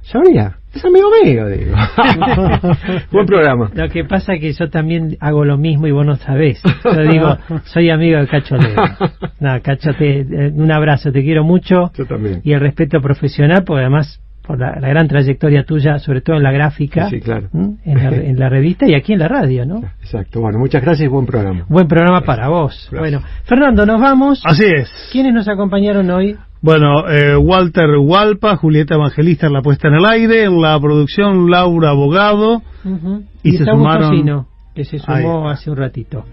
Sabría, 0.03 0.58
es 0.75 0.85
amigo 0.85 1.09
mío, 1.23 1.49
digo. 1.49 1.75
Buen 3.13 3.27
programa. 3.27 3.71
Lo 3.75 3.89
que 3.89 4.05
pasa 4.05 4.35
es 4.35 4.41
que 4.41 4.53
yo 4.53 4.71
también 4.71 5.17
hago 5.21 5.45
lo 5.45 5.57
mismo 5.57 5.87
y 5.87 5.93
vos 5.93 6.05
no 6.05 6.17
sabés. 6.17 6.63
Yo 6.85 7.03
digo, 7.03 7.37
soy 7.65 7.91
amigo 7.91 8.19
de 8.19 8.27
Cacho 8.27 8.57
Leo. 8.57 8.77
No, 9.41 9.61
Cacho, 9.63 9.95
te, 9.95 10.21
eh, 10.21 10.53
un 10.55 10.71
abrazo, 10.73 11.13
te 11.13 11.23
quiero 11.23 11.45
mucho. 11.45 11.93
Yo 11.95 12.07
también. 12.07 12.41
Y 12.43 12.53
el 12.53 12.61
respeto 12.61 13.01
profesional, 13.01 13.63
porque 13.65 13.83
además 13.83 14.21
por 14.49 14.59
la, 14.59 14.81
la 14.81 14.89
gran 14.89 15.07
trayectoria 15.07 15.63
tuya, 15.65 15.99
sobre 15.99 16.23
todo 16.23 16.37
en 16.37 16.43
la 16.43 16.51
gráfica, 16.51 17.09
Sí, 17.11 17.17
sí, 17.17 17.21
claro. 17.21 17.49
¿m? 17.53 17.77
en, 17.85 17.95
la, 17.99 18.17
en 18.17 18.39
la 18.39 18.49
revista 18.49 18.87
y 18.89 18.95
aquí 18.95 19.13
en 19.13 19.19
la 19.19 19.29
radio, 19.29 19.67
¿no? 19.67 19.77
Exacto, 20.01 20.41
bueno, 20.41 20.59
muchas 20.59 20.83
gracias 20.83 21.05
y 21.05 21.09
buen 21.09 21.27
programa. 21.27 21.67
Buen 21.69 21.87
programa 21.87 22.23
para 22.23 22.49
vos. 22.49 22.89
Bueno, 22.91 23.21
Fernando, 23.45 23.85
nos 23.85 24.01
vamos. 24.01 24.41
Así 24.45 24.65
es. 24.65 24.91
¿Quiénes 25.13 25.35
nos 25.35 25.47
acompañaron 25.49 26.11
hoy? 26.11 26.35
Bueno, 26.63 27.09
eh, 27.09 27.37
Walter 27.37 27.91
Walpa, 28.01 28.57
Julieta 28.57 28.95
Evangelista 28.95 29.47
en 29.47 29.53
la 29.53 29.61
puesta 29.63 29.87
en 29.89 29.95
el 29.95 30.07
aire, 30.07 30.45
en 30.45 30.61
la 30.61 30.81
producción 30.81 31.51
Laura 31.51 31.91
Abogado. 31.91 32.63
Ujú. 32.85 33.23
Y 33.43 33.53
se 33.59 33.65
sumaron- 33.65 34.47
que 34.75 34.85
se 34.85 34.99
sumó 34.99 35.47
Ahí 35.49 35.53
hace 35.53 35.71
un 35.71 35.77
ratito. 35.77 36.25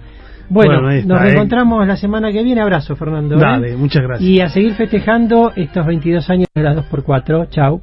Bueno, 0.50 0.74
Bueno, 0.74 0.88
ahí 0.90 1.00
está, 1.00 1.14
nos 1.14 1.22
¿eh? 1.22 1.26
reencontramos 1.26 1.88
la 1.88 1.98
semana 1.98 2.32
que 2.32 2.44
viene. 2.44 2.62
Abrazo, 2.62 2.96
Fernando. 2.96 3.36
¿eh? 3.36 3.40
Dale, 3.40 3.76
muchas 3.76 4.04
gracias. 4.04 4.30
Y 4.30 4.40
a 4.42 4.48
seguir 4.50 4.74
festejando 4.76 5.52
estos 5.56 5.86
22 5.86 6.30
años 6.30 6.48
de 6.54 6.62
las 6.64 6.76
2x4. 6.76 7.50
Chau. 7.50 7.82